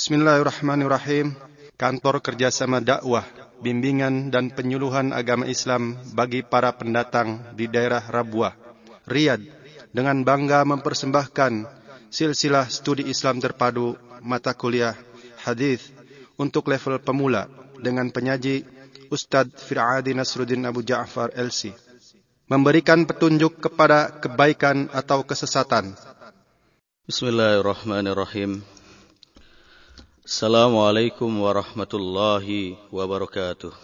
Bismillahirrahmanirrahim. 0.00 1.36
Kantor 1.76 2.24
Kerjasama 2.24 2.80
Dakwah, 2.80 3.20
Bimbingan 3.60 4.32
dan 4.32 4.48
Penyuluhan 4.48 5.12
Agama 5.12 5.44
Islam 5.44 5.92
bagi 6.16 6.40
para 6.40 6.72
pendatang 6.72 7.52
di 7.52 7.68
daerah 7.68 8.00
Rabuah, 8.00 8.56
Riyadh, 9.04 9.44
dengan 9.92 10.24
bangga 10.24 10.64
mempersembahkan 10.64 11.68
silsilah 12.08 12.72
studi 12.72 13.12
Islam 13.12 13.44
terpadu 13.44 13.92
mata 14.24 14.56
kuliah 14.56 14.96
hadis 15.44 15.92
untuk 16.40 16.72
level 16.72 16.96
pemula 17.04 17.52
dengan 17.76 18.08
penyaji 18.08 18.64
Ustadz 19.12 19.68
Fir'adi 19.68 20.16
Nasruddin 20.16 20.64
Abu 20.64 20.80
Ja'far 20.80 21.28
LC. 21.36 21.76
Memberikan 22.48 23.04
petunjuk 23.04 23.60
kepada 23.60 24.16
kebaikan 24.16 24.88
atau 24.96 25.28
kesesatan. 25.28 25.92
Bismillahirrahmanirrahim. 27.04 28.79
Assalamualaikum 30.30 31.42
warahmatullahi 31.42 32.78
wabarakatuh. 32.94 33.74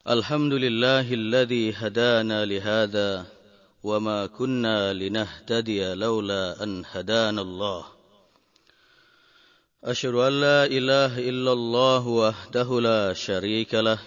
Alhamdulillahilladzi 0.00 1.76
hadana 1.76 2.48
lihada 2.48 3.28
wa 3.84 4.00
ma 4.00 4.32
kunna 4.32 4.96
linahtadiya 4.96 5.92
laula 5.92 6.56
an 6.56 6.80
hadana 6.88 7.44
Allah. 7.44 7.84
Asyhadu 9.84 10.24
an 10.24 10.32
la 10.40 10.60
ilaha 10.72 11.20
illallah 11.20 12.00
wahdahu 12.00 12.80
la 12.80 13.12
syarika 13.12 13.84
lah 13.84 14.00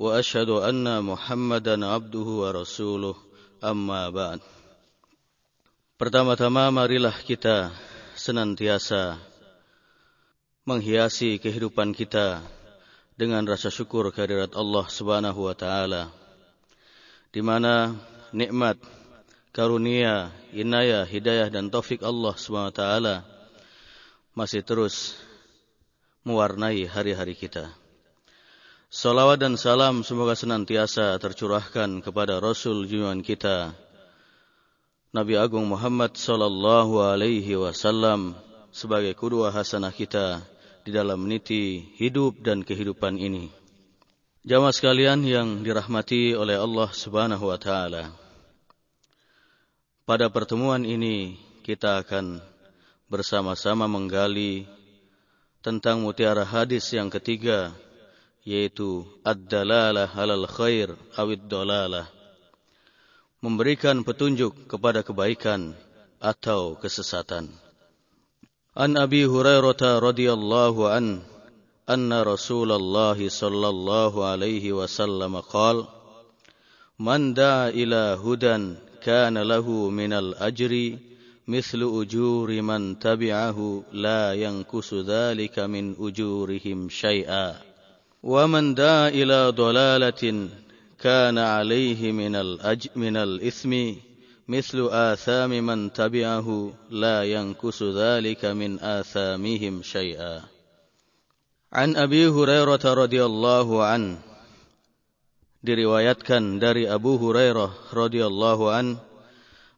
wa 0.00 0.16
asyhadu 0.16 0.64
anna 0.64 1.04
Muhammadan 1.04 1.84
abduhu 1.84 2.48
wa 2.48 2.56
rasuluh 2.56 3.20
amma 3.60 4.08
ba'd. 4.08 4.40
Pertama-tama 6.00 6.72
marilah 6.72 7.20
kita 7.20 7.68
senantiasa 8.16 9.28
menghiasi 10.68 11.40
kehidupan 11.40 11.96
kita 11.96 12.44
dengan 13.16 13.40
rasa 13.48 13.72
syukur 13.72 14.12
kehadirat 14.12 14.52
Allah 14.52 14.84
Subhanahu 14.84 15.48
wa 15.48 15.56
taala 15.56 16.12
di 17.32 17.40
mana 17.40 17.96
nikmat 18.36 18.76
karunia 19.56 20.28
inayah 20.52 21.08
hidayah 21.08 21.48
dan 21.48 21.72
taufik 21.72 22.04
Allah 22.04 22.36
Subhanahu 22.36 22.68
wa 22.68 22.76
taala 22.76 23.16
masih 24.36 24.60
terus 24.60 25.16
mewarnai 26.28 26.84
hari-hari 26.84 27.32
kita. 27.32 27.72
Salawat 28.92 29.40
dan 29.40 29.56
salam 29.56 30.04
semoga 30.04 30.36
senantiasa 30.36 31.16
tercurahkan 31.16 32.04
kepada 32.04 32.44
Rasul 32.44 32.84
junjungan 32.84 33.24
kita 33.24 33.72
Nabi 35.16 35.40
Agung 35.40 35.64
Muhammad 35.64 36.12
sallallahu 36.12 37.00
alaihi 37.00 37.56
wasallam 37.56 38.36
sebagai 38.68 39.16
kedua 39.16 39.48
hasanah 39.48 39.92
kita 39.92 40.44
di 40.88 40.96
dalam 40.96 41.20
meniti 41.20 41.84
hidup 42.00 42.40
dan 42.40 42.64
kehidupan 42.64 43.20
ini. 43.20 43.52
Jamaah 44.40 44.72
sekalian 44.72 45.20
yang 45.20 45.60
dirahmati 45.60 46.32
oleh 46.32 46.56
Allah 46.56 46.88
Subhanahu 46.88 47.44
wa 47.44 47.60
taala. 47.60 48.08
Pada 50.08 50.32
pertemuan 50.32 50.88
ini 50.88 51.36
kita 51.60 52.00
akan 52.00 52.40
bersama-sama 53.12 53.84
menggali 53.84 54.64
tentang 55.60 56.00
mutiara 56.00 56.48
hadis 56.48 56.88
yang 56.96 57.12
ketiga 57.12 57.76
yaitu 58.48 59.04
ad-dalalah 59.28 60.08
'alal 60.16 60.48
khair 60.48 60.96
awid 61.20 61.44
dalalah. 61.52 62.08
Memberikan 63.44 64.00
petunjuk 64.08 64.56
kepada 64.72 65.04
kebaikan 65.04 65.76
atau 66.16 66.80
kesesatan. 66.80 67.67
عن 68.78 68.96
أبي 68.96 69.26
هريرة 69.26 69.98
رضي 69.98 70.32
الله 70.32 70.88
عنه 70.88 71.18
أن 71.90 72.12
رسول 72.12 72.72
الله 72.72 73.28
صلى 73.28 73.68
الله 73.68 74.24
عليه 74.24 74.72
وسلم 74.72 75.36
قال 75.40 75.84
من 76.98 77.34
دعا 77.34 77.68
إلى 77.68 78.18
هدى 78.24 78.74
كان 79.02 79.38
له 79.38 79.88
من 79.88 80.12
الأجر 80.12 80.98
مثل 81.48 81.80
أجور 82.02 82.62
من 82.62 82.98
تبعه 82.98 83.82
لا 83.92 84.34
ينقص 84.34 84.94
ذلك 84.94 85.58
من 85.58 85.94
أجورهم 85.98 86.88
شيئا. 86.88 87.54
ومن 88.22 88.74
دعا 88.74 89.08
إلى 89.08 89.48
ضلالة 89.48 90.48
كان 91.00 91.38
عليه 91.38 92.12
من, 92.12 92.36
الأج 92.36 92.86
من 92.96 93.16
الإثم 93.16 93.72
مثل 94.47 94.87
آثام 94.91 95.49
من 95.49 95.93
تبعه 95.93 96.47
لا 96.89 97.23
ينكس 97.23 97.83
ذلك 97.83 98.45
من 98.45 98.79
آثامهم 98.79 99.81
شيئا 99.81 100.41
عن 101.73 101.95
أبي 101.95 102.27
هريرة 102.27 102.83
رضي 102.93 103.21
الله 103.25 103.67
عنه 103.83 104.33
diriwayatkan 105.63 106.59
dari 106.59 106.83
Abu 106.83 107.15
Hurairah 107.15 107.95
radhiyallahu 107.95 108.67
an 108.67 108.99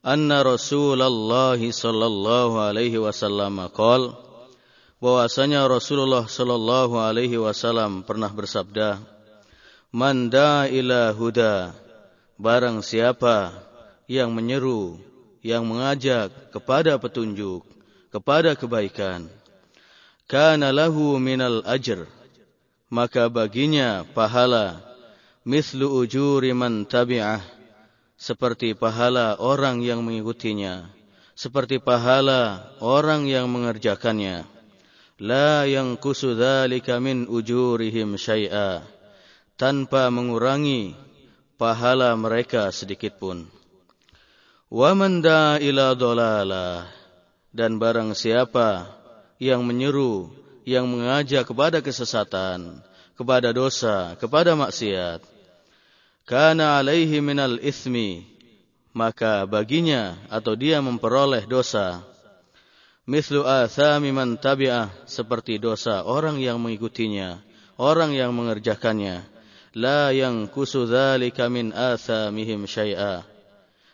anna 0.01 0.41
Rasulullah 0.41 1.53
sallallahu 1.61 2.57
alaihi 2.57 2.97
wasallam 2.97 3.69
qaal 3.69 4.17
bahwasanya 4.97 5.69
Rasulullah 5.69 6.25
sallallahu 6.25 6.97
alaihi 6.97 7.38
wasallam 7.38 8.01
pernah 8.01 8.33
bersabda 8.33 8.97
man 9.94 10.33
da 10.33 10.66
ila 10.66 11.13
huda 11.13 11.78
barang 12.41 12.81
siapa 12.81 13.53
yang 14.10 14.34
menyeru, 14.34 14.98
yang 15.38 15.62
mengajak 15.62 16.34
kepada 16.50 16.98
petunjuk, 16.98 17.62
kepada 18.10 18.59
kebaikan. 18.59 19.31
Kana 20.26 20.75
lahu 20.75 21.15
minal 21.22 21.62
ajr, 21.62 22.10
maka 22.91 23.31
baginya 23.31 24.03
pahala 24.03 24.82
mislu 25.47 25.87
ujuri 25.94 26.50
man 26.50 26.91
tabi'ah, 26.91 27.38
seperti 28.19 28.75
pahala 28.75 29.38
orang 29.38 29.78
yang 29.78 30.03
mengikutinya, 30.03 30.91
seperti 31.38 31.78
pahala 31.78 32.66
orang 32.82 33.31
yang 33.31 33.47
mengerjakannya. 33.47 34.43
La 35.22 35.69
yang 35.70 35.94
kusudhalika 36.00 36.99
min 36.99 37.31
ujurihim 37.31 38.19
syai'a, 38.19 38.82
tanpa 39.54 40.10
mengurangi 40.10 40.99
pahala 41.60 42.16
mereka 42.19 42.72
sedikit 42.75 43.20
pun. 43.20 43.59
Wa 44.70 44.94
man 44.94 45.19
ila 45.58 45.98
dolala 45.98 46.86
dan 47.50 47.82
barang 47.82 48.14
siapa 48.14 48.86
yang 49.42 49.66
menyeru, 49.66 50.31
yang 50.62 50.86
mengajak 50.86 51.42
kepada 51.42 51.82
kesesatan, 51.82 52.78
kepada 53.19 53.50
dosa, 53.50 54.14
kepada 54.14 54.54
maksiat, 54.54 55.26
kana 56.22 56.78
alaihi 56.78 57.19
minal 57.19 57.58
ithmi, 57.58 58.22
maka 58.94 59.42
baginya 59.42 60.14
atau 60.31 60.54
dia 60.54 60.78
memperoleh 60.78 61.50
dosa. 61.50 62.06
Mislu 63.10 63.42
athami 63.42 64.14
man 64.14 64.38
tabi'ah, 64.38 64.87
seperti 65.02 65.58
dosa 65.58 66.06
orang 66.06 66.38
yang 66.38 66.62
mengikutinya, 66.62 67.42
orang 67.75 68.14
yang 68.14 68.31
mengerjakannya. 68.31 69.26
La 69.75 70.14
yang 70.14 70.47
kusu 70.47 70.87
dhalika 70.87 71.50
min 71.50 71.75
athamihim 71.75 72.70
syai'ah 72.70 73.29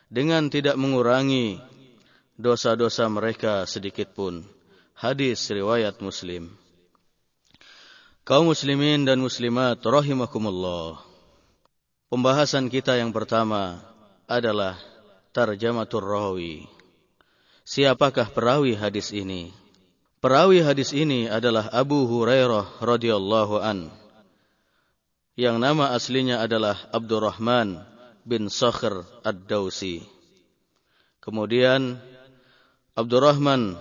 dengan 0.06 0.46
tidak 0.46 0.78
mengurangi 0.78 1.58
dosa-dosa 2.38 3.08
mereka 3.10 3.64
sedikit 3.66 4.12
pun. 4.14 4.46
Hadis 4.96 5.44
riwayat 5.52 6.00
Muslim. 6.00 6.52
Kaum 8.26 8.50
muslimin 8.50 9.06
dan 9.06 9.22
muslimat 9.22 9.78
rahimakumullah. 9.78 10.98
Pembahasan 12.10 12.66
kita 12.66 12.98
yang 12.98 13.14
pertama 13.14 13.78
adalah 14.26 14.74
tarjamatur 15.30 16.02
rawi. 16.02 16.66
Siapakah 17.62 18.30
perawi 18.30 18.74
hadis 18.74 19.14
ini? 19.14 19.54
Perawi 20.18 20.58
hadis 20.58 20.90
ini 20.90 21.30
adalah 21.30 21.70
Abu 21.70 22.02
Hurairah 22.08 22.82
radhiyallahu 22.82 23.62
an. 23.62 23.94
Yang 25.38 25.56
nama 25.62 25.94
aslinya 25.94 26.42
adalah 26.42 26.82
Abdurrahman 26.90 27.95
bin 28.26 28.50
Sakhr 28.50 29.06
Ad-Dausi. 29.22 30.02
Kemudian 31.22 32.02
Abdurrahman 32.98 33.78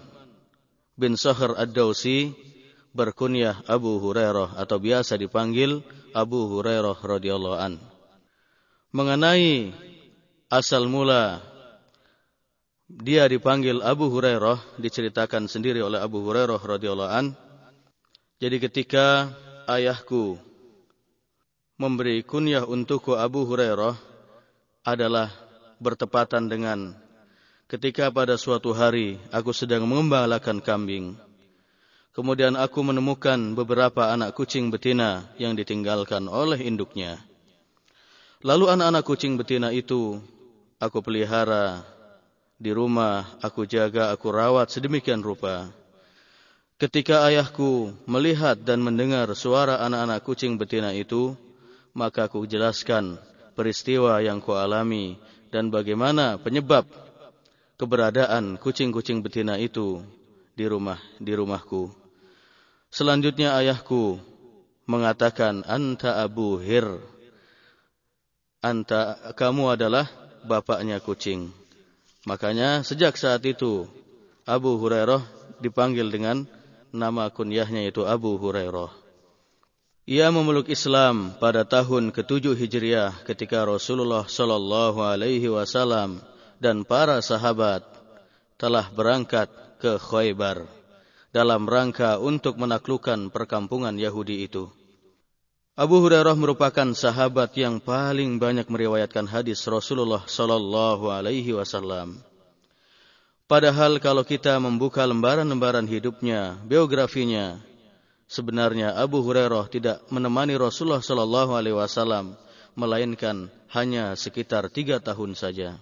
bin 0.93 1.17
Sakhr 1.17 1.57
Ad-Dausi 1.57 2.31
berkunyah 2.95 3.65
Abu 3.67 3.97
Hurairah 3.99 4.55
atau 4.55 4.77
biasa 4.79 5.17
dipanggil 5.19 5.81
Abu 6.15 6.47
Hurairah 6.47 6.95
radhiyallahu 6.95 7.57
an. 7.59 7.73
Mengenai 8.95 9.75
asal 10.47 10.87
mula 10.87 11.43
dia 12.87 13.27
dipanggil 13.27 13.81
Abu 13.81 14.07
Hurairah 14.13 14.79
diceritakan 14.79 15.49
sendiri 15.51 15.83
oleh 15.83 15.99
Abu 15.99 16.23
Hurairah 16.23 16.61
radhiyallahu 16.61 17.11
an. 17.11 17.25
Jadi 18.39 18.61
ketika 18.63 19.33
ayahku 19.67 20.39
memberi 21.75 22.23
kunyah 22.23 22.63
untukku 22.63 23.19
Abu 23.19 23.43
Hurairah 23.43 24.14
adalah 24.85 25.33
bertepatan 25.81 26.45
dengan 26.45 26.93
ketika 27.65 28.13
pada 28.13 28.37
suatu 28.37 28.69
hari 28.71 29.17
aku 29.33 29.49
sedang 29.49 29.89
mengembalakan 29.89 30.61
kambing. 30.61 31.17
Kemudian 32.15 32.55
aku 32.55 32.79
menemukan 32.79 33.57
beberapa 33.59 34.07
anak 34.13 34.37
kucing 34.39 34.71
betina 34.71 35.27
yang 35.35 35.51
ditinggalkan 35.57 36.31
oleh 36.31 36.63
induknya. 36.63 37.19
Lalu 38.39 38.71
anak-anak 38.71 39.03
kucing 39.03 39.35
betina 39.35 39.73
itu 39.75 40.23
aku 40.79 41.03
pelihara 41.03 41.83
di 42.55 42.71
rumah, 42.71 43.35
aku 43.43 43.67
jaga, 43.67 44.15
aku 44.15 44.31
rawat 44.31 44.71
sedemikian 44.71 45.19
rupa. 45.19 45.67
Ketika 46.79 47.27
ayahku 47.27 47.91
melihat 48.07 48.55
dan 48.63 48.79
mendengar 48.79 49.27
suara 49.35 49.83
anak-anak 49.83 50.23
kucing 50.23 50.55
betina 50.55 50.95
itu, 50.95 51.35
maka 51.91 52.31
aku 52.31 52.47
jelaskan 52.47 53.19
peristiwa 53.55 54.19
yang 54.19 54.43
kualami 54.43 55.15
dan 55.49 55.71
bagaimana 55.71 56.35
penyebab 56.35 56.83
keberadaan 57.79 58.59
kucing-kucing 58.59 59.23
betina 59.23 59.55
itu 59.55 60.03
di 60.55 60.67
rumah 60.67 60.99
di 61.19 61.31
rumahku. 61.31 61.91
Selanjutnya 62.91 63.55
ayahku 63.55 64.19
mengatakan 64.87 65.63
anta 65.67 66.19
Abu 66.23 66.59
Hir. 66.59 66.99
Anta 68.63 69.33
kamu 69.35 69.75
adalah 69.79 70.07
bapaknya 70.47 70.99
kucing. 71.03 71.51
Makanya 72.25 72.81
sejak 72.81 73.15
saat 73.19 73.45
itu 73.45 73.85
Abu 74.47 74.77
Hurairah 74.81 75.21
dipanggil 75.61 76.09
dengan 76.09 76.49
nama 76.89 77.29
kunyahnya 77.29 77.85
yaitu 77.85 78.07
Abu 78.07 78.39
Hurairah. 78.41 79.04
Ia 80.05 80.29
memeluk 80.29 80.69
Islam 80.69 81.33
pada 81.41 81.65
tahun 81.65 82.13
ke-7 82.13 82.53
Hijriah 82.53 83.25
ketika 83.25 83.65
Rasulullah 83.65 84.29
sallallahu 84.29 85.01
alaihi 85.01 85.49
wasallam 85.49 86.21
dan 86.61 86.85
para 86.85 87.17
sahabat 87.25 87.81
telah 88.61 88.85
berangkat 88.93 89.49
ke 89.81 89.97
Khaybar 89.97 90.69
dalam 91.33 91.65
rangka 91.65 92.21
untuk 92.21 92.53
menaklukkan 92.61 93.33
perkampungan 93.33 93.97
Yahudi 93.97 94.45
itu. 94.45 94.69
Abu 95.73 95.97
Hurairah 96.05 96.37
merupakan 96.37 96.85
sahabat 96.93 97.57
yang 97.57 97.81
paling 97.81 98.37
banyak 98.37 98.69
meriwayatkan 98.69 99.25
hadis 99.25 99.65
Rasulullah 99.65 100.21
sallallahu 100.29 101.09
alaihi 101.09 101.57
wasallam. 101.57 102.21
Padahal 103.49 103.97
kalau 103.97 104.21
kita 104.21 104.61
membuka 104.61 105.01
lembaran-lembaran 105.01 105.89
hidupnya, 105.89 106.61
biografinya, 106.61 107.57
sebenarnya 108.25 108.93
Abu 108.97 109.21
Hurairah 109.21 109.69
tidak 109.69 110.05
menemani 110.09 110.57
Rasulullah 110.57 111.01
sallallahu 111.01 111.53
alaihi 111.53 111.77
wasallam 111.77 112.37
melainkan 112.75 113.49
hanya 113.71 114.13
sekitar 114.13 114.67
tiga 114.69 114.99
tahun 114.99 115.33
saja. 115.33 115.79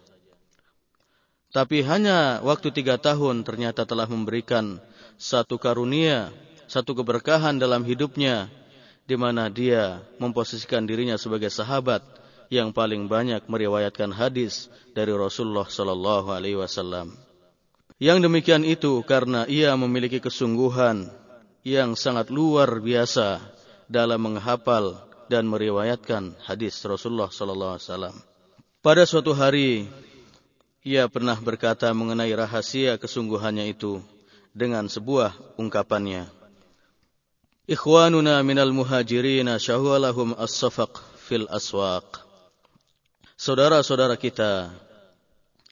Tapi 1.53 1.85
hanya 1.85 2.41
waktu 2.41 2.73
tiga 2.73 2.97
tahun 2.97 3.45
ternyata 3.45 3.85
telah 3.85 4.09
memberikan 4.09 4.81
satu 5.21 5.61
karunia, 5.61 6.33
satu 6.65 6.97
keberkahan 6.97 7.61
dalam 7.61 7.85
hidupnya, 7.85 8.49
di 9.05 9.13
mana 9.13 9.53
dia 9.53 10.01
memposisikan 10.17 10.89
dirinya 10.89 11.13
sebagai 11.13 11.53
sahabat 11.53 12.01
yang 12.49 12.73
paling 12.73 13.05
banyak 13.05 13.45
meriwayatkan 13.45 14.09
hadis 14.13 14.69
dari 14.97 15.13
Rasulullah 15.13 15.69
Sallallahu 15.69 16.33
Alaihi 16.33 16.57
Wasallam. 16.57 17.13
Yang 18.01 18.25
demikian 18.25 18.65
itu 18.65 19.05
karena 19.05 19.45
ia 19.45 19.77
memiliki 19.77 20.17
kesungguhan 20.17 21.13
yang 21.63 21.95
sangat 21.95 22.27
luar 22.27 22.83
biasa 22.83 23.39
dalam 23.87 24.19
menghafal 24.19 24.99
dan 25.31 25.47
meriwayatkan 25.47 26.35
hadis 26.43 26.75
Rasulullah 26.83 27.31
Sallallahu 27.31 27.79
Alaihi 27.79 27.87
Wasallam. 27.87 28.15
Pada 28.83 29.07
suatu 29.07 29.31
hari, 29.31 29.87
ia 30.83 31.07
pernah 31.07 31.39
berkata 31.39 31.87
mengenai 31.95 32.35
rahasia 32.35 32.99
kesungguhannya 32.99 33.71
itu 33.71 34.03
dengan 34.51 34.91
sebuah 34.91 35.55
ungkapannya. 35.55 36.27
Ikhwanuna 37.63 38.43
minal 38.43 38.75
muhajirin 38.75 39.47
syahwalahum 39.55 40.35
as-safaq 40.35 40.99
fil 41.15 41.47
aswaq. 41.47 42.27
Saudara-saudara 43.39 44.19
kita 44.19 44.67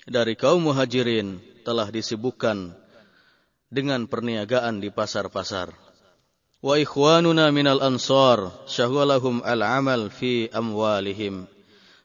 dari 0.07 0.39
kaum 0.39 0.63
muhajirin 0.63 1.43
telah 1.67 1.91
disibukkan 1.91 2.73
dengan 3.71 4.05
perniagaan 4.05 4.83
di 4.83 4.91
pasar-pasar. 4.91 5.71
Wa 6.61 6.77
ikhwanuna 6.77 7.49
minal 7.49 7.81
ansar 7.81 8.53
syahwalahum 8.69 9.41
al-amal 9.41 10.11
fi 10.13 10.51
amwalihim. 10.51 11.49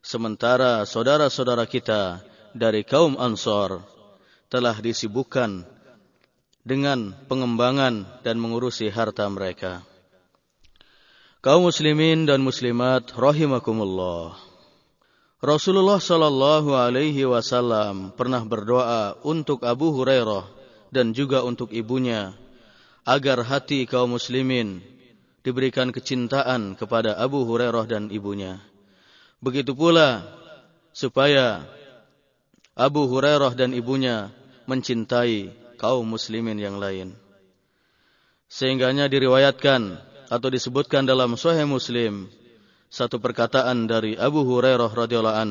Sementara 0.01 0.87
saudara-saudara 0.87 1.67
kita 1.67 2.23
dari 2.55 2.87
kaum 2.87 3.19
ansar 3.21 3.83
telah 4.49 4.79
disibukkan 4.79 5.67
dengan 6.63 7.13
pengembangan 7.27 8.07
dan 8.23 8.39
mengurusi 8.39 8.89
harta 8.89 9.27
mereka. 9.27 9.83
Kaum 11.45 11.69
muslimin 11.69 12.25
dan 12.25 12.41
muslimat 12.41 13.13
rahimakumullah. 13.13 14.35
Rasulullah 15.39 16.01
sallallahu 16.01 16.73
alaihi 16.73 17.29
wasallam 17.29 18.17
pernah 18.17 18.41
berdoa 18.41 19.21
untuk 19.21 19.63
Abu 19.63 19.93
Hurairah 19.93 20.49
dan 20.91 21.15
juga 21.17 21.43
untuk 21.43 21.71
ibunya 21.75 22.35
agar 23.07 23.47
hati 23.47 23.87
kaum 23.87 24.19
muslimin 24.19 24.83
diberikan 25.47 25.95
kecintaan 25.95 26.75
kepada 26.75 27.15
Abu 27.15 27.47
Hurairah 27.47 27.87
dan 27.87 28.11
ibunya. 28.11 28.59
Begitu 29.39 29.79
pula 29.79 30.27
supaya 30.91 31.63
Abu 32.75 33.07
Hurairah 33.07 33.55
dan 33.55 33.71
ibunya 33.71 34.35
mencintai 34.67 35.55
kaum 35.79 36.03
muslimin 36.03 36.59
yang 36.59 36.83
lain. 36.83 37.15
Sehingganya 38.51 39.07
diriwayatkan 39.07 40.03
atau 40.27 40.49
disebutkan 40.51 41.07
dalam 41.07 41.39
Sahih 41.39 41.63
Muslim 41.63 42.27
satu 42.91 43.23
perkataan 43.23 43.87
dari 43.87 44.19
Abu 44.19 44.43
Hurairah 44.43 44.91
radhiyallahu 44.91 45.39
an, 45.39 45.51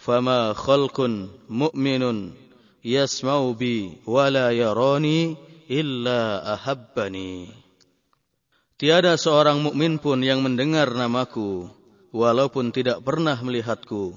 "Fama 0.00 0.56
khalqun 0.56 1.32
mu'minun 1.52 2.47
bi 2.80 3.98
wa 4.06 4.26
la 4.30 4.54
yarani 4.54 5.34
illa 5.68 6.42
ahabbani." 6.56 7.50
Tiada 8.78 9.18
seorang 9.18 9.58
mukmin 9.58 9.98
pun 9.98 10.22
yang 10.22 10.38
mendengar 10.38 10.86
namaku 10.94 11.66
walaupun 12.14 12.70
tidak 12.70 13.02
pernah 13.02 13.34
melihatku 13.34 14.14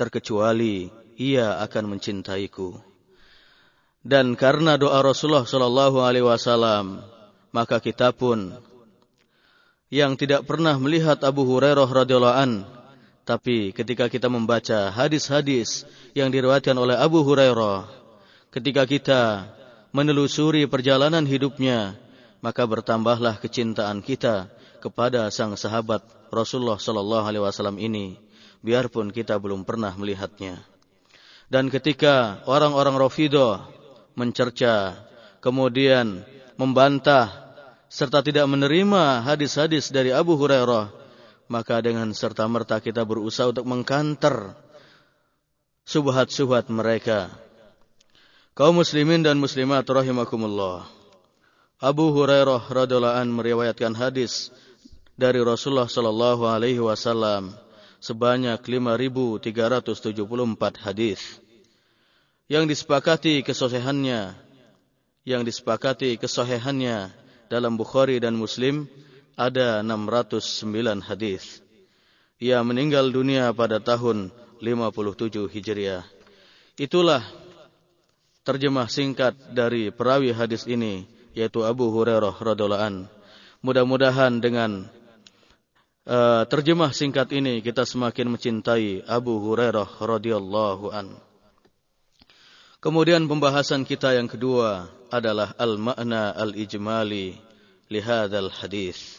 terkecuali 0.00 0.88
ia 1.18 1.60
akan 1.60 1.98
mencintaiku. 1.98 2.80
Dan 4.00 4.38
karena 4.38 4.80
doa 4.80 5.04
Rasulullah 5.04 5.44
Shallallahu 5.44 6.00
Alaihi 6.00 6.24
Wasallam, 6.24 7.02
maka 7.52 7.82
kita 7.82 8.14
pun 8.14 8.56
yang 9.92 10.16
tidak 10.16 10.48
pernah 10.48 10.78
melihat 10.80 11.20
Abu 11.26 11.44
Hurairah 11.44 11.88
radhiyallahu 11.88 12.38
an, 12.38 12.52
tapi 13.28 13.76
ketika 13.76 14.08
kita 14.08 14.32
membaca 14.32 14.88
hadis-hadis 14.88 15.84
yang 16.16 16.32
diriwayatkan 16.32 16.72
oleh 16.72 16.96
Abu 16.96 17.20
Hurairah, 17.20 17.84
ketika 18.48 18.88
kita 18.88 19.52
menelusuri 19.92 20.64
perjalanan 20.64 21.28
hidupnya, 21.28 21.92
maka 22.40 22.64
bertambahlah 22.64 23.36
kecintaan 23.36 24.00
kita 24.00 24.48
kepada 24.80 25.28
sang 25.28 25.52
sahabat 25.60 26.00
Rasulullah 26.32 26.80
Shallallahu 26.80 27.28
Alaihi 27.28 27.44
Wasallam 27.44 27.76
ini, 27.76 28.16
biarpun 28.64 29.12
kita 29.12 29.36
belum 29.36 29.68
pernah 29.68 29.92
melihatnya. 29.92 30.64
Dan 31.52 31.68
ketika 31.68 32.40
orang-orang 32.48 32.96
Rafidah 32.96 33.68
mencerca, 34.16 35.04
kemudian 35.44 36.24
membantah, 36.56 37.28
serta 37.92 38.24
tidak 38.24 38.48
menerima 38.48 39.20
hadis-hadis 39.20 39.92
dari 39.92 40.16
Abu 40.16 40.32
Hurairah, 40.40 41.07
maka 41.48 41.80
dengan 41.80 42.12
serta-merta 42.12 42.78
kita 42.78 43.02
berusaha 43.02 43.48
untuk 43.50 43.64
mengkanter 43.64 44.52
subhat-subhat 45.88 46.68
mereka. 46.68 47.32
Kaum 48.52 48.76
muslimin 48.76 49.24
dan 49.24 49.40
muslimat 49.40 49.88
rahimakumullah. 49.88 50.84
Abu 51.80 52.10
Hurairah 52.12 52.68
radhiyallahu 52.68 53.16
an 53.16 53.28
meriwayatkan 53.32 53.94
hadis 53.96 54.50
dari 55.18 55.38
Rasulullah 55.40 55.88
sallallahu 55.88 56.44
alaihi 56.44 56.82
wasallam 56.82 57.54
sebanyak 57.98 58.58
5374 58.62 59.42
hadis 60.86 61.22
yang 62.46 62.66
disepakati 62.66 63.42
kesohihannya 63.42 64.34
yang 65.26 65.42
disepakati 65.42 66.18
kesohihannya 66.18 67.10
dalam 67.46 67.74
Bukhari 67.78 68.22
dan 68.22 68.38
Muslim 68.38 68.86
ada 69.38 69.86
609 69.86 70.98
hadis. 71.06 71.62
Ia 72.42 72.58
meninggal 72.66 73.14
dunia 73.14 73.54
pada 73.54 73.78
tahun 73.78 74.34
57 74.58 75.46
Hijriah. 75.46 76.02
Itulah 76.74 77.22
terjemah 78.42 78.90
singkat 78.90 79.38
dari 79.54 79.94
perawi 79.94 80.34
hadis 80.34 80.66
ini 80.66 81.06
yaitu 81.38 81.62
Abu 81.62 81.94
Hurairah 81.94 82.34
radhiallahu 82.34 82.82
an. 82.82 82.94
Mudah-mudahan 83.62 84.42
dengan 84.42 84.90
uh, 86.06 86.42
terjemah 86.46 86.90
singkat 86.90 87.30
ini 87.30 87.62
kita 87.62 87.86
semakin 87.86 88.34
mencintai 88.34 89.06
Abu 89.06 89.38
Hurairah 89.38 90.02
radhiyallahu 90.02 90.90
an. 90.90 91.14
Kemudian 92.78 93.26
pembahasan 93.26 93.82
kita 93.82 94.14
yang 94.14 94.30
kedua 94.30 94.86
adalah 95.10 95.50
al-makna 95.58 96.30
al-ijmali 96.30 97.34
lihadzal 97.90 98.54
hadis. 98.54 99.17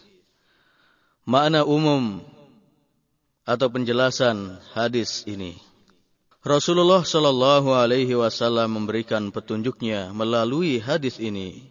Makna 1.29 1.61
umum 1.61 2.25
atau 3.45 3.69
penjelasan 3.69 4.57
hadis 4.73 5.29
ini. 5.29 5.61
Rasulullah 6.41 7.05
Shallallahu 7.05 7.69
Alaihi 7.69 8.17
Wasallam 8.17 8.81
memberikan 8.81 9.29
petunjuknya 9.29 10.09
melalui 10.09 10.81
hadis 10.81 11.21
ini, 11.21 11.69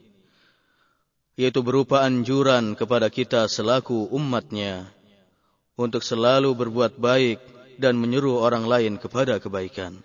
yaitu 1.35 1.67
berupa 1.67 2.07
anjuran 2.07 2.79
kepada 2.79 3.11
kita 3.11 3.50
selaku 3.50 4.07
umatnya 4.15 4.95
untuk 5.75 6.07
selalu 6.07 6.55
berbuat 6.55 6.95
baik 6.95 7.43
dan 7.83 7.99
menyuruh 7.99 8.38
orang 8.38 8.62
lain 8.62 8.95
kepada 8.95 9.43
kebaikan. 9.43 9.99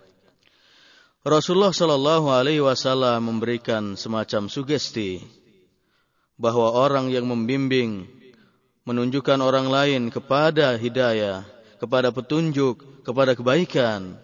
Rasulullah 1.22 1.70
Shallallahu 1.70 2.26
Alaihi 2.26 2.58
Wasallam 2.58 3.30
memberikan 3.30 3.94
semacam 3.94 4.50
sugesti 4.50 5.22
bahwa 6.42 6.74
orang 6.74 7.14
yang 7.14 7.30
membimbing, 7.30 8.10
menunjukkan 8.84 9.40
orang 9.40 9.68
lain 9.72 10.02
kepada 10.12 10.76
hidayah, 10.76 11.44
kepada 11.80 12.12
petunjuk, 12.12 13.04
kepada 13.04 13.32
kebaikan, 13.32 14.16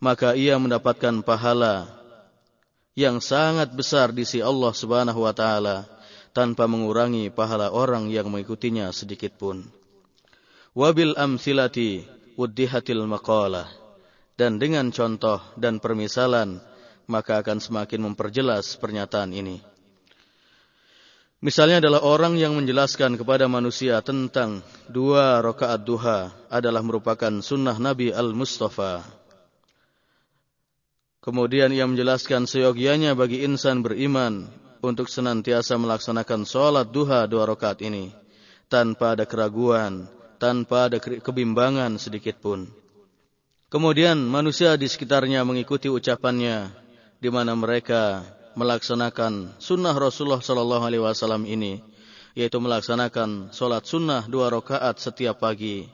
maka 0.00 0.36
ia 0.36 0.56
mendapatkan 0.56 1.24
pahala 1.24 1.88
yang 2.96 3.20
sangat 3.20 3.72
besar 3.76 4.12
di 4.12 4.24
sisi 4.24 4.40
Allah 4.40 4.72
Subhanahu 4.72 5.24
wa 5.24 5.32
taala 5.36 5.84
tanpa 6.32 6.64
mengurangi 6.64 7.28
pahala 7.32 7.72
orang 7.72 8.08
yang 8.08 8.28
mengikutinya 8.32 8.92
sedikit 8.92 9.36
pun. 9.36 9.68
Wabil 10.76 11.16
amsilati 11.16 12.04
wuddihatil 12.36 13.04
maqalah 13.08 13.68
dan 14.36 14.60
dengan 14.60 14.92
contoh 14.92 15.40
dan 15.56 15.80
permisalan 15.80 16.60
maka 17.08 17.40
akan 17.40 17.60
semakin 17.60 18.12
memperjelas 18.12 18.76
pernyataan 18.76 19.32
ini. 19.32 19.75
Misalnya 21.46 21.78
adalah 21.78 22.02
orang 22.02 22.34
yang 22.34 22.58
menjelaskan 22.58 23.14
kepada 23.14 23.46
manusia 23.46 24.02
tentang 24.02 24.66
dua 24.90 25.38
rakaat 25.38 25.78
duha 25.86 26.34
adalah 26.50 26.82
merupakan 26.82 27.30
sunnah 27.38 27.78
Nabi 27.78 28.10
Al-Mustafa. 28.10 29.06
Kemudian 31.22 31.70
ia 31.70 31.86
menjelaskan 31.86 32.50
seyogianya 32.50 33.14
bagi 33.14 33.46
insan 33.46 33.78
beriman 33.78 34.50
untuk 34.82 35.06
senantiasa 35.06 35.78
melaksanakan 35.78 36.42
sholat 36.42 36.90
duha 36.90 37.30
dua 37.30 37.46
rakaat 37.46 37.78
ini 37.78 38.10
tanpa 38.66 39.14
ada 39.14 39.22
keraguan, 39.22 40.10
tanpa 40.42 40.90
ada 40.90 40.98
kebimbangan 40.98 41.94
sedikit 42.02 42.42
pun. 42.42 42.66
Kemudian 43.70 44.18
manusia 44.18 44.74
di 44.74 44.90
sekitarnya 44.90 45.46
mengikuti 45.46 45.86
ucapannya 45.86 46.74
di 47.22 47.30
mana 47.30 47.54
mereka 47.54 48.26
melaksanakan 48.56 49.54
sunnah 49.60 49.92
Rasulullah 49.92 50.40
Sallallahu 50.40 50.82
Alaihi 50.88 51.04
Wasallam 51.04 51.44
ini, 51.44 51.84
yaitu 52.32 52.56
melaksanakan 52.56 53.52
sholat 53.52 53.84
sunnah 53.84 54.24
dua 54.24 54.48
rakaat 54.48 54.96
setiap 54.96 55.44
pagi, 55.44 55.86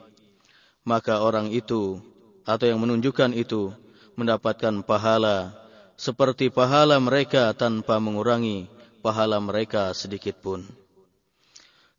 maka 0.87 1.19
orang 1.19 1.51
itu 1.51 1.99
atau 2.47 2.65
yang 2.65 2.79
menunjukkan 2.79 3.35
itu 3.35 3.75
mendapatkan 4.15 4.83
pahala 4.87 5.51
seperti 5.99 6.49
pahala 6.49 6.97
mereka 7.03 7.51
tanpa 7.51 7.99
mengurangi 7.99 8.71
pahala 9.03 9.43
mereka 9.43 9.91
sedikit 9.91 10.39
pun. 10.39 10.63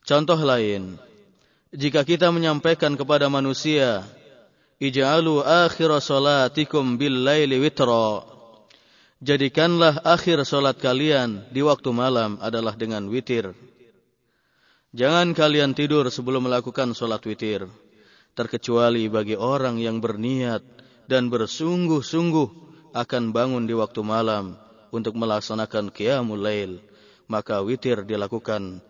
Contoh 0.05 0.37
lain, 0.37 1.01
jika 1.73 2.05
kita 2.05 2.29
menyampaikan 2.33 2.97
kepada 2.97 3.29
manusia, 3.29 4.05
Ij'alu 4.83 5.41
akhir 5.41 6.03
salatikum 6.03 6.99
bil 6.99 7.25
laili 7.25 7.57
witra 7.63 8.34
Jadikanlah 9.25 10.05
akhir 10.05 10.45
solat 10.45 10.77
kalian 10.77 11.49
di 11.49 11.65
waktu 11.65 11.89
malam 11.97 12.37
adalah 12.45 12.77
dengan 12.77 13.09
witir. 13.09 13.57
Jangan 14.93 15.33
kalian 15.33 15.73
tidur 15.73 16.13
sebelum 16.13 16.45
melakukan 16.45 16.93
solat 16.93 17.25
witir. 17.25 17.65
Terkecuali 18.37 19.09
bagi 19.09 19.33
orang 19.33 19.81
yang 19.81 20.05
berniat 20.05 20.61
dan 21.09 21.33
bersungguh-sungguh 21.33 22.49
akan 22.93 23.33
bangun 23.33 23.65
di 23.65 23.73
waktu 23.73 24.05
malam 24.05 24.61
untuk 24.93 25.17
melaksanakan 25.17 25.89
qiyamul 25.89 26.45
lail. 26.45 26.85
Maka 27.25 27.65
witir 27.65 28.05
dilakukan 28.05 28.85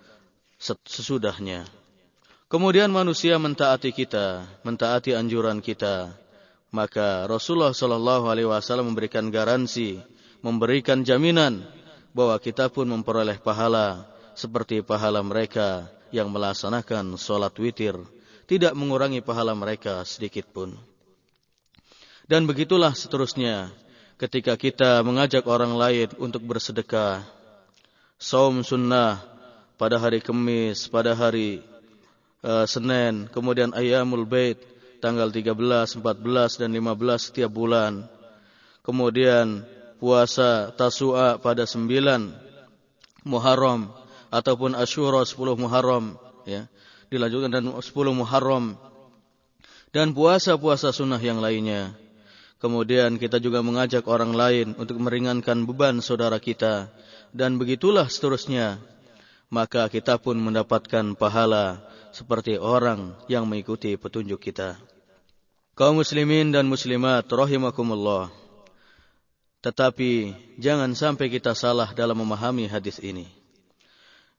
sesudahnya. 0.58 1.62
Kemudian 2.50 2.90
manusia 2.90 3.38
mentaati 3.38 3.94
kita, 3.94 4.50
mentaati 4.66 5.14
anjuran 5.14 5.62
kita. 5.62 6.10
Maka 6.74 7.30
Rasulullah 7.30 7.70
Shallallahu 7.70 8.26
Alaihi 8.26 8.50
Wasallam 8.50 8.90
memberikan 8.90 9.30
garansi 9.30 10.02
memberikan 10.44 11.00
jaminan 11.00 11.64
bahwa 12.12 12.36
kita 12.36 12.68
pun 12.68 12.84
memperoleh 12.84 13.40
pahala 13.40 14.04
seperti 14.36 14.84
pahala 14.84 15.24
mereka 15.24 15.88
yang 16.12 16.28
melaksanakan 16.28 17.16
sholat 17.16 17.56
witir, 17.56 17.96
tidak 18.44 18.76
mengurangi 18.76 19.24
pahala 19.24 19.56
mereka 19.56 20.04
sedikit 20.04 20.44
pun. 20.52 20.76
Dan 22.28 22.44
begitulah 22.44 22.92
seterusnya 22.92 23.72
ketika 24.20 24.54
kita 24.60 25.00
mengajak 25.00 25.48
orang 25.48 25.74
lain 25.80 26.12
untuk 26.20 26.44
bersedekah, 26.44 27.24
saum 28.20 28.60
sunnah 28.60 29.24
pada 29.80 29.96
hari 29.96 30.20
Kamis, 30.20 30.86
pada 30.92 31.16
hari 31.16 31.64
uh, 32.44 32.68
Senin, 32.68 33.32
kemudian 33.32 33.72
ayamul 33.72 34.28
bait 34.28 34.60
tanggal 35.00 35.28
13, 35.28 36.00
14 36.00 36.60
dan 36.60 36.70
15 36.70 37.32
setiap 37.32 37.50
bulan. 37.50 38.06
Kemudian 38.84 39.64
puasa 39.98 40.74
Tasua 40.74 41.38
pada 41.38 41.64
sembilan 41.64 42.34
Muharram 43.24 43.88
ataupun 44.28 44.76
Asyura 44.76 45.22
sepuluh 45.24 45.54
Muharram 45.56 46.18
ya 46.44 46.68
dilanjutkan 47.08 47.50
dan 47.54 47.64
sepuluh 47.80 48.12
Muharram 48.12 48.76
dan 49.94 50.10
puasa-puasa 50.10 50.90
sunnah 50.90 51.22
yang 51.22 51.38
lainnya. 51.38 51.94
Kemudian 52.58 53.20
kita 53.20 53.38
juga 53.38 53.62
mengajak 53.62 54.08
orang 54.10 54.34
lain 54.34 54.74
untuk 54.74 54.98
meringankan 54.98 55.68
beban 55.68 56.02
saudara 56.02 56.42
kita 56.42 56.90
dan 57.30 57.60
begitulah 57.60 58.10
seterusnya. 58.10 58.82
Maka 59.52 59.86
kita 59.86 60.18
pun 60.18 60.34
mendapatkan 60.40 61.14
pahala 61.14 61.78
seperti 62.10 62.58
orang 62.58 63.14
yang 63.30 63.46
mengikuti 63.46 63.94
petunjuk 63.94 64.42
kita. 64.42 64.80
Kaum 65.78 66.02
muslimin 66.02 66.50
dan 66.50 66.66
muslimat 66.66 67.28
rahimakumullah. 67.30 68.43
Tetapi 69.64 70.36
jangan 70.60 70.92
sampai 70.92 71.32
kita 71.32 71.56
salah 71.56 71.88
dalam 71.96 72.20
memahami 72.20 72.68
hadis 72.68 73.00
ini. 73.00 73.24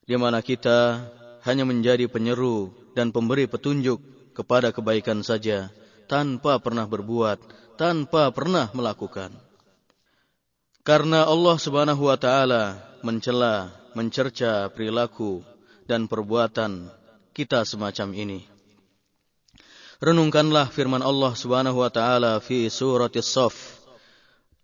Di 0.05 0.13
mana 0.21 0.45
kita 0.45 1.01
hanya 1.41 1.65
menjadi 1.65 2.05
penyeru 2.05 2.69
dan 2.93 3.09
pemberi 3.09 3.49
petunjuk 3.49 3.97
kepada 4.37 4.69
kebaikan 4.69 5.25
saja 5.25 5.73
tanpa 6.05 6.61
pernah 6.61 6.85
berbuat, 6.85 7.41
tanpa 7.73 8.29
pernah 8.29 8.69
melakukan. 8.77 9.33
Karena 10.85 11.25
Allah 11.25 11.57
Subhanahu 11.57 12.05
wa 12.05 12.17
taala 12.21 12.77
mencela, 13.01 13.73
mencerca 13.97 14.69
perilaku 14.69 15.41
dan 15.89 16.05
perbuatan 16.05 16.93
kita 17.33 17.65
semacam 17.65 18.13
ini. 18.13 18.45
Renungkanlah 19.97 20.69
firman 20.69 21.01
Allah 21.01 21.33
Subhanahu 21.33 21.81
wa 21.81 21.89
taala 21.89 22.37
fi 22.37 22.69
surah 22.69 23.09
As-Saff 23.09 23.74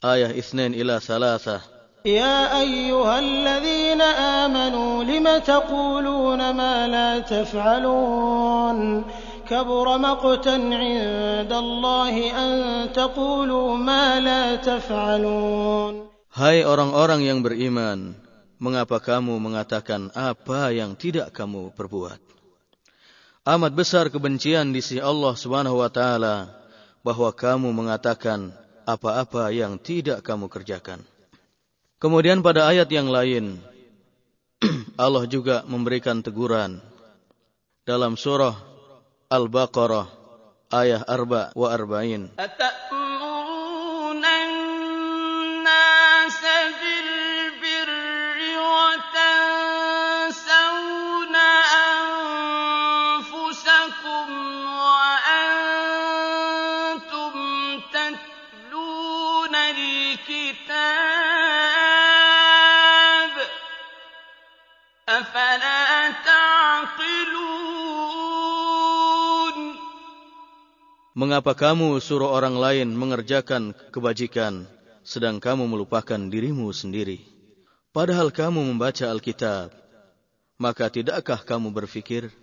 آية 0.04 0.38
اثنين 0.38 0.74
إلى 0.74 1.00
ثلاثة 1.00 1.60
يا 2.06 2.60
أيها 2.60 3.18
الذين 3.18 4.02
آمنوا 4.42 5.04
لم 5.04 5.26
تقولون 5.38 6.50
ما 6.54 6.86
لا 6.88 7.18
تفعلون 7.18 9.04
كبر 9.48 9.86
مقتا 9.98 10.56
عند 10.82 11.52
الله 11.52 12.14
أن 12.30 12.52
تقولوا 12.92 13.76
ما 13.76 14.20
لا 14.20 14.56
تفعلون 14.56 16.06
Hai 16.36 16.68
orang-orang 16.68 17.24
yang 17.24 17.40
beriman, 17.40 18.12
mengapa 18.60 19.00
kamu 19.00 19.40
mengatakan 19.40 20.12
apa 20.12 20.68
yang 20.68 20.92
tidak 20.92 21.32
kamu 21.32 21.72
perbuat? 21.72 22.20
Amat 23.48 23.72
besar 23.72 24.12
kebencian 24.12 24.68
di 24.68 24.84
sisi 24.84 25.00
Allah 25.00 25.32
Subhanahu 25.32 25.80
wa 25.80 25.88
taala 25.88 26.52
bahwa 27.00 27.32
kamu 27.32 27.72
mengatakan 27.72 28.52
apa-apa 28.85 29.53
yang 29.53 29.77
tidak 29.81 30.25
kamu 30.25 30.51
kerjakan. 30.51 31.01
Kemudian 32.01 32.41
pada 32.41 32.65
ayat 32.65 32.89
yang 32.89 33.09
lain, 33.09 33.61
Allah 34.97 35.25
juga 35.29 35.61
memberikan 35.69 36.21
teguran 36.25 36.81
dalam 37.85 38.17
surah 38.17 38.57
Al-Baqarah 39.29 40.07
ayat 40.73 41.05
arba 41.05 41.53
wa 41.53 41.67
arba'in. 41.69 42.31
Mengapa 71.21 71.53
kamu 71.53 72.01
suruh 72.01 72.33
orang 72.33 72.57
lain 72.57 72.97
mengerjakan 72.97 73.77
kebajikan, 73.93 74.65
sedang 75.05 75.37
kamu 75.37 75.69
melupakan 75.69 76.17
dirimu 76.17 76.73
sendiri? 76.73 77.21
Padahal 77.93 78.33
kamu 78.33 78.57
membaca 78.73 79.05
Alkitab, 79.05 79.69
maka 80.57 80.89
tidakkah 80.89 81.45
kamu 81.45 81.69
berfikir? 81.69 82.33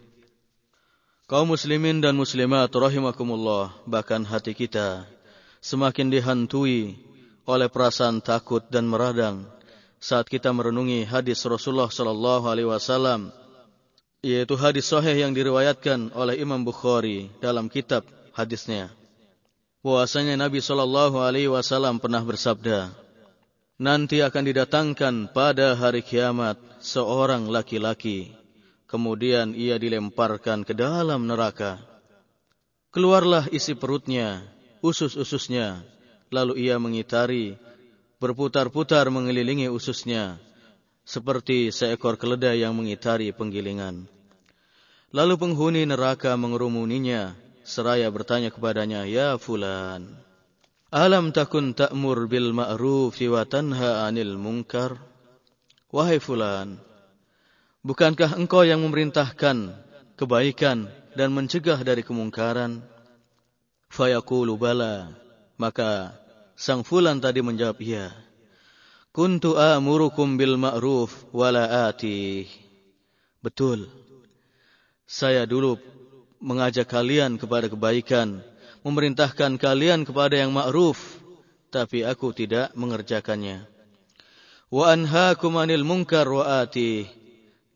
Kaum 1.27 1.59
muslimin 1.59 1.99
dan 1.99 2.15
muslimat 2.15 2.71
rahimakumullah, 2.71 3.75
bahkan 3.83 4.23
hati 4.23 4.55
kita 4.55 5.11
semakin 5.59 6.15
dihantui 6.15 7.03
oleh 7.51 7.67
perasaan 7.67 8.23
takut 8.23 8.63
dan 8.71 8.87
meradang 8.87 9.43
saat 9.99 10.31
kita 10.31 10.55
merenungi 10.55 11.03
hadis 11.03 11.43
Rasulullah 11.43 11.91
sallallahu 11.91 12.47
alaihi 12.47 12.71
wasallam 12.71 13.35
yaitu 14.23 14.55
hadis 14.55 14.87
sahih 14.87 15.19
yang 15.19 15.35
diriwayatkan 15.35 16.15
oleh 16.15 16.39
Imam 16.39 16.63
Bukhari 16.63 17.27
dalam 17.43 17.67
kitab 17.67 18.07
hadisnya. 18.37 18.93
Bahwasanya 19.81 20.35
Nabi 20.35 20.59
sallallahu 20.59 21.23
alaihi 21.23 21.49
wasallam 21.49 22.03
pernah 22.03 22.21
bersabda, 22.21 22.91
"Nanti 23.79 24.21
akan 24.21 24.43
didatangkan 24.43 25.15
pada 25.31 25.79
hari 25.79 26.03
kiamat 26.03 26.59
seorang 26.83 27.47
laki-laki, 27.47 28.35
kemudian 28.89 29.53
ia 29.55 29.77
dilemparkan 29.77 30.65
ke 30.65 30.73
dalam 30.75 31.29
neraka. 31.29 31.79
Keluarlah 32.89 33.47
isi 33.53 33.77
perutnya, 33.77 34.43
usus-ususnya, 34.81 35.85
lalu 36.33 36.67
ia 36.67 36.81
mengitari, 36.81 37.55
berputar-putar 38.19 39.13
mengelilingi 39.13 39.69
ususnya, 39.69 40.41
seperti 41.05 41.69
seekor 41.69 42.17
keledai 42.17 42.65
yang 42.65 42.75
mengitari 42.75 43.31
penggilingan. 43.31 44.09
Lalu 45.13 45.35
penghuni 45.41 45.85
neraka 45.89 46.37
mengerumuninya, 46.37 47.33
seraya 47.69 48.09
bertanya 48.09 48.49
kepadanya, 48.49 49.05
Ya 49.05 49.37
fulan, 49.37 50.17
alam 50.89 51.37
takun 51.37 51.77
ta'mur 51.77 52.25
bil 52.25 52.57
ma'rufi 52.57 53.29
wa 53.29 53.45
tanha 53.45 54.09
anil 54.09 54.41
munkar? 54.41 54.97
Wahai 55.93 56.17
fulan, 56.17 56.81
bukankah 57.85 58.41
engkau 58.41 58.65
yang 58.65 58.81
memerintahkan 58.81 59.77
kebaikan 60.17 60.89
dan 61.13 61.29
mencegah 61.37 61.85
dari 61.85 62.01
kemungkaran? 62.01 62.81
Fayaqulu 63.89 64.57
bala, 64.57 65.13
maka 65.61 66.13
sang 66.57 66.85
fulan 66.85 67.21
tadi 67.21 67.41
menjawab 67.45 67.81
iya. 67.85 68.13
Kuntu 69.13 69.57
amurukum 69.57 70.37
bil 70.37 70.61
ma'ruf 70.61 71.25
wala. 71.33 71.89
Betul. 73.41 73.89
Saya 75.09 75.49
dulu 75.49 75.81
mengajak 76.39 76.87
kalian 76.87 77.37
kepada 77.39 77.67
kebaikan, 77.71 78.43
memerintahkan 78.83 79.59
kalian 79.59 80.07
kepada 80.07 80.39
yang 80.39 80.55
ma'ruf, 80.55 80.99
tapi 81.69 82.03
aku 82.03 82.35
tidak 82.35 82.73
mengerjakannya. 82.79 83.67
Wa 84.71 84.95
anhaakum 84.95 85.59
anil 85.59 85.85
munkar 85.85 86.29
wa 86.29 86.63
ati. 86.63 87.07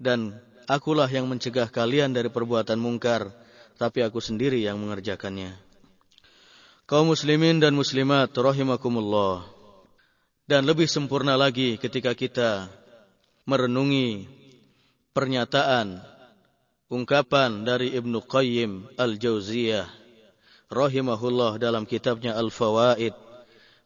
Dan 0.03 0.35
akulah 0.67 1.07
yang 1.07 1.31
mencegah 1.31 1.71
kalian 1.71 2.11
dari 2.11 2.27
perbuatan 2.27 2.79
mungkar, 2.79 3.31
tapi 3.79 4.03
aku 4.03 4.19
sendiri 4.19 4.59
yang 4.59 4.83
mengerjakannya 4.83 5.73
kaum 6.93 7.09
muslimin 7.09 7.57
dan 7.57 7.73
muslimat 7.73 8.29
rahimakumullah. 8.37 9.49
Dan 10.45 10.69
lebih 10.69 10.85
sempurna 10.85 11.41
lagi 11.41 11.81
ketika 11.81 12.13
kita 12.13 12.69
merenungi 13.49 14.29
pernyataan 15.17 16.05
ungkapan 16.93 17.65
dari 17.65 17.97
Ibnu 17.97 18.21
Qayyim 18.21 19.01
Al-Jauziyah 19.01 19.89
rahimahullah 20.69 21.57
dalam 21.57 21.89
kitabnya 21.89 22.37
Al-Fawaid 22.37 23.17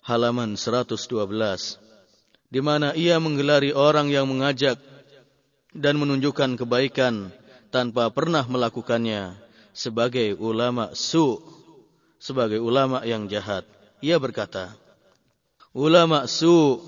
halaman 0.02 0.58
112 0.58 0.98
di 2.50 2.58
mana 2.58 2.98
ia 2.98 3.22
menggelari 3.22 3.70
orang 3.70 4.10
yang 4.10 4.26
mengajak 4.26 4.82
dan 5.70 5.94
menunjukkan 6.02 6.58
kebaikan 6.58 7.30
tanpa 7.70 8.10
pernah 8.10 8.42
melakukannya 8.42 9.38
sebagai 9.70 10.34
ulama 10.34 10.90
su' 10.98 11.38
sebagai 12.18 12.58
ulama 12.58 13.06
yang 13.06 13.30
jahat. 13.30 13.62
Ia 14.02 14.18
berkata, 14.18 14.74
Ulama 15.76 16.24
su 16.24 16.80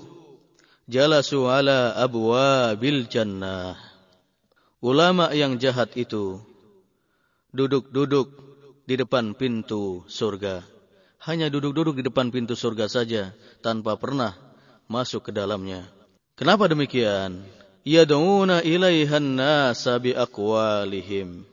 jalasu 0.89 1.45
ala 1.45 1.93
abwabil 1.93 3.05
jannah. 3.05 3.88
Ulama 4.79 5.35
yang 5.35 5.59
jahat 5.59 5.91
itu 5.99 6.39
duduk-duduk 7.51 8.31
di 8.87 8.95
depan 8.95 9.35
pintu 9.35 10.07
surga. 10.07 10.63
Hanya 11.19 11.51
duduk-duduk 11.51 11.99
di 11.99 12.03
depan 12.07 12.31
pintu 12.31 12.55
surga 12.55 12.87
saja 12.87 13.35
tanpa 13.59 13.99
pernah 13.99 14.39
masuk 14.87 15.27
ke 15.27 15.31
dalamnya. 15.35 15.83
Kenapa 16.39 16.71
demikian? 16.71 17.43
Yad'una 17.83 18.63
ilaihan 18.63 19.35
nasa 19.35 19.99
bi 19.99 20.15
aqwalihim. 20.15 21.43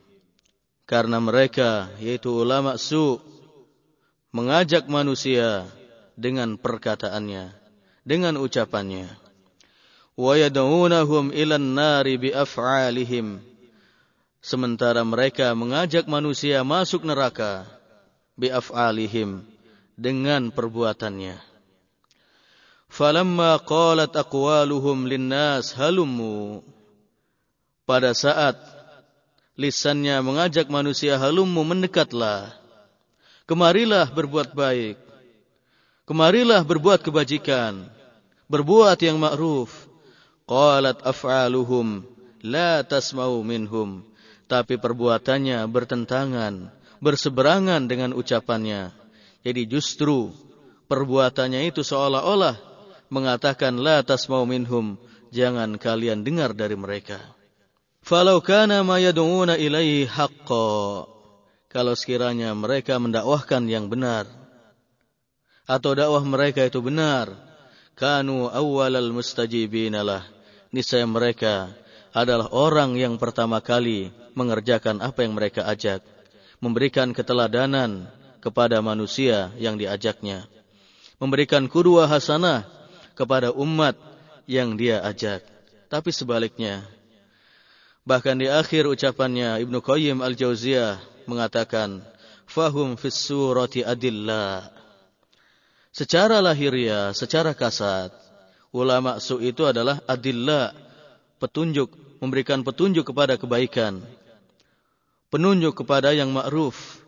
Karena 0.87 1.19
mereka 1.19 1.91
yaitu 1.99 2.31
ulama 2.31 2.79
su 2.79 3.19
mengajak 4.31 4.87
manusia 4.87 5.67
dengan 6.15 6.55
perkataannya, 6.55 7.51
dengan 8.07 8.39
ucapannya. 8.39 9.26
Wa 10.17 10.33
yad'unahum 10.33 11.29
ilan 11.29 11.77
nari 11.77 12.17
bi 12.17 12.33
af'alihim. 12.33 13.37
Sementara 14.41 15.05
mereka 15.05 15.53
mengajak 15.53 16.09
manusia 16.09 16.65
masuk 16.65 17.05
neraka 17.05 17.69
bi 18.33 18.49
af'alihim 18.49 19.45
dengan 19.93 20.49
perbuatannya. 20.49 21.37
Falamma 22.89 23.61
qalat 23.61 24.17
aqwaluhum 24.17 25.05
linnas 25.05 25.77
halummu. 25.77 26.65
Pada 27.85 28.11
saat 28.17 28.57
lisannya 29.53 30.17
mengajak 30.25 30.67
manusia 30.67 31.15
halummu 31.15 31.61
mendekatlah 31.61 32.57
Kemarilah 33.47 34.11
berbuat 34.11 34.51
baik. 34.51 34.99
Kemarilah 36.03 36.67
berbuat 36.67 36.99
kebajikan. 36.99 37.87
Berbuat 38.51 38.99
yang 38.99 39.15
ma'ruf. 39.15 39.86
Qalat 40.47 41.03
af'aluhum 41.03 42.07
la 42.41 42.81
tasma'u 42.87 43.43
minhum. 43.43 44.01
Tapi 44.47 44.79
perbuatannya 44.79 45.59
bertentangan, 45.67 46.71
berseberangan 47.03 47.83
dengan 47.91 48.15
ucapannya. 48.15 48.95
Jadi 49.43 49.67
justru 49.67 50.31
perbuatannya 50.87 51.67
itu 51.67 51.83
seolah-olah 51.83 52.55
mengatakan 53.11 53.75
la 53.75 53.99
tasma'u 54.07 54.47
minhum. 54.47 54.95
Jangan 55.35 55.75
kalian 55.75 56.23
dengar 56.23 56.55
dari 56.55 56.79
mereka. 56.79 57.19
Falau 57.99 58.39
kana 58.39 58.87
ma 58.87 59.03
yad'una 59.03 59.59
ilaihi 59.59 60.07
kalau 61.67 61.93
sekiranya 61.93 62.55
mereka 62.55 62.95
mendakwahkan 62.95 63.67
yang 63.67 63.91
benar 63.91 64.25
atau 65.67 65.91
dakwah 65.91 66.23
mereka 66.23 66.63
itu 66.63 66.79
benar 66.79 67.27
kanu 67.99 68.47
awwalal 68.47 69.11
mustajibinalah 69.11 70.36
niscaya 70.71 71.05
mereka 71.07 71.71
adalah 72.11 72.49
orang 72.49 72.97
yang 72.97 73.15
pertama 73.21 73.61
kali 73.61 74.09
mengerjakan 74.33 75.01
apa 75.01 75.25
yang 75.25 75.33
mereka 75.37 75.65
ajak. 75.65 76.01
Memberikan 76.57 77.13
keteladanan 77.13 78.09
kepada 78.41 78.81
manusia 78.81 79.53
yang 79.61 79.77
diajaknya. 79.77 80.49
Memberikan 81.21 81.69
kudua 81.69 82.09
hasanah 82.09 82.65
kepada 83.13 83.53
umat 83.53 83.97
yang 84.49 84.73
dia 84.73 85.01
ajak. 85.05 85.45
Tapi 85.89 86.09
sebaliknya 86.09 86.85
bahkan 88.07 88.39
di 88.39 88.47
akhir 88.47 88.87
ucapannya 88.87 89.59
Ibnu 89.67 89.83
Qayyim 89.83 90.23
Al-Jauziyah 90.23 91.03
mengatakan 91.27 91.99
fahum 92.47 92.95
fis 92.95 93.19
surati 93.19 93.83
adillah. 93.83 94.71
Secara 95.91 96.39
lahiriah, 96.39 97.11
secara 97.11 97.51
kasat, 97.51 98.13
ulama 98.73 99.19
su 99.21 99.39
itu 99.39 99.67
adalah 99.67 100.01
adillah, 100.07 100.73
petunjuk, 101.39 101.93
memberikan 102.23 102.65
petunjuk 102.65 103.07
kepada 103.13 103.37
kebaikan. 103.37 104.01
Penunjuk 105.27 105.83
kepada 105.83 106.15
yang 106.15 106.31
ma'ruf. 106.31 107.03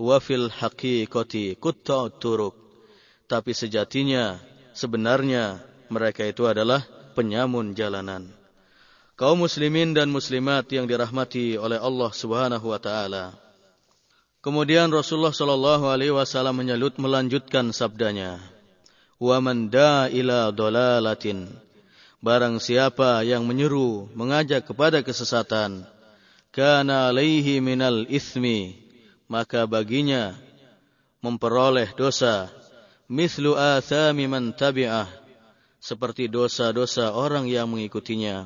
Wa 0.00 0.16
fil 0.16 0.48
haqiqati 0.48 1.60
turuk. 2.16 2.56
Tapi 3.28 3.52
sejatinya, 3.52 4.40
sebenarnya 4.72 5.60
mereka 5.92 6.24
itu 6.24 6.48
adalah 6.48 6.82
penyamun 7.12 7.76
jalanan. 7.76 8.32
Kaum 9.20 9.44
muslimin 9.44 9.92
dan 9.92 10.08
muslimat 10.08 10.64
yang 10.72 10.88
dirahmati 10.88 11.60
oleh 11.60 11.76
Allah 11.76 12.08
Subhanahu 12.08 12.72
wa 12.72 12.80
taala. 12.80 13.36
Kemudian 14.40 14.88
Rasulullah 14.88 15.36
Shallallahu 15.36 15.84
Alaihi 15.92 16.16
Wasallam 16.16 16.64
menyalut 16.64 16.96
melanjutkan 16.96 17.76
sabdanya, 17.76 18.40
"Wa 19.20 19.36
man 19.44 19.68
ila 20.08 20.48
dolalatin 20.48 21.52
Barang 22.20 22.60
siapa 22.60 23.24
yang 23.24 23.48
menyeru, 23.48 24.12
mengajak 24.12 24.68
kepada 24.68 25.00
kesesatan, 25.00 25.88
kana 26.52 27.08
alaihi 27.08 27.64
minal 27.64 28.04
ithmi, 28.12 28.76
maka 29.24 29.64
baginya 29.64 30.36
memperoleh 31.24 31.88
dosa, 31.96 32.52
mislu 33.08 33.56
athami 33.56 34.28
man 34.28 34.52
tabi'ah, 34.52 35.08
seperti 35.80 36.28
dosa-dosa 36.28 37.16
orang 37.16 37.48
yang 37.48 37.72
mengikutinya. 37.72 38.44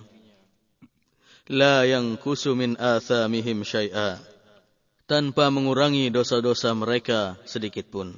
La 1.51 1.83
yang 1.83 2.15
kusu 2.15 2.55
min 2.55 2.79
athamihim 2.79 3.67
syai'a, 3.67 4.23
tanpa 5.11 5.51
mengurangi 5.51 6.15
dosa-dosa 6.15 6.71
mereka 6.79 7.35
sedikit 7.43 7.91
pun. 7.91 8.15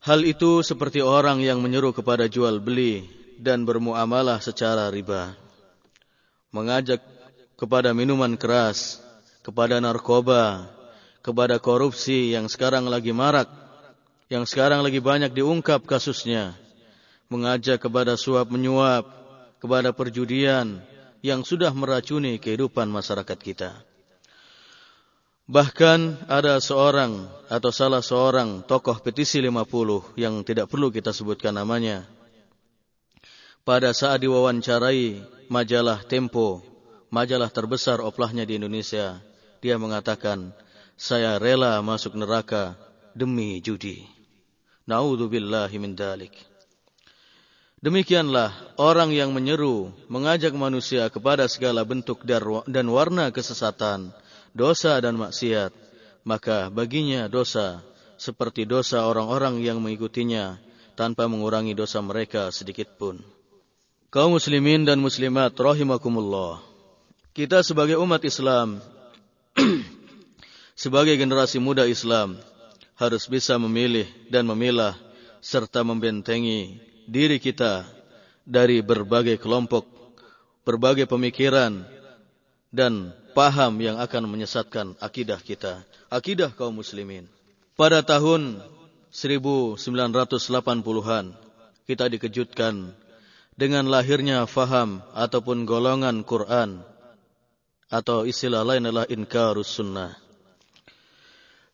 Hal 0.00 0.24
itu 0.24 0.64
seperti 0.64 1.04
orang 1.04 1.44
yang 1.44 1.60
menyeru 1.60 1.92
kepada 1.92 2.24
jual 2.24 2.56
beli 2.56 3.04
dan 3.36 3.68
bermuamalah 3.68 4.40
secara 4.40 4.88
riba. 4.88 5.36
Mengajak 6.56 7.04
kepada 7.60 7.92
minuman 7.92 8.32
keras, 8.40 9.04
kepada 9.44 9.76
narkoba, 9.76 10.72
kepada 11.20 11.60
korupsi 11.60 12.32
yang 12.32 12.48
sekarang 12.48 12.88
lagi 12.88 13.12
marak, 13.12 13.52
yang 14.32 14.48
sekarang 14.48 14.80
lagi 14.80 15.04
banyak 15.04 15.36
diungkap 15.36 15.84
kasusnya. 15.84 16.56
Mengajak 17.28 17.84
kepada 17.84 18.16
suap 18.16 18.48
menyuap, 18.48 19.04
kepada 19.60 19.92
perjudian 19.92 20.80
yang 21.20 21.44
sudah 21.44 21.76
meracuni 21.76 22.40
kehidupan 22.40 22.88
masyarakat 22.88 23.36
kita. 23.36 23.89
Bahkan 25.50 26.30
ada 26.30 26.62
seorang 26.62 27.26
atau 27.50 27.74
salah 27.74 28.06
seorang 28.06 28.62
tokoh 28.62 29.02
petisi 29.02 29.42
50 29.42 30.14
yang 30.14 30.46
tidak 30.46 30.70
perlu 30.70 30.94
kita 30.94 31.10
sebutkan 31.10 31.58
namanya 31.58 32.06
pada 33.60 33.92
saat 33.92 34.24
diwawancarai 34.24 35.20
majalah 35.52 36.00
Tempo, 36.08 36.64
majalah 37.12 37.52
terbesar 37.52 38.00
oplahnya 38.00 38.48
di 38.48 38.56
Indonesia, 38.56 39.20
dia 39.60 39.76
mengatakan, 39.76 40.50
saya 40.96 41.36
rela 41.36 41.78
masuk 41.84 42.16
neraka 42.16 42.74
demi 43.12 43.60
judi. 43.60 44.08
Naudzubillahi 44.88 45.76
min 45.76 45.92
dalik. 45.94 46.34
Demikianlah 47.80 48.76
orang 48.76 49.12
yang 49.12 49.32
menyeru, 49.32 49.92
mengajak 50.10 50.52
manusia 50.52 51.08
kepada 51.08 51.48
segala 51.48 51.86
bentuk 51.86 52.26
dan 52.68 52.84
warna 52.92 53.32
kesesatan, 53.32 54.12
dosa 54.52 54.98
dan 54.98 55.16
maksiat, 55.16 55.72
maka 56.26 56.68
baginya 56.68 57.26
dosa 57.26 57.82
seperti 58.20 58.68
dosa 58.68 59.08
orang-orang 59.08 59.64
yang 59.64 59.80
mengikutinya 59.80 60.60
tanpa 60.92 61.24
mengurangi 61.24 61.72
dosa 61.72 62.04
mereka 62.04 62.52
sedikit 62.52 62.92
pun. 63.00 63.24
Kaum 64.10 64.36
muslimin 64.36 64.84
dan 64.84 64.98
muslimat 65.00 65.54
rahimakumullah. 65.54 66.60
Kita 67.30 67.62
sebagai 67.62 67.96
umat 68.02 68.20
Islam 68.26 68.82
sebagai 70.82 71.14
generasi 71.14 71.62
muda 71.62 71.86
Islam 71.86 72.36
harus 72.98 73.24
bisa 73.30 73.56
memilih 73.56 74.04
dan 74.28 74.44
memilah 74.44 74.98
serta 75.40 75.80
membentengi 75.80 76.76
diri 77.08 77.40
kita 77.40 77.88
dari 78.44 78.84
berbagai 78.84 79.40
kelompok, 79.40 79.88
berbagai 80.66 81.08
pemikiran 81.08 81.86
dan 82.68 83.14
paham 83.32 83.80
yang 83.80 83.96
akan 83.98 84.26
menyesatkan 84.26 84.94
akidah 84.98 85.40
kita, 85.40 85.82
akidah 86.10 86.50
kaum 86.54 86.78
muslimin. 86.78 87.26
Pada 87.78 88.02
tahun 88.04 88.60
1980-an 89.10 91.24
kita 91.88 92.04
dikejutkan 92.06 92.94
dengan 93.58 93.84
lahirnya 93.90 94.46
faham 94.46 95.02
ataupun 95.12 95.66
golongan 95.66 96.22
Quran 96.22 96.86
atau 97.90 98.22
istilah 98.22 98.62
lain 98.62 98.86
adalah 98.86 99.10
inkarus 99.10 99.74
sunnah. 99.74 100.14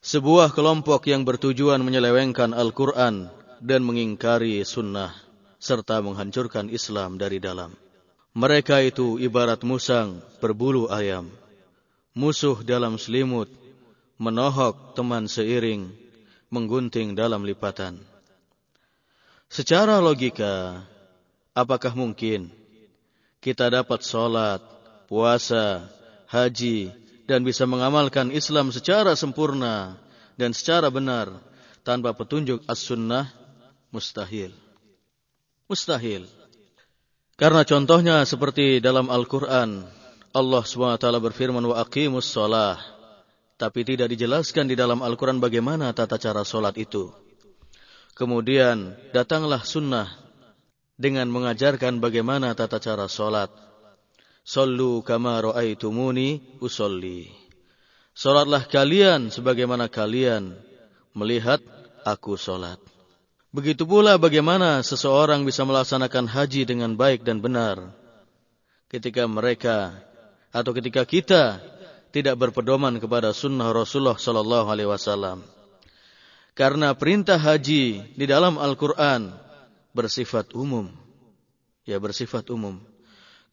Sebuah 0.01 0.55
kelompok 0.55 1.05
yang 1.05 1.27
bertujuan 1.27 1.83
menyelewengkan 1.85 2.57
Al-Quran 2.57 3.29
dan 3.61 3.81
mengingkari 3.85 4.65
sunnah 4.65 5.13
serta 5.57 6.01
menghancurkan 6.01 6.69
Islam 6.69 7.17
dari 7.21 7.41
dalam. 7.41 7.73
Mereka 8.37 8.85
itu 8.85 9.17
ibarat 9.17 9.65
musang 9.65 10.21
berbulu 10.37 10.93
ayam, 10.93 11.33
musuh 12.17 12.65
dalam 12.65 12.97
selimut, 12.97 13.53
menohok 14.17 14.97
teman 14.97 15.29
seiring, 15.29 15.93
menggunting 16.49 17.13
dalam 17.13 17.45
lipatan. 17.45 18.01
Secara 19.47 20.01
logika, 20.01 20.81
Apakah 21.57 21.97
mungkin 21.97 22.53
kita 23.41 23.65
dapat 23.73 24.05
sholat, 24.05 24.61
puasa, 25.09 25.89
haji, 26.29 26.93
dan 27.25 27.41
bisa 27.41 27.65
mengamalkan 27.65 28.29
Islam 28.29 28.69
secara 28.69 29.17
sempurna 29.17 29.97
dan 30.37 30.53
secara 30.53 30.93
benar 30.93 31.33
tanpa 31.81 32.13
petunjuk 32.13 32.61
as-sunnah? 32.69 33.33
Mustahil. 33.89 34.53
Mustahil. 35.65 36.29
Karena 37.33 37.65
contohnya 37.65 38.21
seperti 38.29 38.77
dalam 38.77 39.09
Al-Quran, 39.09 39.81
Allah 40.33 40.63
SWT 40.63 41.05
berfirman, 41.21 41.63
wa 41.63 41.79
aqimus 41.79 42.27
sholah. 42.27 42.79
Tapi 43.57 43.81
tidak 43.81 44.13
dijelaskan 44.13 44.69
di 44.69 44.75
dalam 44.77 45.01
Al-Quran 45.01 45.41
bagaimana 45.41 45.89
tata 45.89 46.21
cara 46.21 46.45
sholat 46.45 46.77
itu. 46.77 47.09
Kemudian 48.13 48.97
datanglah 49.13 49.61
sunnah 49.61 50.09
dengan 50.97 51.29
mengajarkan 51.29 52.01
bagaimana 52.01 52.57
tata 52.57 52.81
cara 52.81 53.05
solat. 53.05 53.53
Sallu 54.41 55.05
kama 55.05 55.37
ra'aitumuni 55.41 56.57
usolli. 56.61 57.29
Solatlah 58.17 58.65
kalian 58.65 59.29
sebagaimana 59.29 59.85
kalian 59.85 60.57
melihat 61.13 61.61
aku 62.01 62.33
solat. 62.37 62.81
Begitu 63.53 63.85
pula 63.85 64.17
bagaimana 64.17 64.81
seseorang 64.81 65.45
bisa 65.45 65.61
melaksanakan 65.65 66.25
haji 66.25 66.65
dengan 66.65 66.97
baik 66.97 67.21
dan 67.21 67.41
benar. 67.41 67.93
Ketika 68.89 69.29
mereka 69.29 69.93
atau 70.57 70.73
ketika 70.73 71.05
kita 71.05 71.61
tidak 72.09 72.33
berpedoman 72.41 72.97
kepada 72.97 73.29
sunnah 73.29 73.69
Rasulullah 73.69 74.17
Sallallahu 74.17 74.67
Alaihi 74.73 74.89
Wasallam. 74.89 75.45
Karena 76.57 76.97
perintah 76.97 77.37
haji 77.37 78.17
di 78.17 78.25
dalam 78.25 78.57
Al-Quran 78.57 79.29
bersifat 79.93 80.57
umum. 80.57 80.89
Ya, 81.85 82.01
bersifat 82.01 82.49
umum. 82.49 82.81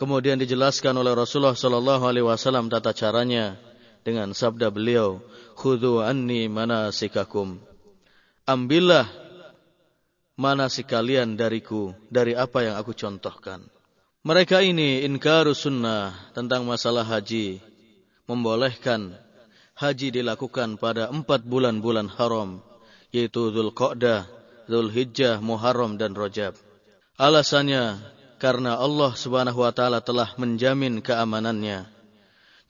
Kemudian 0.01 0.41
dijelaskan 0.41 0.97
oleh 0.97 1.15
Rasulullah 1.15 1.55
sallallahu 1.55 2.03
alaihi 2.03 2.27
wasallam 2.27 2.67
tata 2.67 2.91
caranya 2.91 3.55
dengan 4.03 4.35
sabda 4.35 4.73
beliau, 4.75 5.23
"Khudhu 5.55 6.03
anni 6.03 6.51
manasikakum." 6.51 7.63
Ambillah 8.43 9.07
manasik 10.35 10.91
kalian 10.91 11.39
dariku 11.39 11.95
dari 12.11 12.35
apa 12.35 12.67
yang 12.67 12.75
aku 12.75 12.97
contohkan. 12.97 13.74
Mereka 14.25 14.65
ini 14.65 15.05
inkaru 15.05 15.53
sunnah 15.53 16.17
tentang 16.33 16.65
masalah 16.65 17.05
haji, 17.05 17.61
membolehkan 18.25 19.13
haji 19.77 20.17
dilakukan 20.17 20.81
pada 20.81 21.13
empat 21.13 21.45
bulan-bulan 21.45 22.09
haram, 22.09 22.65
yaitu 23.13 23.53
Dhul 23.53 23.77
Qa'dah, 23.77 24.25
Zulhijjah, 24.65 25.45
Muharram 25.45 26.01
dan 26.01 26.17
Rajab. 26.17 26.57
Alasannya 27.21 28.01
karena 28.41 28.81
Allah 28.81 29.13
Subhanahu 29.13 29.61
wa 29.61 29.77
taala 29.77 30.01
telah 30.01 30.33
menjamin 30.41 31.05
keamanannya. 31.05 31.85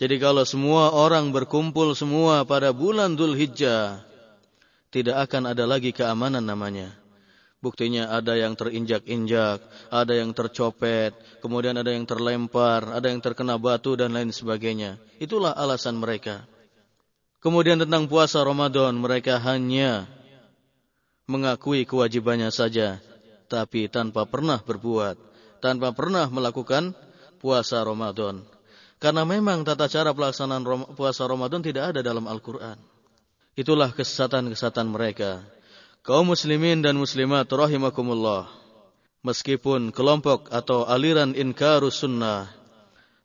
Jadi 0.03 0.17
kalau 0.19 0.43
semua 0.43 0.90
orang 0.90 1.31
berkumpul 1.31 1.95
semua 1.95 2.43
pada 2.43 2.75
bulan 2.75 3.14
Zulhijjah, 3.14 4.03
tidak 4.90 5.31
akan 5.31 5.55
ada 5.55 5.71
lagi 5.71 5.95
keamanan 5.95 6.43
namanya. 6.43 7.04
Buktinya 7.64 8.12
ada 8.12 8.37
yang 8.37 8.53
terinjak-injak, 8.53 9.64
ada 9.88 10.12
yang 10.12 10.37
tercopet, 10.37 11.16
kemudian 11.40 11.72
ada 11.81 11.96
yang 11.96 12.05
terlempar, 12.05 12.85
ada 12.92 13.09
yang 13.09 13.24
terkena 13.24 13.57
batu 13.57 13.96
dan 13.96 14.12
lain 14.12 14.29
sebagainya. 14.29 15.00
Itulah 15.16 15.57
alasan 15.57 15.96
mereka. 15.96 16.44
Kemudian 17.40 17.81
tentang 17.81 18.05
puasa 18.05 18.44
Ramadan, 18.44 19.00
mereka 19.00 19.40
hanya 19.40 20.05
mengakui 21.24 21.88
kewajibannya 21.88 22.53
saja, 22.53 23.00
tapi 23.48 23.88
tanpa 23.88 24.29
pernah 24.29 24.61
berbuat, 24.61 25.16
tanpa 25.64 25.96
pernah 25.96 26.29
melakukan 26.29 26.92
puasa 27.40 27.81
Ramadan. 27.81 28.44
Karena 29.00 29.24
memang 29.24 29.64
tata 29.64 29.88
cara 29.88 30.12
pelaksanaan 30.12 30.92
puasa 30.92 31.24
Ramadan 31.24 31.64
tidak 31.64 31.96
ada 31.96 32.05
dalam 32.05 32.29
Al-Quran. 32.29 32.77
Itulah 33.57 33.88
kesesatan-kesesatan 33.96 34.85
mereka. 34.85 35.40
Kaum 36.05 36.37
muslimin 36.37 36.85
dan 36.85 37.01
muslimat 37.01 37.49
rahimakumullah. 37.49 38.45
Meskipun 39.25 39.88
kelompok 39.88 40.53
atau 40.53 40.85
aliran 40.85 41.33
inkarus 41.33 42.05
sunnah 42.05 42.45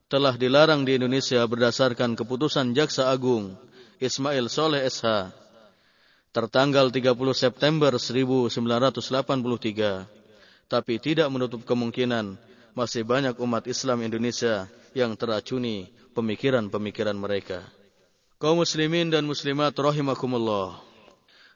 telah 0.08 0.39
dilarang 0.39 0.88
di 0.88 0.96
Indonesia 0.96 1.44
berdasarkan 1.44 2.15
keputusan 2.15 2.72
Jaksa 2.72 3.12
Agung 3.12 3.52
Ismail 4.00 4.48
Soleh 4.48 4.88
SH 4.88 5.28
tertanggal 6.32 6.88
30 6.88 7.20
September 7.36 7.92
1983, 8.00 8.48
tapi 10.72 11.04
tidak 11.04 11.28
menutup 11.36 11.68
kemungkinan 11.68 12.39
masih 12.80 13.04
banyak 13.04 13.36
umat 13.44 13.68
Islam 13.68 14.08
Indonesia 14.08 14.72
yang 14.96 15.20
teracuni 15.20 15.92
pemikiran-pemikiran 16.15 17.20
mereka. 17.20 17.60
Kaum 18.39 18.63
muslimin 18.63 19.12
dan 19.12 19.28
muslimat 19.28 19.76
rahimakumullah. 19.76 20.88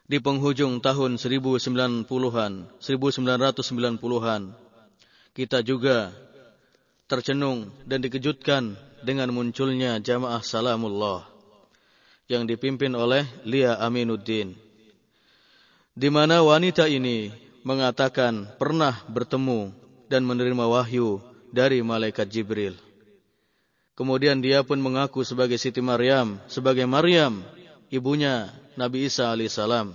Di 0.04 0.20
penghujung 0.20 0.84
tahun 0.84 1.16
1090-an, 1.16 2.52
1990-an, 2.76 4.42
kita 5.32 5.64
juga 5.64 6.12
tercenung 7.08 7.72
dan 7.88 8.04
dikejutkan 8.04 8.76
dengan 9.00 9.32
munculnya 9.32 9.96
jamaah 10.04 10.44
Salamullah 10.44 11.24
yang 12.28 12.44
dipimpin 12.44 12.92
oleh 12.92 13.24
Lia 13.48 13.80
Aminuddin. 13.80 14.52
Di 15.96 16.08
mana 16.12 16.44
wanita 16.44 16.84
ini 16.84 17.32
mengatakan 17.64 18.48
pernah 18.60 19.04
bertemu 19.08 19.72
dan 20.08 20.20
menerima 20.20 20.64
wahyu 20.68 21.20
dari 21.48 21.80
malaikat 21.80 22.28
Jibril. 22.28 22.76
Kemudian 23.94 24.42
dia 24.42 24.60
pun 24.66 24.76
mengaku 24.82 25.22
sebagai 25.22 25.56
Siti 25.56 25.78
Maryam, 25.78 26.42
sebagai 26.50 26.82
Maryam, 26.84 27.40
ibunya 27.94 28.50
Nabi 28.74 29.06
Isa 29.06 29.30
alaihissalam. 29.30 29.94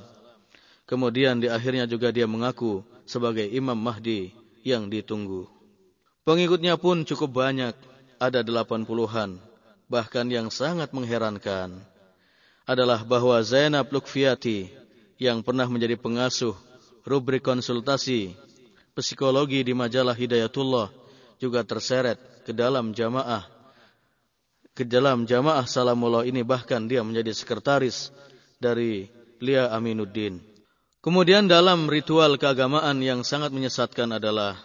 Kemudian 0.90 1.38
di 1.38 1.48
akhirnya 1.52 1.86
juga 1.86 2.10
dia 2.10 2.26
mengaku 2.26 2.82
sebagai 3.06 3.46
Imam 3.46 3.78
Mahdi 3.78 4.34
yang 4.66 4.90
ditunggu. 4.90 5.46
Pengikutnya 6.26 6.78
pun 6.78 7.06
cukup 7.06 7.42
banyak, 7.46 7.74
ada 8.20 8.44
delapan 8.44 8.84
puluhan. 8.84 9.40
Bahkan 9.90 10.30
yang 10.30 10.54
sangat 10.54 10.94
mengherankan 10.94 11.82
adalah 12.70 13.02
bahwa 13.02 13.42
Zainab 13.42 13.90
Lukfiati 13.90 14.70
yang 15.18 15.42
pernah 15.42 15.66
menjadi 15.66 15.98
pengasuh 15.98 16.54
rubrik 17.02 17.42
konsultasi 17.42 18.38
psikologi 18.94 19.66
di 19.66 19.74
majalah 19.74 20.14
Hidayatullah 20.14 20.94
juga 21.42 21.66
terseret 21.66 22.22
ke 22.46 22.54
dalam 22.54 22.94
jamaah 22.94 23.50
ke 24.78 24.86
dalam 24.86 25.26
jamaah 25.26 25.66
Salamullah 25.66 26.24
ini 26.30 26.46
bahkan 26.46 26.86
dia 26.86 27.02
menjadi 27.02 27.34
sekretaris 27.34 28.14
dari 28.60 29.08
Lia 29.40 29.72
Aminuddin. 29.72 30.44
Kemudian 31.00 31.48
dalam 31.48 31.88
ritual 31.88 32.36
keagamaan 32.36 33.00
yang 33.00 33.24
sangat 33.24 33.56
menyesatkan 33.56 34.20
adalah 34.20 34.60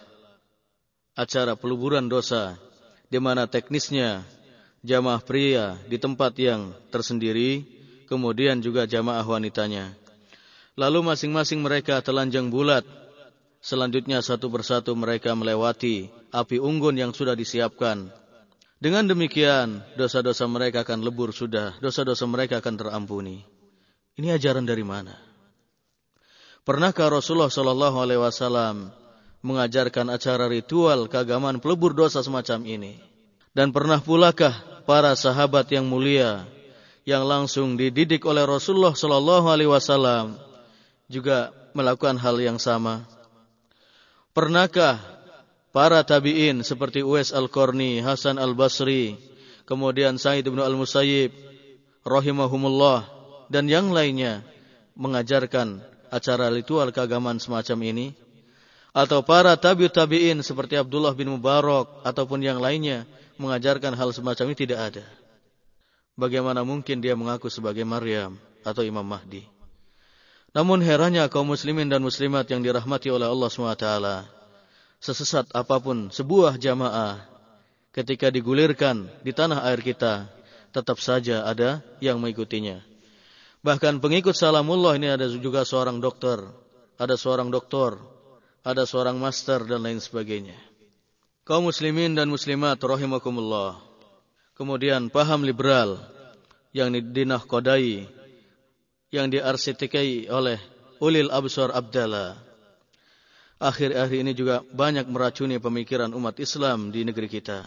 acara 1.15 1.55
peluburan 1.55 2.11
dosa 2.11 2.59
di 3.07 3.23
mana 3.23 3.47
teknisnya 3.47 4.27
jamaah 4.83 5.23
pria 5.23 5.79
di 5.87 5.95
tempat 5.95 6.35
yang 6.35 6.75
tersendiri, 6.91 7.63
kemudian 8.11 8.59
juga 8.59 8.83
jamaah 8.83 9.23
wanitanya. 9.23 9.95
Lalu 10.75 11.07
masing-masing 11.07 11.63
mereka 11.63 12.03
telanjang 12.03 12.51
bulat. 12.51 12.83
Selanjutnya 13.63 14.19
satu 14.19 14.51
persatu 14.51 14.91
mereka 14.93 15.31
melewati 15.33 16.11
api 16.35 16.59
unggun 16.59 16.99
yang 16.99 17.15
sudah 17.15 17.33
disiapkan. 17.33 18.11
Dengan 18.75 19.07
demikian, 19.07 19.81
dosa-dosa 19.95 20.45
mereka 20.51 20.83
akan 20.83 20.99
lebur 21.01 21.31
sudah, 21.31 21.79
dosa-dosa 21.79 22.27
mereka 22.27 22.59
akan 22.59 22.75
terampuni. 22.75 23.54
Ini 24.15 24.31
ajaran 24.31 24.63
dari 24.63 24.83
mana? 24.83 25.11
Pernahkah 26.63 27.11
Rasulullah 27.11 27.51
Shallallahu 27.51 27.97
Alaihi 27.99 28.21
Wasallam 28.23 28.89
mengajarkan 29.43 30.07
acara 30.07 30.47
ritual 30.47 31.11
keagamaan 31.11 31.59
pelebur 31.59 31.91
dosa 31.91 32.23
semacam 32.23 32.63
ini? 32.63 32.95
Dan 33.51 33.75
pernah 33.75 33.99
pulakah 33.99 34.83
para 34.87 35.11
sahabat 35.19 35.67
yang 35.71 35.85
mulia 35.85 36.47
yang 37.05 37.27
langsung 37.27 37.77
dididik 37.77 38.25
oleh 38.25 38.47
Rasulullah 38.47 38.95
Shallallahu 38.95 39.47
Alaihi 39.51 39.69
Wasallam 39.69 40.39
juga 41.11 41.53
melakukan 41.75 42.15
hal 42.15 42.39
yang 42.39 42.57
sama? 42.57 43.03
Pernahkah 44.31 44.99
para 45.75 46.03
tabi'in 46.07 46.63
seperti 46.63 47.03
Uwais 47.03 47.35
Al-Qarni, 47.35 47.99
Hasan 47.99 48.39
Al-Basri, 48.39 49.19
kemudian 49.67 50.15
Said 50.15 50.47
bin 50.47 50.63
Al-Musayyib, 50.63 51.35
rahimahumullah, 52.07 53.14
dan 53.51 53.69
yang 53.69 53.93
lainnya 53.93 54.41
mengajarkan 54.95 55.83
acara 56.09 56.49
ritual 56.49 56.89
keagamaan 56.89 57.37
semacam 57.37 57.77
ini? 57.85 58.07
Atau 58.95 59.27
para 59.27 59.59
tabi'ut 59.59 59.91
tabi'in 59.91 60.39
seperti 60.39 60.79
Abdullah 60.79 61.11
bin 61.11 61.27
Mubarak 61.27 62.05
ataupun 62.07 62.39
yang 62.39 62.63
lainnya 62.63 63.03
mengajarkan 63.35 63.91
hal 63.91 64.15
semacam 64.15 64.55
ini 64.55 64.57
tidak 64.57 64.79
ada. 64.79 65.05
Bagaimana 66.15 66.63
mungkin 66.63 67.03
dia 67.03 67.11
mengaku 67.11 67.51
sebagai 67.51 67.83
Maryam 67.83 68.39
atau 68.63 68.87
Imam 68.87 69.03
Mahdi? 69.03 69.43
Namun 70.55 70.79
herannya 70.79 71.27
kaum 71.27 71.51
muslimin 71.51 71.91
dan 71.91 71.99
muslimat 71.99 72.47
yang 72.47 72.63
dirahmati 72.63 73.11
oleh 73.11 73.27
Allah 73.27 73.51
SWT. 73.51 73.87
Sesesat 75.03 75.51
apa 75.51 75.75
pun 75.83 76.07
sebuah 76.07 76.55
jamaah 76.55 77.19
ketika 77.91 78.31
digulirkan 78.31 79.11
di 79.19 79.35
tanah 79.35 79.67
air 79.67 79.83
kita, 79.83 80.31
tetap 80.71 81.03
saja 81.03 81.43
ada 81.43 81.83
yang 81.99 82.15
mengikutinya. 82.23 82.94
Bahkan 83.65 83.97
pengikut 83.97 84.37
Salamullah 84.37 84.93
ini 84.93 85.09
ada 85.09 85.25
juga 85.25 85.65
seorang 85.65 85.97
dokter, 85.97 86.37
ada 87.01 87.17
seorang 87.17 87.49
doktor, 87.49 87.97
ada 88.61 88.85
seorang 88.85 89.17
master 89.17 89.65
dan 89.65 89.81
lain 89.81 89.97
sebagainya. 89.97 90.53
Kaum 91.41 91.65
muslimin 91.73 92.13
dan 92.13 92.29
muslimat 92.29 92.77
rahimakumullah. 92.77 93.81
Kemudian 94.53 95.09
paham 95.09 95.41
liberal 95.41 95.97
yang 96.77 96.93
dinahkodai 96.93 98.05
yang 99.09 99.33
diarsitekai 99.33 100.29
oleh 100.29 100.61
Ulil 101.01 101.33
Absar 101.33 101.73
Abdallah. 101.73 102.37
Akhir-akhir 103.57 104.17
ini 104.29 104.37
juga 104.37 104.61
banyak 104.61 105.09
meracuni 105.09 105.57
pemikiran 105.57 106.13
umat 106.13 106.37
Islam 106.37 106.93
di 106.93 107.01
negeri 107.01 107.33
kita. 107.33 107.65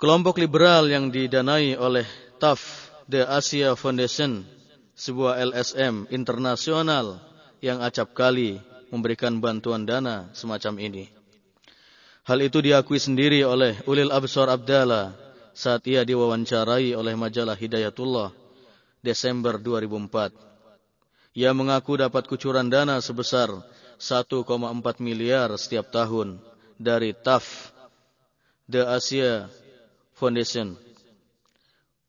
Kelompok 0.00 0.40
liberal 0.40 0.88
yang 0.88 1.12
didanai 1.12 1.76
oleh 1.76 2.08
TAF, 2.40 2.88
The 3.10 3.28
Asia 3.28 3.76
Foundation, 3.76 4.57
sebuah 4.98 5.38
LSM 5.54 6.10
internasional 6.10 7.22
yang 7.62 7.78
acap 7.78 8.18
kali 8.18 8.58
memberikan 8.90 9.38
bantuan 9.38 9.86
dana 9.86 10.26
semacam 10.34 10.74
ini. 10.82 11.06
Hal 12.26 12.42
itu 12.42 12.58
diakui 12.58 12.98
sendiri 12.98 13.46
oleh 13.46 13.78
Ulil 13.86 14.10
Absar 14.10 14.50
Abdallah 14.50 15.14
saat 15.54 15.86
ia 15.86 16.02
diwawancarai 16.02 16.92
oleh 16.98 17.14
majalah 17.14 17.54
Hidayatullah 17.54 18.34
Desember 19.00 19.56
2004. 19.56 20.34
Ia 21.38 21.54
mengaku 21.54 22.02
dapat 22.02 22.26
kucuran 22.26 22.66
dana 22.66 22.98
sebesar 22.98 23.54
1,4 24.02 24.34
miliar 24.98 25.54
setiap 25.54 25.94
tahun 25.94 26.42
dari 26.74 27.14
TAF, 27.14 27.70
The 28.66 28.82
Asia 28.86 29.46
Foundation, 30.18 30.74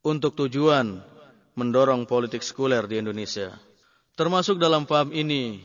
untuk 0.02 0.34
tujuan 0.34 1.06
mendorong 1.60 2.08
politik 2.08 2.40
sekuler 2.40 2.88
di 2.88 3.04
Indonesia. 3.04 3.60
Termasuk 4.16 4.56
dalam 4.56 4.88
paham 4.88 5.12
ini, 5.12 5.60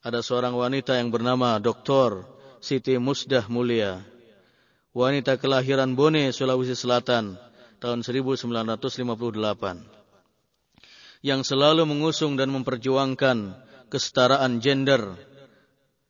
ada 0.00 0.24
seorang 0.24 0.56
wanita 0.56 0.96
yang 0.96 1.12
bernama 1.12 1.60
Dr. 1.60 2.24
Siti 2.64 2.96
Musdah 2.96 3.44
Mulia, 3.52 4.00
wanita 4.96 5.36
kelahiran 5.36 5.92
Bone, 5.92 6.32
Sulawesi 6.32 6.72
Selatan, 6.72 7.36
tahun 7.78 8.02
1958 8.02 9.98
yang 11.22 11.42
selalu 11.42 11.82
mengusung 11.86 12.38
dan 12.38 12.50
memperjuangkan 12.54 13.54
kesetaraan 13.90 14.62
gender 14.62 15.18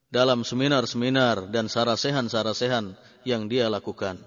dalam 0.08 0.44
seminar-seminar 0.44 1.52
dan 1.52 1.68
sarasehan-sarasehan 1.68 2.96
yang 3.24 3.48
dia 3.48 3.68
lakukan. 3.68 4.20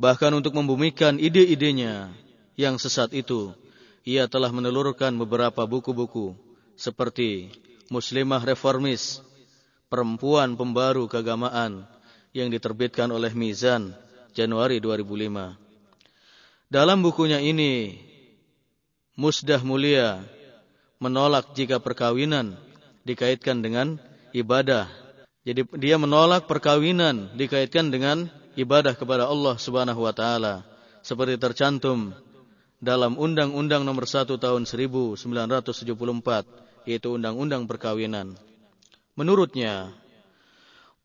Bahkan 0.00 0.32
untuk 0.32 0.56
membumikan 0.56 1.20
ide-idenya 1.20 2.10
yang 2.58 2.76
sesat 2.76 3.12
itu, 3.16 3.54
ia 4.02 4.26
telah 4.26 4.50
menelurkan 4.50 5.14
beberapa 5.14 5.64
buku-buku 5.64 6.34
seperti 6.74 7.52
Muslimah 7.88 8.42
Reformis, 8.42 9.20
Perempuan 9.92 10.56
Pembaru 10.56 11.06
Keagamaan 11.06 11.84
yang 12.32 12.48
diterbitkan 12.48 13.12
oleh 13.12 13.30
Mizan 13.36 13.92
Januari 14.32 14.80
2005. 14.80 15.54
Dalam 16.72 17.04
bukunya 17.04 17.36
ini, 17.36 18.00
Musdah 19.12 19.60
mulia 19.60 20.24
menolak 20.96 21.52
jika 21.52 21.76
perkawinan 21.76 22.56
dikaitkan 23.04 23.60
dengan 23.60 24.00
ibadah. 24.32 24.88
Jadi 25.44 25.68
dia 25.76 26.00
menolak 26.00 26.48
perkawinan 26.48 27.36
dikaitkan 27.36 27.92
dengan 27.92 28.32
ibadah 28.56 28.96
kepada 28.96 29.28
Allah 29.28 29.60
Subhanahu 29.60 30.08
wa 30.08 30.16
taala 30.16 30.64
seperti 31.04 31.36
tercantum 31.36 32.16
dalam 32.82 33.14
Undang-Undang 33.14 33.86
Nomor 33.86 34.10
1 34.10 34.26
Tahun 34.26 34.62
1974 34.66 35.86
yaitu 36.82 37.14
Undang-Undang 37.14 37.70
Perkawinan. 37.70 38.34
Menurutnya, 39.14 39.94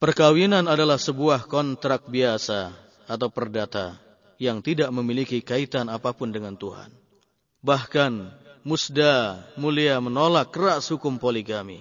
perkawinan 0.01 0.65
adalah 0.65 0.97
sebuah 0.97 1.45
kontrak 1.45 2.09
biasa 2.09 2.73
atau 3.05 3.29
perdata 3.29 4.01
yang 4.41 4.65
tidak 4.65 4.89
memiliki 4.89 5.45
kaitan 5.45 5.85
apa 5.93 6.17
pun 6.17 6.33
dengan 6.33 6.57
Tuhan. 6.57 6.89
Bahkan 7.61 8.13
Musda 8.65 9.45
mulia 9.55 10.01
menolak 10.01 10.51
keras 10.51 10.89
hukum 10.89 11.21
poligami. 11.21 11.79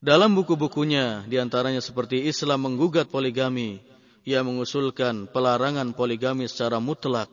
Dalam 0.00 0.32
buku-bukunya 0.32 1.28
di 1.28 1.36
antaranya 1.36 1.84
seperti 1.84 2.24
Islam 2.24 2.72
menggugat 2.72 3.12
poligami 3.12 3.84
ia 4.24 4.40
mengusulkan 4.40 5.28
pelarangan 5.28 5.92
poligami 5.92 6.48
secara 6.48 6.80
mutlak 6.80 7.28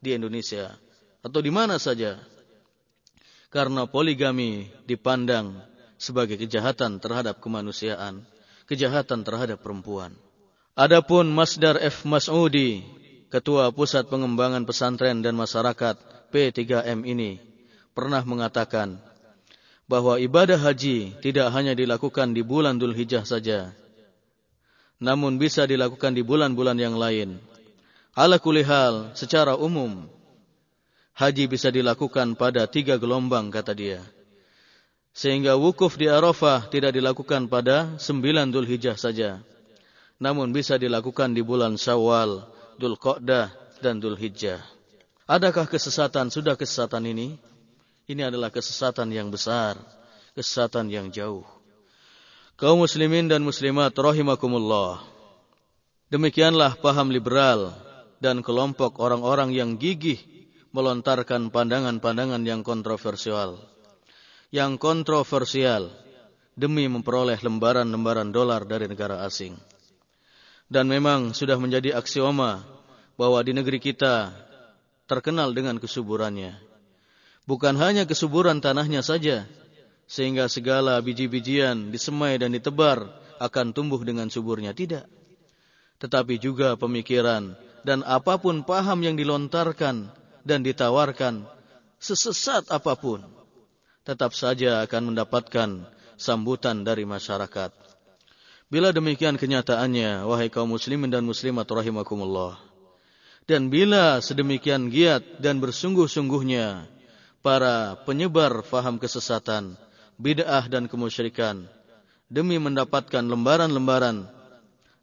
di 0.00 0.16
Indonesia 0.16 0.76
atau 1.26 1.42
di 1.42 1.50
mana 1.50 1.82
saja. 1.82 2.22
Karena 3.50 3.90
poligami 3.90 4.70
dipandang 4.86 5.58
sebagai 5.98 6.38
kejahatan 6.38 7.02
terhadap 7.02 7.42
kemanusiaan, 7.42 8.22
kejahatan 8.70 9.26
terhadap 9.26 9.58
perempuan. 9.58 10.14
Adapun 10.78 11.26
Masdar 11.32 11.80
F. 11.82 12.06
Mas'udi, 12.06 12.84
Ketua 13.26 13.74
Pusat 13.74 14.06
Pengembangan 14.06 14.62
Pesantren 14.62 15.24
dan 15.24 15.34
Masyarakat 15.34 15.98
P3M 16.30 17.02
ini, 17.08 17.40
pernah 17.96 18.22
mengatakan 18.22 19.00
bahwa 19.88 20.20
ibadah 20.20 20.60
haji 20.60 21.16
tidak 21.24 21.48
hanya 21.54 21.72
dilakukan 21.72 22.36
di 22.36 22.44
bulan 22.44 22.76
Dhul 22.76 22.92
Hijjah 22.92 23.24
saja, 23.24 23.72
namun 25.00 25.40
bisa 25.40 25.64
dilakukan 25.64 26.12
di 26.12 26.20
bulan-bulan 26.20 26.76
yang 26.76 26.98
lain. 27.00 27.40
Ala 28.12 28.36
kulihal, 28.36 29.16
secara 29.16 29.56
umum, 29.56 30.08
haji 31.16 31.48
bisa 31.48 31.72
dilakukan 31.72 32.36
pada 32.36 32.68
tiga 32.68 33.00
gelombang, 33.00 33.48
kata 33.48 33.72
dia. 33.72 34.04
Sehingga 35.16 35.56
wukuf 35.56 35.96
di 35.96 36.12
Arafah 36.12 36.68
tidak 36.68 36.92
dilakukan 36.92 37.48
pada 37.48 37.96
sembilan 37.96 38.52
Dhul 38.52 38.68
Hijjah 38.68 39.00
saja. 39.00 39.40
Namun 40.20 40.52
bisa 40.52 40.76
dilakukan 40.76 41.32
di 41.32 41.40
bulan 41.40 41.80
Syawal, 41.80 42.44
Dhul 42.76 43.00
Qa'dah, 43.00 43.48
dan 43.80 43.96
Dhul 43.96 44.20
Hijjah. 44.20 44.60
Adakah 45.24 45.64
kesesatan? 45.64 46.28
Sudah 46.28 46.52
kesesatan 46.52 47.08
ini? 47.08 47.40
Ini 48.06 48.28
adalah 48.28 48.52
kesesatan 48.52 49.08
yang 49.08 49.32
besar. 49.32 49.80
Kesesatan 50.36 50.92
yang 50.92 51.08
jauh. 51.08 51.48
Kaum 52.60 52.84
muslimin 52.84 53.24
dan 53.24 53.40
muslimat 53.40 53.96
rahimakumullah. 53.96 55.00
Demikianlah 56.12 56.76
paham 56.76 57.08
liberal 57.08 57.72
dan 58.20 58.44
kelompok 58.44 59.00
orang-orang 59.00 59.56
yang 59.56 59.80
gigih 59.80 60.35
melontarkan 60.76 61.48
pandangan-pandangan 61.48 62.44
yang 62.44 62.60
kontroversial 62.60 63.56
yang 64.54 64.78
kontroversial 64.78 65.90
demi 66.56 66.86
memperoleh 66.86 67.36
lembaran-lembaran 67.42 68.30
dolar 68.30 68.64
dari 68.64 68.86
negara 68.86 69.26
asing. 69.26 69.58
Dan 70.66 70.90
memang 70.90 71.36
sudah 71.36 71.58
menjadi 71.60 71.94
aksioma 71.94 72.64
bahwa 73.14 73.38
di 73.44 73.54
negeri 73.54 73.78
kita 73.78 74.34
terkenal 75.06 75.54
dengan 75.54 75.78
kesuburannya. 75.78 76.58
Bukan 77.46 77.78
hanya 77.78 78.02
kesuburan 78.02 78.58
tanahnya 78.58 79.06
saja, 79.06 79.46
sehingga 80.10 80.50
segala 80.50 80.98
biji-bijian 80.98 81.94
disemai 81.94 82.34
dan 82.42 82.50
ditebar 82.50 83.06
akan 83.38 83.70
tumbuh 83.70 84.02
dengan 84.02 84.26
suburnya. 84.26 84.74
Tidak. 84.74 85.06
Tetapi 86.02 86.42
juga 86.42 86.74
pemikiran 86.74 87.54
dan 87.86 88.02
apa 88.02 88.40
pun 88.42 88.66
paham 88.66 89.06
yang 89.06 89.14
dilontarkan 89.14 90.10
dan 90.46 90.62
ditawarkan, 90.62 91.42
sesesat 91.98 92.70
apa 92.70 92.94
pun, 92.94 93.26
tetap 94.06 94.30
saja 94.30 94.86
akan 94.86 95.10
mendapatkan 95.10 95.82
sambutan 96.14 96.86
dari 96.86 97.02
masyarakat. 97.02 97.74
Bila 98.70 98.94
demikian 98.94 99.34
kenyataannya, 99.34 100.22
wahai 100.26 100.46
kaum 100.46 100.70
muslimin 100.70 101.10
dan 101.10 101.26
muslimat 101.26 101.66
rahimakumullah. 101.66 102.58
Dan 103.46 103.70
bila 103.70 104.18
sedemikian 104.18 104.90
giat 104.90 105.38
dan 105.38 105.62
bersungguh-sungguhnya 105.62 106.86
para 107.46 107.94
penyebar 108.02 108.66
faham 108.66 108.98
kesesatan, 108.98 109.78
bid'ah 110.18 110.66
dan 110.66 110.90
kemusyrikan 110.90 111.70
demi 112.26 112.58
mendapatkan 112.58 113.22
lembaran-lembaran 113.22 114.26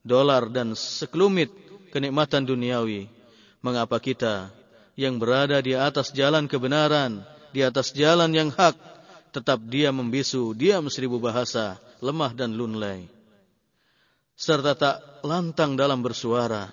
dolar 0.03 0.51
dan 0.51 0.75
sekelumit 0.75 1.47
kenikmatan 1.95 2.43
duniawi, 2.43 3.07
mengapa 3.63 3.95
kita 4.03 4.51
yang 4.93 5.17
berada 5.17 5.57
di 5.59 5.73
atas 5.73 6.13
jalan 6.13 6.45
kebenaran, 6.45 7.25
di 7.53 7.65
atas 7.65 7.93
jalan 7.93 8.29
yang 8.33 8.49
hak, 8.53 8.77
tetap 9.33 9.57
dia 9.65 9.89
membisu, 9.89 10.53
diam 10.53 10.85
seribu 10.89 11.17
bahasa, 11.17 11.81
lemah 12.01 12.33
dan 12.37 12.53
lunlai. 12.53 13.09
Serta 14.37 14.73
tak 14.77 14.97
lantang 15.25 15.73
dalam 15.73 16.01
bersuara, 16.05 16.69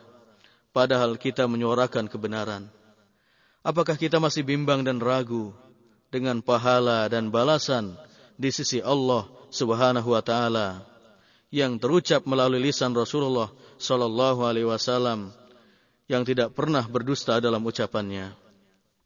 padahal 0.73 1.17
kita 1.17 1.49
menyuarakan 1.49 2.09
kebenaran. 2.09 2.69
Apakah 3.61 3.97
kita 3.97 4.17
masih 4.17 4.45
bimbang 4.45 4.81
dan 4.81 4.97
ragu 5.01 5.53
dengan 6.09 6.41
pahala 6.41 7.05
dan 7.13 7.29
balasan 7.29 7.93
di 8.41 8.49
sisi 8.49 8.81
Allah 8.81 9.29
Subhanahu 9.53 10.17
wa 10.17 10.23
taala 10.25 10.81
yang 11.53 11.77
terucap 11.77 12.25
melalui 12.25 12.71
lisan 12.71 12.97
Rasulullah 12.97 13.53
sallallahu 13.77 14.47
alaihi 14.47 14.65
wasallam 14.65 15.35
yang 16.11 16.27
tidak 16.27 16.51
pernah 16.59 16.83
berdusta 16.83 17.39
dalam 17.39 17.63
ucapannya. 17.63 18.35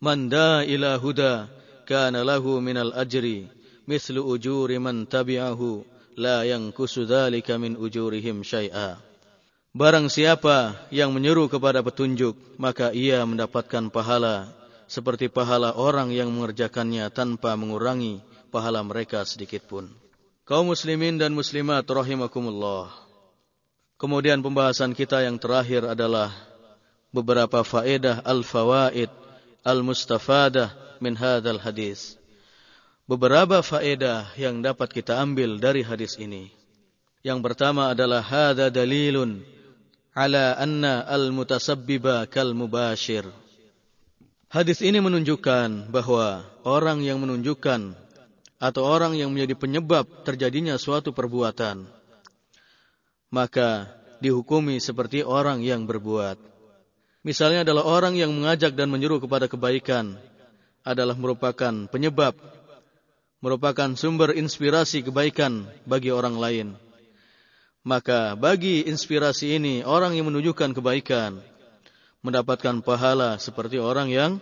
Manda 0.01 0.65
ila 0.65 0.97
huda 0.97 1.53
kana 1.85 2.25
lahu 2.25 2.65
minal 2.65 2.97
ajri 2.97 3.53
mislu 3.85 4.25
ujuri 4.25 4.81
man 4.81 5.05
tabi'ahu 5.05 5.85
la 6.17 6.49
yankusu 6.49 7.05
dzalika 7.05 7.61
min 7.61 7.77
ujurihim 7.77 8.41
syai'a. 8.41 8.97
Barang 9.75 10.09
siapa 10.09 10.87
yang 10.95 11.11
menyeru 11.13 11.51
kepada 11.51 11.83
petunjuk, 11.83 12.39
maka 12.57 12.95
ia 12.95 13.21
mendapatkan 13.27 13.91
pahala 13.93 14.49
seperti 14.87 15.27
pahala 15.27 15.75
orang 15.75 16.15
yang 16.15 16.31
mengerjakannya 16.31 17.11
tanpa 17.11 17.59
mengurangi 17.59 18.23
pahala 18.55 18.81
mereka 18.87 19.27
sedikit 19.27 19.67
pun. 19.67 19.91
Kaum 20.47 20.71
muslimin 20.71 21.19
dan 21.19 21.35
muslimat 21.35 21.83
rahimakumullah. 21.89 22.93
Kemudian 23.99 24.45
pembahasan 24.45 24.95
kita 24.95 25.27
yang 25.27 25.41
terakhir 25.43 25.89
adalah 25.89 26.31
beberapa 27.15 27.63
faedah 27.63 28.27
al-fawaid 28.27 29.07
al-mustafadah 29.63 30.75
min 30.99 31.15
hadzal 31.15 31.63
hadis. 31.63 32.19
Beberapa 33.07 33.63
faedah 33.63 34.35
yang 34.35 34.59
dapat 34.59 34.91
kita 34.91 35.23
ambil 35.23 35.63
dari 35.63 35.87
hadis 35.87 36.19
ini. 36.19 36.51
Yang 37.23 37.39
pertama 37.47 37.95
adalah 37.95 38.21
hadza 38.21 38.69
dalilun 38.69 39.47
ala 40.11 40.59
anna 40.59 41.07
al-mutasabbiba 41.07 42.27
kal 42.27 42.51
mubashir. 42.51 43.31
Hadis 44.51 44.83
ini 44.83 44.99
menunjukkan 44.99 45.95
bahwa 45.95 46.43
orang 46.67 47.07
yang 47.07 47.23
menunjukkan 47.23 47.95
atau 48.59 48.83
orang 48.83 49.15
yang 49.15 49.31
menjadi 49.31 49.55
penyebab 49.55 50.05
terjadinya 50.27 50.75
suatu 50.75 51.15
perbuatan 51.15 51.87
maka 53.35 53.91
dihukumi 54.23 54.79
seperti 54.79 55.27
orang 55.27 55.59
yang 55.67 55.91
berbuat. 55.91 56.54
Misalnya 57.25 57.65
adalah 57.65 57.89
orang 57.89 58.15
yang 58.21 58.29
mengajak 58.37 58.77
dan 58.77 58.93
menyuruh 58.93 59.17
kepada 59.17 59.49
kebaikan 59.49 60.21
adalah 60.85 61.17
merupakan 61.17 61.89
penyebab, 61.89 62.37
merupakan 63.41 63.97
sumber 63.97 64.37
inspirasi 64.37 65.01
kebaikan 65.01 65.65
bagi 65.89 66.13
orang 66.13 66.37
lain. 66.37 66.69
Maka 67.81 68.37
bagi 68.37 68.85
inspirasi 68.85 69.57
ini, 69.57 69.81
orang 69.81 70.13
yang 70.13 70.29
menunjukkan 70.29 70.77
kebaikan 70.77 71.41
mendapatkan 72.21 72.85
pahala 72.85 73.41
seperti 73.41 73.81
orang 73.81 74.13
yang 74.13 74.33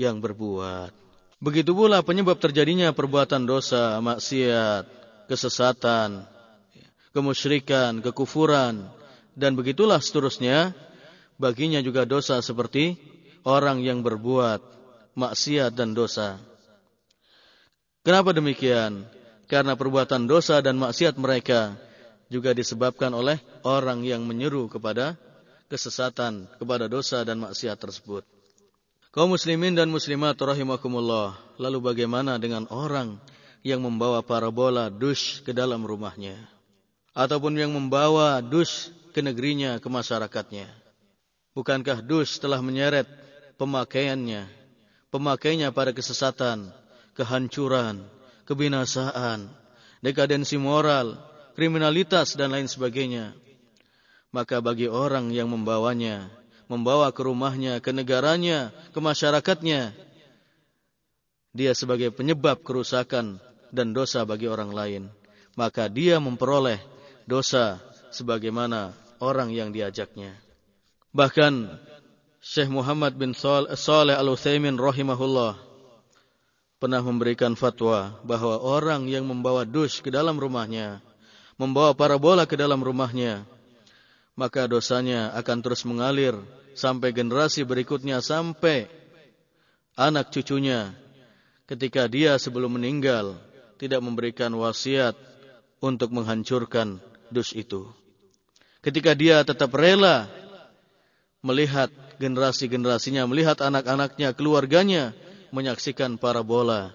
yang 0.00 0.20
berbuat. 0.20 0.92
Begitu 1.40 1.72
pula 1.72 2.00
penyebab 2.04 2.36
terjadinya 2.36 2.92
perbuatan 2.92 3.48
dosa, 3.48 3.96
maksiat, 4.00 4.84
kesesatan, 5.28 6.24
kemusyrikan, 7.16 8.04
kekufuran, 8.04 8.88
dan 9.32 9.56
begitulah 9.56 10.00
seterusnya, 10.04 10.76
baginya 11.40 11.80
juga 11.80 12.04
dosa 12.04 12.44
seperti 12.44 13.00
orang 13.48 13.80
yang 13.80 14.04
berbuat 14.04 14.60
maksiat 15.16 15.72
dan 15.72 15.96
dosa. 15.96 16.36
Kenapa 18.04 18.36
demikian? 18.36 19.08
Karena 19.48 19.74
perbuatan 19.74 20.28
dosa 20.28 20.60
dan 20.60 20.76
maksiat 20.76 21.16
mereka 21.16 21.74
juga 22.30 22.54
disebabkan 22.54 23.10
oleh 23.10 23.40
orang 23.66 24.06
yang 24.06 24.22
menyeru 24.22 24.70
kepada 24.70 25.18
kesesatan, 25.66 26.46
kepada 26.60 26.86
dosa 26.86 27.26
dan 27.26 27.42
maksiat 27.42 27.74
tersebut. 27.80 28.22
Kaum 29.10 29.34
muslimin 29.34 29.74
dan 29.74 29.90
muslimat 29.90 30.38
rahimakumullah. 30.38 31.34
Lalu 31.58 31.82
bagaimana 31.82 32.38
dengan 32.38 32.70
orang 32.70 33.18
yang 33.66 33.82
membawa 33.82 34.22
parabola 34.22 34.86
dus 34.86 35.42
ke 35.42 35.50
dalam 35.50 35.82
rumahnya? 35.82 36.38
Ataupun 37.10 37.58
yang 37.58 37.74
membawa 37.74 38.38
dus 38.38 38.94
ke 39.10 39.18
negerinya, 39.18 39.82
ke 39.82 39.88
masyarakatnya? 39.90 40.79
Bukankah 41.50 42.02
dus 42.06 42.38
telah 42.38 42.62
menyeret 42.62 43.10
pemakaiannya, 43.58 44.46
pemakainya 45.10 45.74
pada 45.74 45.90
kesesatan, 45.90 46.70
kehancuran, 47.18 48.06
kebinasaan, 48.46 49.50
dekadensi 49.98 50.56
moral, 50.56 51.18
kriminalitas 51.58 52.38
dan 52.38 52.54
lain 52.54 52.70
sebagainya. 52.70 53.34
Maka 54.30 54.62
bagi 54.62 54.86
orang 54.86 55.34
yang 55.34 55.50
membawanya, 55.50 56.30
membawa 56.70 57.10
ke 57.10 57.26
rumahnya, 57.26 57.82
ke 57.82 57.90
negaranya, 57.90 58.70
ke 58.94 58.98
masyarakatnya, 59.02 59.90
dia 61.50 61.74
sebagai 61.74 62.14
penyebab 62.14 62.62
kerusakan 62.62 63.42
dan 63.74 63.90
dosa 63.90 64.22
bagi 64.22 64.46
orang 64.46 64.70
lain. 64.70 65.02
Maka 65.58 65.90
dia 65.90 66.22
memperoleh 66.22 66.78
dosa 67.26 67.82
sebagaimana 68.14 68.94
orang 69.18 69.50
yang 69.50 69.74
diajaknya. 69.74 70.49
Bahkan 71.10 71.66
Syekh 72.38 72.70
Muhammad 72.70 73.18
bin 73.18 73.34
Saleh 73.34 74.14
Al-Utsaimin 74.14 74.78
rahimahullah 74.78 75.58
pernah 76.78 77.02
memberikan 77.02 77.58
fatwa 77.58 78.14
bahwa 78.22 78.62
orang 78.62 79.10
yang 79.10 79.26
membawa 79.26 79.66
dus 79.66 79.98
ke 79.98 80.08
dalam 80.08 80.38
rumahnya, 80.38 81.02
membawa 81.58 81.92
parabola 81.98 82.46
ke 82.46 82.54
dalam 82.54 82.78
rumahnya, 82.78 83.42
maka 84.38 84.70
dosanya 84.70 85.34
akan 85.34 85.58
terus 85.60 85.82
mengalir 85.82 86.38
sampai 86.78 87.10
generasi 87.10 87.66
berikutnya 87.66 88.22
sampai 88.22 88.86
anak 89.98 90.30
cucunya 90.30 90.94
ketika 91.66 92.06
dia 92.06 92.38
sebelum 92.38 92.78
meninggal 92.78 93.34
tidak 93.82 93.98
memberikan 93.98 94.54
wasiat 94.54 95.18
untuk 95.82 96.14
menghancurkan 96.14 97.02
dus 97.34 97.50
itu. 97.50 97.90
Ketika 98.80 99.12
dia 99.12 99.44
tetap 99.44 99.74
rela 99.76 100.39
melihat 101.40 101.88
generasi-generasinya, 102.20 103.24
melihat 103.24 103.60
anak-anaknya, 103.64 104.36
keluarganya 104.36 105.16
menyaksikan 105.50 106.20
parabola. 106.20 106.92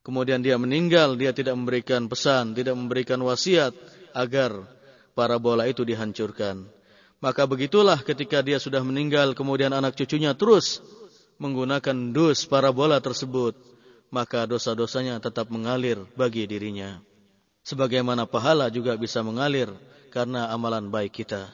Kemudian 0.00 0.40
dia 0.40 0.56
meninggal, 0.56 1.14
dia 1.20 1.30
tidak 1.36 1.54
memberikan 1.54 2.08
pesan, 2.08 2.56
tidak 2.56 2.72
memberikan 2.72 3.20
wasiat 3.20 3.76
agar 4.16 4.64
parabola 5.12 5.68
itu 5.68 5.84
dihancurkan. 5.84 6.64
Maka 7.20 7.44
begitulah 7.44 8.00
ketika 8.00 8.40
dia 8.40 8.56
sudah 8.56 8.80
meninggal, 8.80 9.36
kemudian 9.36 9.76
anak 9.76 9.92
cucunya 9.92 10.32
terus 10.32 10.80
menggunakan 11.36 12.16
dus 12.16 12.48
parabola 12.48 12.96
tersebut, 12.96 13.52
maka 14.08 14.48
dosa-dosanya 14.48 15.20
tetap 15.20 15.52
mengalir 15.52 16.00
bagi 16.16 16.48
dirinya. 16.48 17.04
Sebagaimana 17.60 18.24
pahala 18.24 18.72
juga 18.72 18.96
bisa 18.96 19.20
mengalir 19.20 19.68
karena 20.08 20.48
amalan 20.48 20.88
baik 20.88 21.12
kita. 21.12 21.52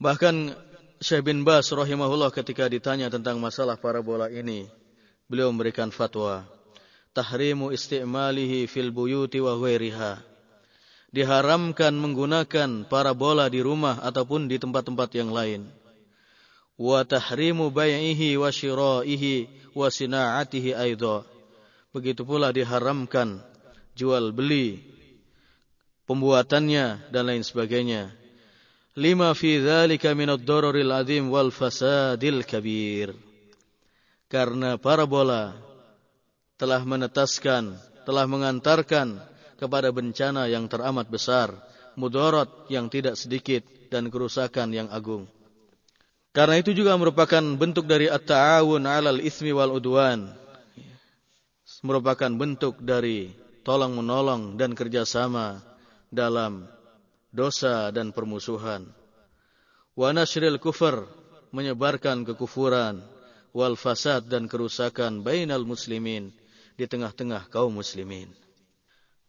Bahkan 0.00 0.56
Syekh 0.96 1.28
bin 1.28 1.44
Bas 1.44 1.68
rahimahullah 1.68 2.32
ketika 2.32 2.72
ditanya 2.72 3.12
tentang 3.12 3.36
masalah 3.36 3.76
parabola 3.76 4.32
ini, 4.32 4.64
beliau 5.28 5.52
memberikan 5.52 5.92
fatwa, 5.92 6.48
tahrimu 7.12 7.68
istimalihi 7.68 8.64
fil 8.64 8.88
buyuti 8.88 9.36
wa 9.44 9.60
ghairiha. 9.60 10.24
Diharamkan 11.12 11.92
menggunakan 11.92 12.88
parabola 12.88 13.52
di 13.52 13.60
rumah 13.60 14.00
ataupun 14.00 14.48
di 14.48 14.56
tempat-tempat 14.56 15.12
yang 15.20 15.36
lain. 15.36 15.68
Wa 16.80 17.04
tahrimu 17.04 17.68
bai'ihi 17.68 18.40
wa 18.40 18.48
syira'ihi 18.48 19.48
wa 19.76 19.92
sina'atihi 19.92 20.76
aidha. 20.76 21.28
Begitu 21.92 22.24
pula 22.24 22.56
diharamkan 22.56 23.44
jual 23.92 24.32
beli, 24.32 24.80
pembuatannya 26.08 27.12
dan 27.12 27.22
lain 27.28 27.44
sebagainya 27.44 28.25
lima 28.96 29.36
fi 29.36 29.60
dzalika 29.60 30.16
min 30.16 30.32
ad-dararil 30.32 30.90
azim 30.90 31.28
wal 31.28 31.52
fasadil 31.52 32.40
kabir. 32.42 33.12
Karena 34.26 34.80
parabola 34.80 35.54
telah 36.56 36.82
menetaskan, 36.82 37.76
telah 38.08 38.24
mengantarkan 38.26 39.20
kepada 39.60 39.92
bencana 39.92 40.48
yang 40.50 40.66
teramat 40.66 41.06
besar, 41.06 41.52
mudarat 41.94 42.48
yang 42.72 42.90
tidak 42.90 43.14
sedikit 43.14 43.62
dan 43.92 44.08
kerusakan 44.10 44.72
yang 44.72 44.88
agung. 44.90 45.28
Karena 46.34 46.60
itu 46.60 46.76
juga 46.76 46.92
merupakan 47.00 47.40
bentuk 47.40 47.88
dari 47.88 48.10
at-ta'awun 48.12 48.84
'alal 48.84 49.20
ismi 49.24 49.52
wal 49.54 49.78
udwan. 49.78 50.28
Merupakan 51.84 52.32
bentuk 52.32 52.80
dari 52.82 53.30
tolong 53.62 53.94
menolong 53.96 54.56
dan 54.58 54.72
kerjasama 54.72 55.60
dalam 56.12 56.75
dosa 57.34 57.90
dan 57.90 58.10
permusuhan. 58.10 58.86
Wa 59.96 60.12
nashril 60.12 60.60
kufur 60.60 61.08
menyebarkan 61.54 62.26
kekufuran 62.28 63.00
wal 63.56 63.80
fasad 63.80 64.28
dan 64.28 64.44
kerusakan 64.44 65.24
bainal 65.24 65.64
muslimin 65.64 66.28
di 66.76 66.84
tengah-tengah 66.84 67.48
kaum 67.48 67.72
muslimin. 67.72 68.28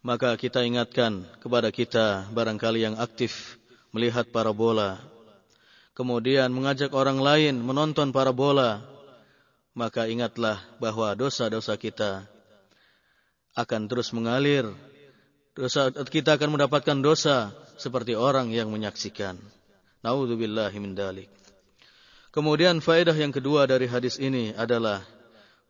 Maka 0.04 0.36
kita 0.36 0.68
ingatkan 0.68 1.24
kepada 1.40 1.72
kita 1.72 2.28
barangkali 2.36 2.84
yang 2.84 2.96
aktif 3.00 3.56
melihat 3.96 4.28
parabola, 4.30 5.00
kemudian 5.96 6.52
mengajak 6.52 6.92
orang 6.92 7.18
lain 7.24 7.56
menonton 7.64 8.12
parabola, 8.12 8.84
maka 9.72 10.06
ingatlah 10.12 10.60
bahwa 10.84 11.16
dosa-dosa 11.16 11.80
kita 11.80 12.28
akan 13.58 13.90
terus 13.90 14.14
mengalir. 14.14 14.70
Dosa 15.58 15.90
kita 15.90 16.38
akan 16.38 16.54
mendapatkan 16.54 16.98
dosa 17.02 17.50
seperti 17.78 18.18
orang 18.18 18.52
yang 18.52 18.70
menyaksikan. 18.74 19.38
Nauzubillahi 20.02 20.78
min 20.78 20.94
dalik. 20.94 21.30
Kemudian 22.30 22.84
faedah 22.84 23.18
yang 23.18 23.34
kedua 23.34 23.66
dari 23.66 23.90
hadis 23.90 24.22
ini 24.22 24.54
adalah 24.54 25.02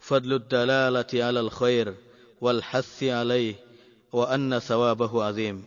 fadlud 0.03 0.51
dalalati 0.51 1.23
'alal 1.23 1.47
khair 1.47 1.95
wal 2.43 2.59
hathi 2.59 3.07
'alaih 3.07 3.55
wa 4.11 4.27
anna 4.27 4.59
thawabahu 4.59 5.23
azim. 5.23 5.63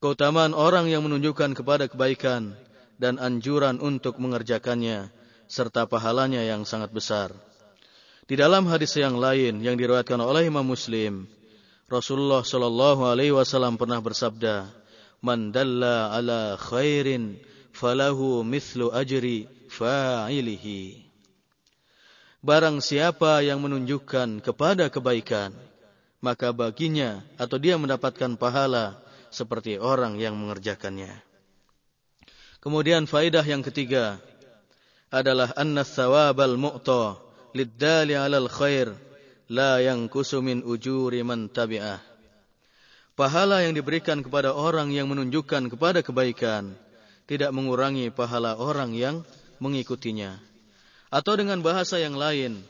Keutamaan 0.00 0.56
orang 0.56 0.88
yang 0.88 1.04
menunjukkan 1.04 1.52
kepada 1.52 1.84
kebaikan 1.88 2.56
dan 2.96 3.16
anjuran 3.20 3.80
untuk 3.80 4.16
mengerjakannya 4.16 5.12
serta 5.48 5.84
pahalanya 5.84 6.40
yang 6.44 6.64
sangat 6.64 6.92
besar. 6.92 7.32
Di 8.24 8.38
dalam 8.38 8.64
hadis 8.70 8.94
yang 8.94 9.18
lain 9.18 9.60
yang 9.60 9.74
diriwayatkan 9.74 10.20
oleh 10.22 10.46
Imam 10.46 10.62
Muslim, 10.62 11.26
Rasulullah 11.90 12.46
Shallallahu 12.46 13.02
alaihi 13.02 13.34
wasallam 13.34 13.74
pernah 13.74 13.98
bersabda, 13.98 14.70
man 15.20 15.52
dalla 15.52 16.12
ala 16.12 16.56
khairin 16.56 17.36
falahu 17.72 18.44
mithlu 18.44 18.92
ajri 18.92 19.48
fa'ilihi. 19.68 21.06
Barang 22.40 22.80
siapa 22.80 23.44
yang 23.44 23.60
menunjukkan 23.60 24.40
kepada 24.40 24.88
kebaikan, 24.88 25.52
maka 26.24 26.56
baginya 26.56 27.20
atau 27.36 27.60
dia 27.60 27.76
mendapatkan 27.76 28.36
pahala 28.40 28.96
seperti 29.28 29.76
orang 29.76 30.16
yang 30.16 30.36
mengerjakannya. 30.40 31.20
Kemudian 32.60 33.08
faidah 33.08 33.44
yang 33.44 33.64
ketiga 33.64 34.20
adalah 35.08 35.52
anna 35.56 35.84
thawabal 35.84 36.60
mu'ta 36.60 37.20
liddali 37.56 38.16
alal 38.16 38.48
khair 38.52 38.92
la 39.48 39.80
yankusu 39.80 40.44
min 40.44 40.60
ujuri 40.64 41.24
man 41.24 41.48
tabi'ah 41.48 42.09
pahala 43.20 43.60
yang 43.60 43.76
diberikan 43.76 44.24
kepada 44.24 44.56
orang 44.56 44.96
yang 44.96 45.04
menunjukkan 45.12 45.68
kepada 45.68 46.00
kebaikan 46.00 46.72
tidak 47.28 47.52
mengurangi 47.52 48.08
pahala 48.08 48.56
orang 48.56 48.96
yang 48.96 49.20
mengikutinya. 49.60 50.40
Atau 51.12 51.36
dengan 51.36 51.60
bahasa 51.60 52.00
yang 52.00 52.16
lain, 52.16 52.64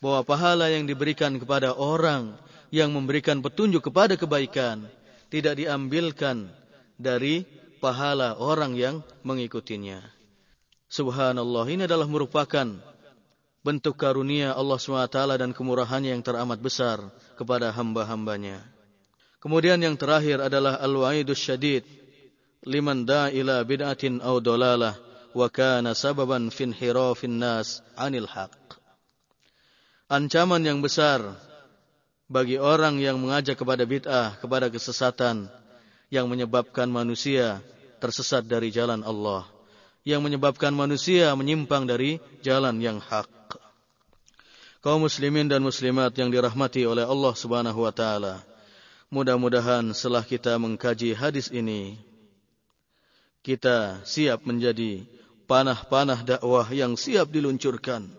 bahwa 0.00 0.24
pahala 0.24 0.72
yang 0.72 0.88
diberikan 0.88 1.36
kepada 1.36 1.76
orang 1.76 2.32
yang 2.72 2.96
memberikan 2.96 3.44
petunjuk 3.44 3.92
kepada 3.92 4.16
kebaikan 4.16 4.88
tidak 5.28 5.60
diambilkan 5.60 6.48
dari 6.96 7.44
pahala 7.76 8.40
orang 8.40 8.72
yang 8.80 9.04
mengikutinya. 9.20 10.00
Subhanallah, 10.88 11.68
ini 11.68 11.84
adalah 11.84 12.08
merupakan 12.08 12.72
bentuk 13.60 14.00
karunia 14.00 14.56
Allah 14.56 14.80
SWT 14.80 15.18
dan 15.36 15.52
kemurahannya 15.52 16.16
yang 16.16 16.24
teramat 16.24 16.56
besar 16.56 17.04
kepada 17.36 17.68
hamba-hambanya. 17.68 18.73
Kemudian 19.44 19.76
yang 19.76 20.00
terakhir 20.00 20.40
adalah 20.40 20.80
al-wa'idus 20.80 21.36
syadid 21.36 21.84
liman 22.64 23.04
da'ila 23.04 23.60
bid'atin 23.68 24.24
aw 24.24 24.40
dolalah 24.40 24.96
wa 25.36 25.52
kana 25.52 25.92
sababan 25.92 26.48
fin 26.48 26.72
hirafin 26.72 27.36
nas 27.36 27.84
anil 27.92 28.24
haq. 28.24 28.56
Ancaman 30.08 30.64
yang 30.64 30.80
besar 30.80 31.20
bagi 32.24 32.56
orang 32.56 32.96
yang 33.04 33.20
mengajak 33.20 33.60
kepada 33.60 33.84
bid'ah, 33.84 34.40
kepada 34.40 34.72
kesesatan 34.72 35.52
yang 36.08 36.24
menyebabkan 36.24 36.88
manusia 36.88 37.60
tersesat 38.00 38.48
dari 38.48 38.72
jalan 38.72 39.04
Allah, 39.04 39.44
yang 40.08 40.24
menyebabkan 40.24 40.72
manusia 40.72 41.36
menyimpang 41.36 41.84
dari 41.84 42.16
jalan 42.40 42.80
yang 42.80 42.96
hak. 42.96 43.28
Kaum 44.80 45.04
muslimin 45.04 45.52
dan 45.52 45.60
muslimat 45.60 46.16
yang 46.16 46.32
dirahmati 46.32 46.88
oleh 46.88 47.04
Allah 47.04 47.32
Subhanahu 47.36 47.84
wa 47.84 47.92
taala. 47.92 48.53
Mudah-mudahan 49.14 49.94
setelah 49.94 50.26
kita 50.26 50.58
mengkaji 50.58 51.14
hadis 51.14 51.46
ini, 51.54 51.94
kita 53.46 54.02
siap 54.02 54.42
menjadi 54.42 55.06
panah-panah 55.46 56.26
dakwah 56.26 56.66
yang 56.74 56.98
siap 56.98 57.30
diluncurkan, 57.30 58.10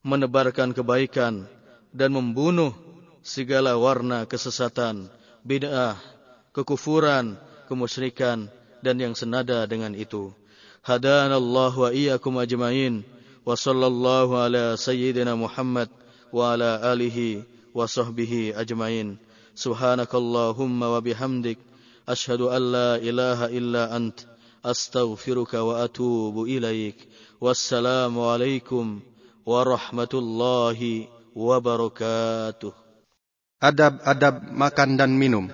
menebarkan 0.00 0.72
kebaikan 0.72 1.44
dan 1.92 2.16
membunuh 2.16 2.72
segala 3.20 3.76
warna 3.76 4.24
kesesatan, 4.24 5.12
bid'ah, 5.44 6.00
kekufuran, 6.56 7.36
kemusyrikan 7.68 8.48
dan 8.80 8.96
yang 8.96 9.12
senada 9.12 9.68
dengan 9.68 9.92
itu. 9.92 10.32
Hadanallahu 10.80 11.76
wa 11.76 11.90
iyyakum 11.92 12.40
ajmain 12.40 13.04
wa 13.44 13.52
ala 13.52 14.80
sayyidina 14.80 15.36
Muhammad 15.36 15.92
wa 16.32 16.56
ala 16.56 16.80
alihi 16.88 17.44
wa 17.76 17.84
ajmain. 17.84 19.25
سبحانك 19.56 20.12
اللهم 20.14 20.82
وبحمدك 20.82 21.58
أشهد 22.08 22.40
أن 22.40 22.62
لا 22.76 22.90
إله 23.00 23.38
إلا 23.58 23.96
أنت 23.96 24.18
أستغفرك 24.64 25.54
وأتوب 25.54 26.44
إليك 26.44 27.08
والسلام 27.40 28.20
عليكم 28.20 29.00
ورحمة 29.46 30.12
الله 30.14 30.80
وبركاته. 31.36 32.72
أدب 33.62 33.94
أدب 34.04 34.36
makan 34.52 34.90
dan 35.00 35.16
minum. 35.16 35.48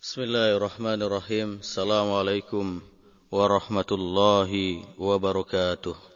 بسم 0.00 0.20
الله 0.22 0.56
الرحمن 0.56 1.02
الرحيم 1.02 1.48
السلام 1.66 2.08
عليكم 2.12 2.80
ورحمة 3.32 3.90
الله 3.92 4.50
وبركاته. 4.96 6.15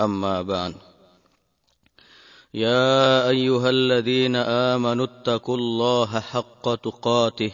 أما 0.00 0.42
بعد. 0.42 0.74
يا 2.54 3.28
أيها 3.28 3.70
الذين 3.70 4.36
آمنوا 4.36 5.04
اتقوا 5.04 5.56
الله 5.56 6.20
حق 6.20 6.74
تقاته 6.74 7.52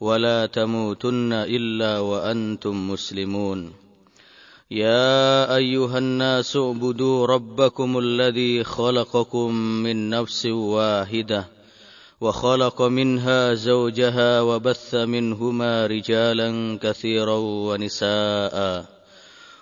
ولا 0.00 0.46
تموتن 0.46 1.32
إلا 1.32 1.98
وأنتم 1.98 2.90
مسلمون. 2.90 3.72
يا 4.70 5.56
أيها 5.56 5.98
الناس 5.98 6.56
اعبدوا 6.56 7.26
ربكم 7.26 7.98
الذي 7.98 8.64
خلقكم 8.64 9.54
من 9.54 10.10
نفس 10.10 10.46
واحدة 10.46 11.48
وخلق 12.20 12.82
منها 12.82 13.54
زوجها 13.54 14.40
وبث 14.40 14.94
منهما 14.94 15.86
رجالا 15.86 16.78
كثيرا 16.82 17.36
ونساء. 17.36 18.91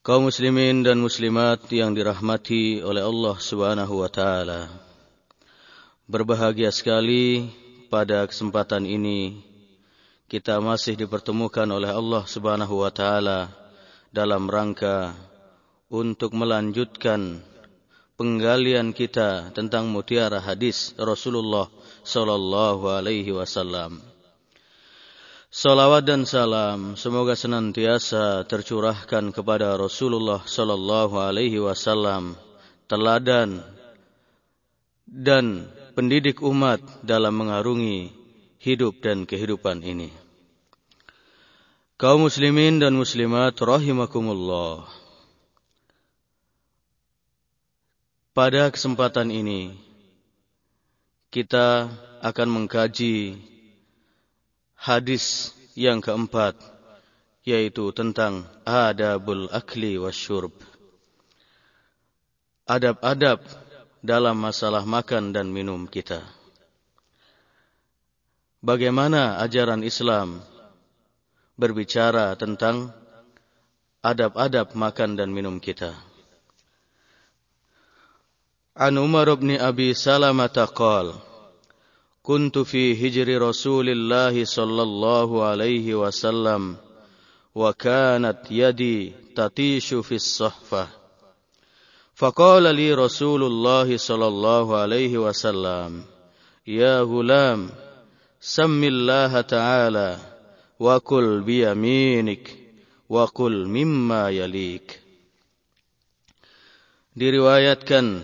Kaum 0.00 0.32
muslimin 0.32 0.80
dan 0.80 0.96
muslimat 0.96 1.60
yang 1.68 1.92
dirahmati 1.92 2.80
oleh 2.80 3.04
Allah 3.04 3.36
Subhanahu 3.36 4.00
wa 4.00 4.08
taala 4.08 4.72
berbahagia 6.08 6.72
sekali 6.72 7.52
pada 7.92 8.24
kesempatan 8.24 8.88
ini 8.88 9.44
kita 10.24 10.56
masih 10.64 10.96
dipertemukan 10.96 11.68
oleh 11.68 11.92
Allah 11.92 12.24
Subhanahu 12.24 12.80
wa 12.80 12.88
taala 12.88 13.52
dalam 14.08 14.48
rangka 14.48 15.12
untuk 15.92 16.32
melanjutkan 16.32 17.44
penggalian 18.16 18.96
kita 18.96 19.52
tentang 19.52 19.92
mutiara 19.92 20.40
hadis 20.40 20.96
Rasulullah 20.96 21.68
sallallahu 22.08 22.88
alaihi 22.88 23.36
wasallam. 23.36 24.09
Salawat 25.50 26.06
dan 26.06 26.22
salam 26.30 26.94
semoga 26.94 27.34
senantiasa 27.34 28.46
tercurahkan 28.46 29.34
kepada 29.34 29.74
Rasulullah 29.74 30.46
sallallahu 30.46 31.18
alaihi 31.18 31.58
wasallam, 31.58 32.38
teladan 32.86 33.58
dan 35.10 35.66
pendidik 35.98 36.38
umat 36.46 36.78
dalam 37.02 37.34
mengarungi 37.34 38.14
hidup 38.62 39.02
dan 39.02 39.26
kehidupan 39.26 39.82
ini. 39.82 40.14
Kaum 41.98 42.30
muslimin 42.30 42.78
dan 42.78 42.94
muslimat 42.94 43.58
rahimakumullah. 43.58 44.86
Pada 48.30 48.70
kesempatan 48.70 49.34
ini 49.34 49.74
kita 51.34 51.90
akan 52.22 52.48
mengkaji 52.54 53.49
hadis 54.80 55.52
yang 55.76 56.00
keempat 56.00 56.56
yaitu 57.44 57.92
tentang 57.92 58.48
adabul 58.64 59.52
akli 59.52 60.00
wasyurb. 60.00 60.56
Adab-adab 62.64 63.44
dalam 64.00 64.40
masalah 64.40 64.88
makan 64.88 65.36
dan 65.36 65.52
minum 65.52 65.84
kita 65.84 66.24
bagaimana 68.60 69.40
ajaran 69.40 69.80
Islam 69.80 70.44
berbicara 71.56 72.36
tentang 72.36 72.92
adab-adab 74.00 74.72
makan 74.76 75.16
dan 75.16 75.28
minum 75.32 75.60
kita. 75.60 75.92
An 78.76 78.96
Umar 78.96 79.28
bin 79.36 79.60
Abi 79.60 79.92
Salamah 79.92 80.48
كنت 82.22 82.58
في 82.58 83.08
هجر 83.08 83.42
رسول 83.42 83.88
الله 83.88 84.44
صلى 84.44 84.82
الله 84.82 85.44
عليه 85.44 85.94
وسلم 85.94 86.76
وكانت 87.54 88.40
يدي 88.50 89.12
تطيش 89.36 89.94
في 89.94 90.14
الصحفة. 90.14 90.88
فقال 92.14 92.74
لي 92.74 92.94
رسول 92.94 93.42
الله 93.42 93.96
صلى 93.96 94.26
الله 94.26 94.76
عليه 94.76 95.18
وسلم 95.18 96.04
يا 96.66 97.00
غلام 97.00 97.70
سم 98.40 98.84
الله 98.84 99.40
تعالى 99.40 100.18
وكل 100.80 101.40
بيمينك 101.40 102.56
وكل 103.08 103.64
مما 103.66 104.30
يليك. 104.30 105.00
دي 107.16 107.30
روايه 107.30 107.74
كان 107.74 108.22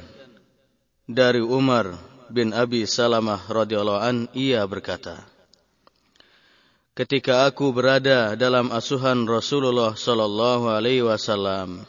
داري 1.09 1.40
عمر 1.40 1.99
bin 2.33 2.55
Abi 2.57 2.87
Salamah 2.89 3.43
radhiyallahu 3.49 4.01
an 4.03 4.16
ia 4.37 4.62
berkata 4.64 5.24
Ketika 6.97 7.45
aku 7.45 7.77
berada 7.77 8.33
dalam 8.35 8.72
asuhan 8.72 9.29
Rasulullah 9.29 9.93
sallallahu 9.93 10.72
alaihi 10.72 11.05
wasallam 11.05 11.85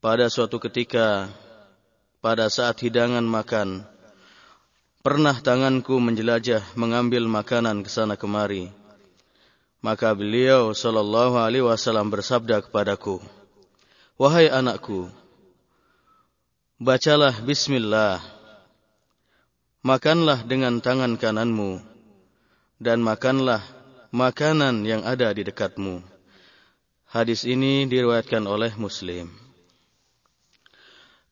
pada 0.00 0.26
suatu 0.32 0.56
ketika 0.56 1.28
pada 2.24 2.48
saat 2.48 2.80
hidangan 2.80 3.22
makan 3.22 3.92
Pernah 5.02 5.34
tanganku 5.42 5.98
menjelajah 5.98 6.62
mengambil 6.78 7.26
makanan 7.26 7.82
ke 7.82 7.90
sana 7.90 8.14
kemari. 8.14 8.70
Maka 9.82 10.14
beliau 10.14 10.70
sallallahu 10.70 11.42
alaihi 11.42 11.66
wasallam 11.66 12.06
bersabda 12.06 12.62
kepadaku, 12.62 13.18
"Wahai 14.14 14.46
anakku, 14.46 15.10
bacalah 16.78 17.34
bismillah. 17.42 18.22
Makanlah 19.82 20.46
dengan 20.46 20.78
tangan 20.78 21.18
kananmu 21.18 21.82
dan 22.78 23.02
makanlah 23.02 23.62
makanan 24.14 24.86
yang 24.86 25.02
ada 25.02 25.34
di 25.34 25.42
dekatmu." 25.42 26.02
Hadis 27.12 27.44
ini 27.44 27.84
diriwayatkan 27.92 28.48
oleh 28.48 28.72
Muslim. 28.80 29.28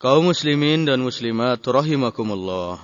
Kaum 0.01 0.29
muslimin 0.29 0.85
dan 0.85 1.01
muslimat 1.01 1.61
rahimakumullah. 1.61 2.81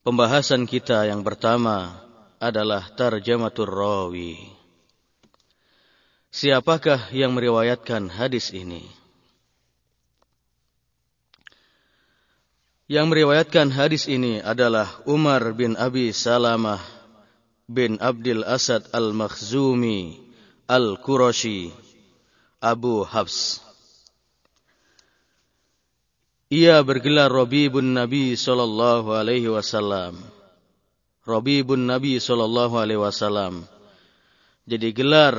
Pembahasan 0.00 0.68
kita 0.68 1.08
yang 1.08 1.24
pertama 1.24 2.00
adalah 2.36 2.84
tarjamatur 2.92 3.68
rawi. 3.68 4.36
Siapakah 6.28 7.08
yang 7.12 7.32
meriwayatkan 7.32 8.12
hadis 8.12 8.52
ini? 8.52 8.84
Yang 12.86 13.06
meriwayatkan 13.10 13.74
hadis 13.74 14.06
ini 14.06 14.38
adalah 14.38 14.86
Umar 15.10 15.42
bin 15.58 15.74
Abi 15.74 16.14
Salamah 16.14 16.78
bin 17.66 17.98
Abdul 17.98 18.46
Asad 18.46 18.86
Al-Makhzumi 18.94 20.14
Al-Qurashi 20.70 21.74
Abu 22.62 23.02
Habs. 23.02 23.58
Ia 26.46 26.78
bergelar 26.86 27.26
Rabibun 27.26 27.90
Nabi 27.90 28.38
sallallahu 28.38 29.18
alaihi 29.18 29.50
wasallam. 29.50 30.22
Rabibun 31.26 31.90
Nabi 31.90 32.22
sallallahu 32.22 32.78
alaihi 32.78 33.02
wasallam. 33.02 33.66
Jadi 34.62 34.94
gelar 34.94 35.34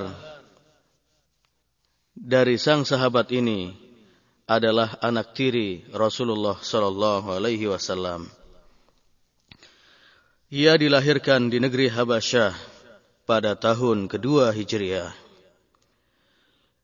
dari 2.12 2.60
sang 2.60 2.84
sahabat 2.84 3.32
ini 3.32 3.87
adalah 4.48 4.96
anak 5.04 5.36
tiri 5.36 5.84
Rasulullah 5.92 6.56
sallallahu 6.56 7.36
alaihi 7.36 7.68
wasallam. 7.68 8.32
Ia 10.48 10.80
dilahirkan 10.80 11.52
di 11.52 11.60
negeri 11.60 11.92
Habasyah 11.92 12.56
pada 13.28 13.60
tahun 13.60 14.08
kedua 14.08 14.56
Hijriah. 14.56 15.12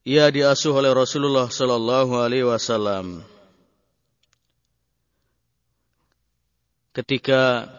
Ia 0.04 0.28
diasuh 0.28 0.76
oleh 0.76 0.92
Rasulullah 0.92 1.48
sallallahu 1.48 2.20
alaihi 2.20 2.44
wasallam 2.44 3.24
ketika 6.92 7.72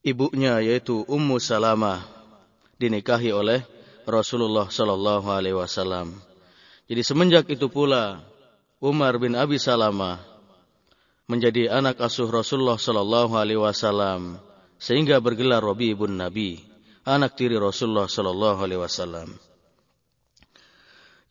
ibunya 0.00 0.56
yaitu 0.64 1.04
Ummu 1.04 1.36
Salamah 1.36 2.00
dinikahi 2.80 3.30
oleh 3.36 3.60
Rasulullah 4.08 4.72
sallallahu 4.72 5.28
alaihi 5.28 5.60
wasallam. 5.60 6.31
Jadi 6.90 7.02
semenjak 7.06 7.46
itu 7.50 7.70
pula 7.70 8.22
Umar 8.82 9.18
bin 9.22 9.38
Abi 9.38 9.58
Salamah 9.58 10.18
menjadi 11.30 11.70
anak 11.70 12.02
asuh 12.02 12.26
Rasulullah 12.26 12.76
sallallahu 12.76 13.38
alaihi 13.38 13.62
wasallam 13.62 14.42
sehingga 14.82 15.22
bergelar 15.22 15.62
Rabi 15.62 15.94
ibn 15.94 16.18
Nabi, 16.18 16.58
anak 17.06 17.38
tiri 17.38 17.54
Rasulullah 17.54 18.10
sallallahu 18.10 18.58
alaihi 18.58 18.82
wasallam. 18.82 19.30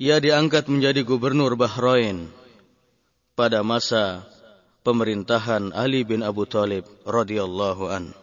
Ia 0.02 0.18
diangkat 0.18 0.72
menjadi 0.72 1.04
gubernur 1.06 1.54
Bahrain 1.60 2.32
pada 3.38 3.62
masa 3.62 4.26
pemerintahan 4.82 5.76
Ali 5.78 6.02
bin 6.02 6.26
Abu 6.26 6.50
Talib 6.50 6.90
radhiyallahu 7.06 7.86
an. 7.92 8.16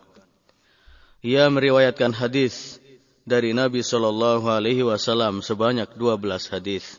Ia 1.23 1.47
meriwayatkan 1.51 2.15
hadis 2.15 2.83
dari 3.27 3.55
Nabi 3.55 3.83
Shallallahu 3.85 4.47
alaihi 4.49 4.83
wasallam 4.87 5.45
sebanyak 5.45 5.93
12 5.95 6.51
hadis. 6.51 6.99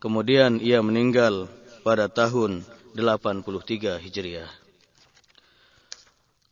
Kemudian 0.00 0.58
ia 0.64 0.80
meninggal 0.80 1.46
pada 1.84 2.08
tahun 2.08 2.64
83 2.96 4.00
Hijriah. 4.00 4.50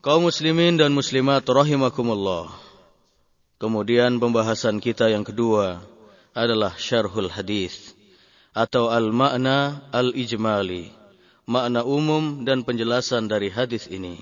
Kaum 0.04 0.28
muslimin 0.28 0.78
dan 0.78 0.94
muslimat 0.94 1.42
rahimakumullah. 1.42 2.52
Kemudian 3.58 4.22
pembahasan 4.22 4.78
kita 4.78 5.10
yang 5.10 5.26
kedua 5.26 5.82
adalah 6.30 6.78
syarhul 6.78 7.26
hadis 7.26 7.96
atau 8.54 8.92
al-makna 8.94 9.82
al-ijmali 9.90 10.98
makna 11.48 11.80
umum 11.80 12.44
dan 12.44 12.60
penjelasan 12.60 13.24
dari 13.24 13.48
hadis 13.48 13.88
ini. 13.88 14.20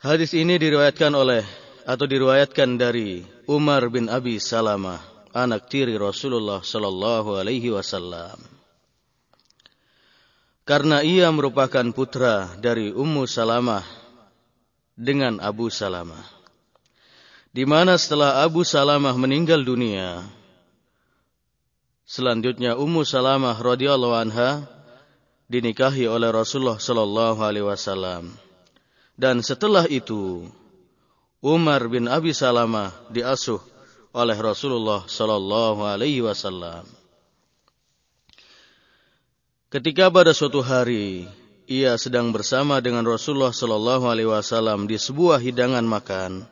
Hadis 0.00 0.32
ini 0.32 0.56
diriwayatkan 0.56 1.12
oleh 1.12 1.44
atau 1.84 2.08
diriwayatkan 2.08 2.80
dari 2.80 3.28
Umar 3.44 3.92
bin 3.92 4.08
Abi 4.08 4.40
Salamah, 4.40 5.04
anak 5.34 5.66
tiri 5.66 5.98
Rasulullah 5.98 6.62
sallallahu 6.62 7.36
alaihi 7.36 7.74
wasallam. 7.74 8.38
Karena 10.64 11.04
ia 11.04 11.28
merupakan 11.28 11.84
putra 11.92 12.56
dari 12.56 12.88
Ummu 12.88 13.28
Salamah 13.28 13.84
dengan 14.96 15.42
Abu 15.42 15.68
Salamah. 15.68 16.24
Di 17.52 17.68
mana 17.68 18.00
setelah 18.00 18.40
Abu 18.40 18.64
Salamah 18.64 19.12
meninggal 19.18 19.60
dunia, 19.60 20.24
Selanjutnya 22.04 22.76
Ummu 22.76 23.00
Salamah 23.00 23.56
radhiyallahu 23.56 24.12
anha 24.12 24.68
dinikahi 25.48 26.04
oleh 26.04 26.28
Rasulullah 26.28 26.76
sallallahu 26.76 27.40
alaihi 27.40 27.64
wasallam. 27.64 28.28
Dan 29.16 29.40
setelah 29.40 29.88
itu 29.88 30.44
Umar 31.40 31.88
bin 31.88 32.04
Abi 32.04 32.36
Salamah 32.36 32.92
diasuh 33.08 33.73
oleh 34.14 34.38
Rasulullah 34.38 35.02
sallallahu 35.04 35.82
alaihi 35.82 36.22
wasallam. 36.22 36.86
Ketika 39.68 40.06
pada 40.06 40.30
suatu 40.30 40.62
hari 40.62 41.26
ia 41.66 41.98
sedang 41.98 42.30
bersama 42.30 42.78
dengan 42.78 43.02
Rasulullah 43.02 43.50
sallallahu 43.50 44.06
alaihi 44.06 44.30
wasallam 44.30 44.86
di 44.86 44.94
sebuah 44.94 45.42
hidangan 45.42 45.82
makan, 45.82 46.46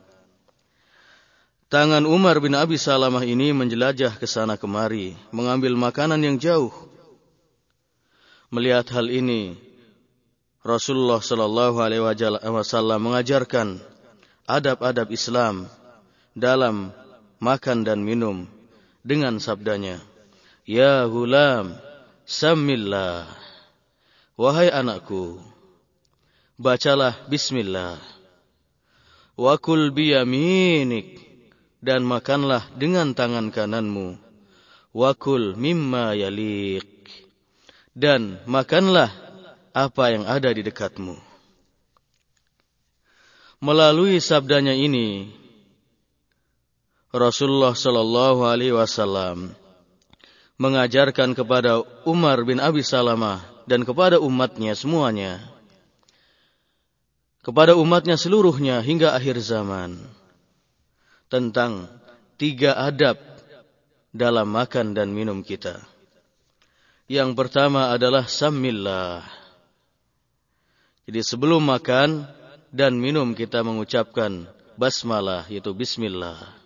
Tangan 1.72 2.04
Umar 2.04 2.36
bin 2.36 2.52
Abi 2.52 2.76
Salamah 2.76 3.24
ini 3.24 3.48
menjelajah 3.56 4.20
ke 4.20 4.28
sana 4.28 4.60
kemari, 4.60 5.16
mengambil 5.32 5.72
makanan 5.72 6.20
yang 6.20 6.36
jauh. 6.36 6.68
Melihat 8.52 8.92
hal 8.92 9.08
ini, 9.08 9.56
Rasulullah 10.60 11.24
Shallallahu 11.24 11.80
Alaihi 11.80 12.04
Wasallam 12.44 13.00
mengajarkan 13.00 13.80
adab-adab 14.44 15.08
Islam 15.16 15.64
dalam 16.36 16.92
makan 17.42 17.82
dan 17.82 18.06
minum 18.06 18.46
dengan 19.02 19.42
sabdanya, 19.42 19.98
Ya 20.62 21.02
gulam, 21.10 21.74
samillah. 22.22 23.26
Wahai 24.38 24.70
anakku, 24.70 25.42
bacalah 26.54 27.18
bismillah. 27.26 27.98
Wakul 29.34 29.90
biyaminik 29.90 31.18
dan 31.82 32.06
makanlah 32.06 32.70
dengan 32.78 33.10
tangan 33.10 33.50
kananmu. 33.50 34.14
Wakul 34.94 35.58
mimma 35.58 36.14
yalik. 36.14 36.86
Dan 37.92 38.40
makanlah 38.48 39.12
apa 39.76 40.04
yang 40.14 40.24
ada 40.24 40.48
di 40.52 40.64
dekatmu. 40.64 41.16
Melalui 43.60 44.16
sabdanya 44.20 44.72
ini, 44.72 45.28
Rasulullah 47.12 47.76
Shallallahu 47.76 48.40
Alaihi 48.48 48.72
Wasallam 48.72 49.52
mengajarkan 50.56 51.36
kepada 51.36 51.84
Umar 52.08 52.40
bin 52.48 52.56
Abi 52.56 52.80
Salamah 52.80 53.44
dan 53.68 53.84
kepada 53.84 54.16
umatnya 54.16 54.72
semuanya, 54.72 55.44
kepada 57.44 57.76
umatnya 57.76 58.16
seluruhnya 58.16 58.80
hingga 58.80 59.12
akhir 59.12 59.44
zaman 59.44 60.00
tentang 61.28 61.84
tiga 62.40 62.80
adab 62.80 63.20
dalam 64.08 64.48
makan 64.48 64.96
dan 64.96 65.12
minum 65.12 65.44
kita. 65.44 65.84
Yang 67.12 67.36
pertama 67.36 67.92
adalah 67.92 68.24
samillah. 68.24 69.20
Jadi 71.04 71.20
sebelum 71.20 71.60
makan 71.60 72.24
dan 72.72 72.96
minum 72.96 73.36
kita 73.36 73.60
mengucapkan 73.60 74.48
basmalah 74.80 75.44
yaitu 75.52 75.76
bismillah. 75.76 76.61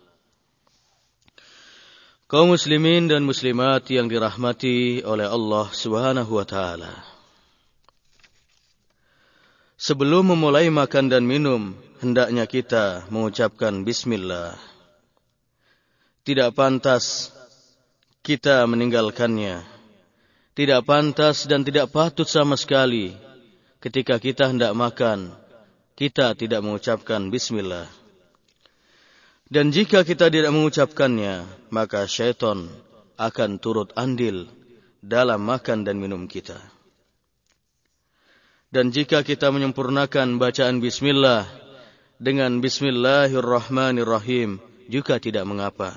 Kaum 2.27 2.51
muslimin 2.51 3.07
dan 3.07 3.23
muslimat 3.23 3.87
yang 3.87 4.11
dirahmati 4.11 4.99
oleh 5.07 5.31
Allah 5.31 5.71
Subhanahu 5.71 6.27
wa 6.27 6.43
taala. 6.43 6.91
Sebelum 9.79 10.35
memulai 10.35 10.67
makan 10.67 11.07
dan 11.07 11.23
minum, 11.23 11.71
hendaknya 12.03 12.43
kita 12.43 13.07
mengucapkan 13.07 13.87
bismillah. 13.87 14.59
Tidak 16.27 16.51
pantas 16.51 17.31
kita 18.27 18.67
meninggalkannya. 18.67 19.63
Tidak 20.51 20.83
pantas 20.83 21.47
dan 21.47 21.63
tidak 21.63 21.95
patut 21.95 22.27
sama 22.27 22.59
sekali 22.59 23.15
ketika 23.79 24.19
kita 24.19 24.51
hendak 24.51 24.75
makan, 24.75 25.31
kita 25.95 26.35
tidak 26.35 26.59
mengucapkan 26.59 27.31
bismillah. 27.31 27.87
Dan 29.47 29.71
jika 29.71 30.03
kita 30.03 30.27
tidak 30.27 30.51
mengucapkannya, 30.51 31.47
maka 31.71 32.03
syaitan 32.03 32.67
akan 33.15 33.63
turut 33.63 33.95
andil 33.95 34.51
dalam 34.99 35.39
makan 35.39 35.87
dan 35.87 36.03
minum 36.03 36.27
kita. 36.27 36.59
Dan 38.67 38.91
jika 38.91 39.23
kita 39.23 39.47
menyempurnakan 39.47 40.35
bacaan 40.35 40.83
bismillah 40.83 41.47
dengan 42.19 42.59
bismillahirrahmanirrahim 42.59 44.59
juga 44.91 45.23
tidak 45.23 45.47
mengapa. 45.47 45.95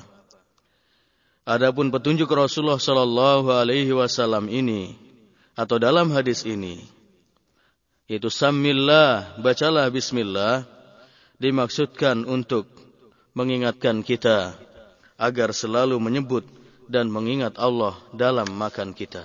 Adapun 1.42 1.90
petunjuk 1.90 2.30
Rasulullah 2.30 2.78
sallallahu 2.78 3.50
alaihi 3.50 3.90
wasallam 3.90 4.46
ini 4.46 4.94
atau 5.58 5.82
dalam 5.82 6.14
hadis 6.14 6.46
ini 6.46 6.78
yaitu 8.06 8.26
samillah, 8.26 9.38
bacalah 9.38 9.86
bismillah 9.86 10.66
dimaksudkan 11.38 12.26
untuk 12.26 12.66
mengingatkan 13.34 14.02
kita 14.02 14.54
agar 15.20 15.52
selalu 15.52 16.00
menyebut 16.00 16.44
dan 16.90 17.10
mengingat 17.12 17.58
Allah 17.60 17.94
dalam 18.10 18.50
makan 18.50 18.94
kita. 18.96 19.22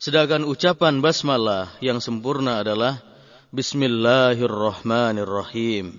Sedangkan 0.00 0.48
ucapan 0.48 1.02
basmalah 1.02 1.68
yang 1.82 2.00
sempurna 2.00 2.60
adalah 2.62 3.02
Bismillahirrahmanirrahim. 3.50 5.98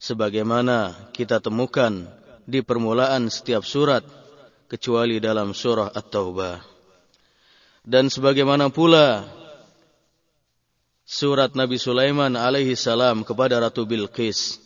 Sebagaimana 0.00 1.12
kita 1.14 1.38
temukan 1.38 2.08
di 2.48 2.64
permulaan 2.64 3.28
setiap 3.30 3.62
surat 3.62 4.02
kecuali 4.66 5.20
dalam 5.20 5.54
surah 5.54 5.92
At-Taubah. 5.92 6.72
Dan 7.82 8.06
sebagaimana 8.10 8.70
pula 8.70 9.24
surat 11.02 11.54
Nabi 11.54 11.76
Sulaiman 11.76 12.36
alaihi 12.38 12.76
salam 12.78 13.24
kepada 13.26 13.60
Ratu 13.60 13.84
Bilqis 13.84 14.61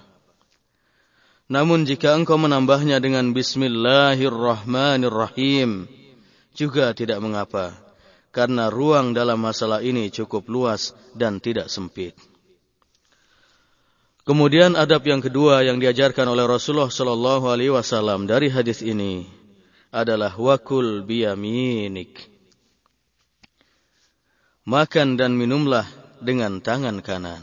Namun 1.52 1.84
jika 1.84 2.16
engkau 2.16 2.40
menambahnya 2.40 2.96
dengan 3.02 3.34
bismillahirrahmanirrahim, 3.36 5.84
juga 6.56 6.96
tidak 6.96 7.20
mengapa." 7.20 7.88
karena 8.38 8.68
ruang 8.68 9.16
dalam 9.16 9.40
masalah 9.40 9.82
ini 9.82 10.12
cukup 10.12 10.46
luas 10.46 10.92
dan 11.16 11.40
tidak 11.40 11.72
sempit. 11.72 12.12
Kemudian 14.28 14.76
adab 14.76 15.08
yang 15.08 15.24
kedua 15.24 15.64
yang 15.64 15.80
diajarkan 15.80 16.28
oleh 16.28 16.44
Rasulullah 16.44 16.92
Shallallahu 16.92 17.48
Alaihi 17.48 17.72
Wasallam 17.72 18.28
dari 18.28 18.52
hadis 18.52 18.84
ini 18.84 19.24
adalah 19.88 20.36
wakul 20.36 21.00
biyaminik. 21.00 22.28
Makan 24.68 25.16
dan 25.16 25.32
minumlah 25.32 25.88
dengan 26.20 26.60
tangan 26.60 27.00
kanan. 27.00 27.40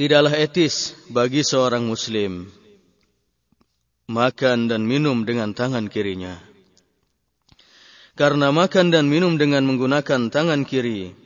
Tidaklah 0.00 0.32
etis 0.32 0.96
bagi 1.12 1.44
seorang 1.44 1.84
muslim 1.84 2.48
makan 4.08 4.72
dan 4.72 4.88
minum 4.88 5.28
dengan 5.28 5.52
tangan 5.52 5.92
kirinya. 5.92 6.40
Karena 8.16 8.48
makan 8.48 8.88
dan 8.88 9.12
minum 9.12 9.36
dengan 9.36 9.68
menggunakan 9.68 10.32
tangan 10.32 10.64
kiri 10.64 11.19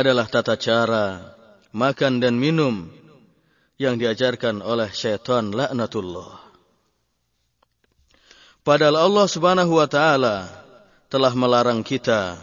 adalah 0.00 0.30
tata 0.30 0.54
cara 0.54 1.34
makan 1.74 2.22
dan 2.22 2.38
minum 2.38 2.88
yang 3.78 3.98
diajarkan 3.98 4.62
oleh 4.62 4.90
syaitan 4.90 5.54
laknatullah. 5.54 6.38
Padahal 8.66 8.98
Allah 9.00 9.26
Subhanahu 9.30 9.72
wa 9.78 9.88
taala 9.88 10.50
telah 11.08 11.32
melarang 11.32 11.80
kita 11.80 12.36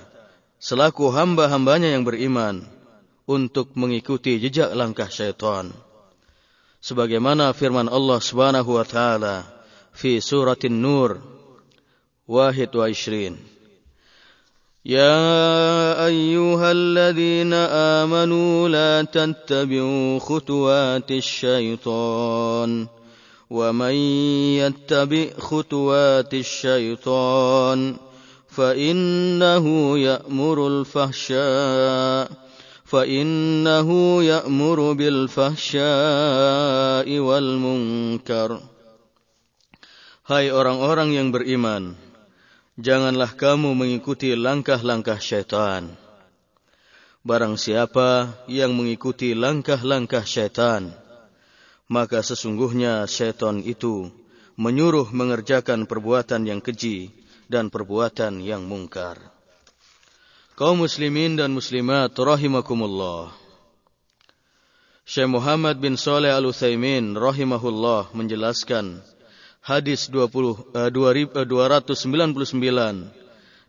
selaku 0.57 1.13
hamba-hambanya 1.13 1.93
yang 1.93 2.01
beriman 2.01 2.65
untuk 3.29 3.75
mengikuti 3.77 4.41
jejak 4.41 4.73
langkah 4.73 5.11
syaitan. 5.11 5.69
Sebagaimana 6.81 7.53
firman 7.53 7.89
Allah 7.89 8.17
Subhanahu 8.21 8.77
wa 8.77 8.85
taala 8.85 9.45
fi 9.93 10.17
suratin 10.21 10.81
Nur 10.81 11.21
wahid 12.25 12.73
wa 12.73 12.85
ishrin. 12.89 13.54
يا 14.85 16.05
أيها 16.05 16.71
الذين 16.71 17.53
آمنوا 18.03 18.69
لا 18.69 19.01
تتبعوا 19.01 20.19
خطوات 20.19 21.11
الشيطان 21.11 22.87
ومن 23.49 23.95
يتبع 24.61 25.27
خطوات 25.39 26.33
الشيطان 26.33 27.97
فإنه 28.47 29.97
يأمر 29.99 30.67
الفحشاء 30.67 32.29
فإنه 32.85 33.89
يأمر 34.23 34.93
بالفحشاء 34.93 35.89
والمنكر. 37.19 38.59
Hai 40.25 40.49
orang-orang 40.49 41.13
yang 41.13 41.29
beriman. 41.33 42.04
Janganlah 42.75 43.31
kamu 43.35 43.71
mengikuti 43.71 44.35
langkah-langkah 44.35 45.19
syaitan. 45.19 45.95
Barang 47.25 47.57
siapa 47.57 48.37
yang 48.45 48.77
mengikuti 48.77 49.33
langkah-langkah 49.33 50.27
syaitan, 50.27 50.93
maka 51.89 52.21
sesungguhnya 52.21 53.09
syaitan 53.09 53.65
itu 53.65 54.13
menyuruh 54.59 55.09
mengerjakan 55.09 55.89
perbuatan 55.89 56.45
yang 56.45 56.61
keji 56.61 57.09
dan 57.49 57.73
perbuatan 57.73 58.45
yang 58.45 58.67
mungkar. 58.69 59.17
Kaum 60.55 60.87
muslimin 60.87 61.35
dan 61.35 61.51
muslimat 61.51 62.15
rahimakumullah. 62.15 63.33
Syekh 65.05 65.29
Muhammad 65.29 65.77
bin 65.77 65.99
Saleh 65.99 66.33
Al-Utsaimin 66.33 67.13
rahimahullah 67.13 68.09
menjelaskan 68.15 69.05
hadis 69.65 70.13
20, 70.13 70.77
uh, 70.77 70.93
299 70.93 71.97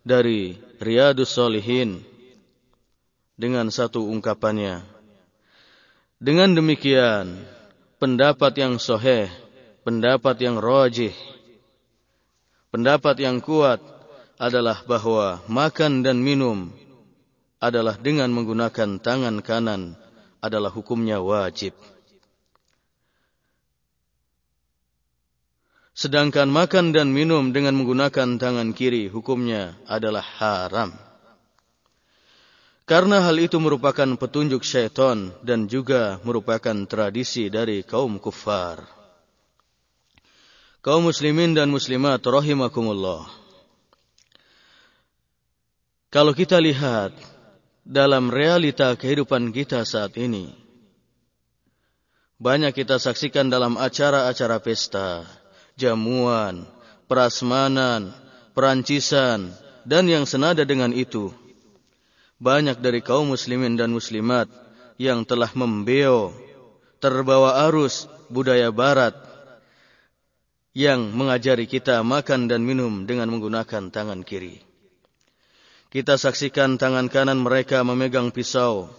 dari 0.05 0.61
Riyadus 0.77 1.33
Solihin 1.33 2.05
dengan 3.33 3.73
satu 3.73 4.05
ungkapannya. 4.05 4.85
Dengan 6.21 6.53
demikian, 6.53 7.41
pendapat 7.97 8.53
yang 8.61 8.77
soheh, 8.77 9.33
pendapat 9.89 10.37
yang 10.45 10.61
rojih, 10.61 11.17
pendapat 12.69 13.17
yang 13.25 13.41
kuat 13.41 13.81
adalah 14.37 14.85
bahwa 14.85 15.41
makan 15.49 16.05
dan 16.05 16.21
minum 16.21 16.77
adalah 17.57 17.97
dengan 17.97 18.29
menggunakan 18.37 19.01
tangan 19.01 19.41
kanan 19.41 19.97
adalah 20.45 20.69
hukumnya 20.69 21.25
wajib. 21.25 21.73
Sedangkan 25.97 26.53
makan 26.53 26.93
dan 26.93 27.09
minum 27.09 27.57
dengan 27.57 27.73
menggunakan 27.73 28.37
tangan 28.37 28.77
kiri 28.77 29.09
hukumnya 29.09 29.81
adalah 29.89 30.21
haram. 30.21 30.93
Karena 32.85 33.25
hal 33.25 33.41
itu 33.41 33.57
merupakan 33.57 34.05
petunjuk 34.05 34.61
syaitan 34.61 35.33
dan 35.41 35.65
juga 35.73 36.21
merupakan 36.21 36.77
tradisi 36.85 37.49
dari 37.49 37.81
kaum 37.81 38.21
kufar. 38.21 38.85
Kaum 40.85 41.09
muslimin 41.09 41.57
dan 41.57 41.73
muslimat 41.73 42.21
rahimakumullah. 42.21 43.25
Kalau 46.13 46.37
kita 46.37 46.61
lihat 46.61 47.17
dalam 47.89 48.29
realita 48.29 48.93
kehidupan 49.01 49.49
kita 49.49 49.81
saat 49.89 50.13
ini, 50.21 50.53
banyak 52.37 52.77
kita 52.77 53.01
saksikan 53.01 53.49
dalam 53.49 53.81
acara-acara 53.81 54.61
pesta, 54.61 55.25
jamuan, 55.77 56.64
prasmanan, 57.07 58.11
perancisan, 58.57 59.53
dan 59.85 60.09
yang 60.09 60.24
senada 60.24 60.64
dengan 60.64 60.91
itu. 60.91 61.31
Banyak 62.41 62.81
dari 62.81 63.01
kaum 63.01 63.33
muslimin 63.33 63.77
dan 63.77 63.93
muslimat 63.93 64.49
yang 64.97 65.24
telah 65.29 65.53
membeo, 65.53 66.33
terbawa 67.01 67.68
arus 67.68 68.09
budaya 68.33 68.72
barat 68.72 69.12
yang 70.77 71.12
mengajari 71.16 71.64
kita 71.64 72.05
makan 72.05 72.49
dan 72.49 72.61
minum 72.61 73.09
dengan 73.09 73.33
menggunakan 73.33 73.89
tangan 73.89 74.20
kiri. 74.24 74.61
Kita 75.89 76.20
saksikan 76.20 76.77
tangan 76.77 77.09
kanan 77.09 77.41
mereka 77.41 77.81
memegang 77.81 78.29
pisau, 78.29 78.93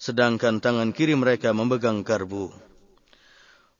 sedangkan 0.00 0.64
tangan 0.64 0.96
kiri 0.96 1.12
mereka 1.12 1.52
memegang 1.52 2.00
karbu. 2.00 2.67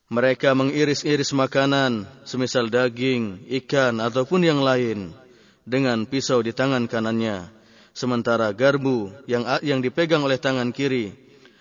Mereka 0.09 0.57
mengiris-iris 0.57 1.37
makanan, 1.37 2.09
semisal 2.25 2.73
daging, 2.73 3.45
ikan, 3.61 4.01
ataupun 4.01 4.41
yang 4.41 4.65
lain, 4.65 5.13
dengan 5.69 6.09
pisau 6.09 6.41
di 6.41 6.57
tangan 6.57 6.89
kanannya. 6.89 7.53
Sementara 7.93 8.49
garbu 8.57 9.13
yang, 9.29 9.45
yang 9.61 9.85
dipegang 9.85 10.25
oleh 10.25 10.41
tangan 10.41 10.73
kiri, 10.73 11.13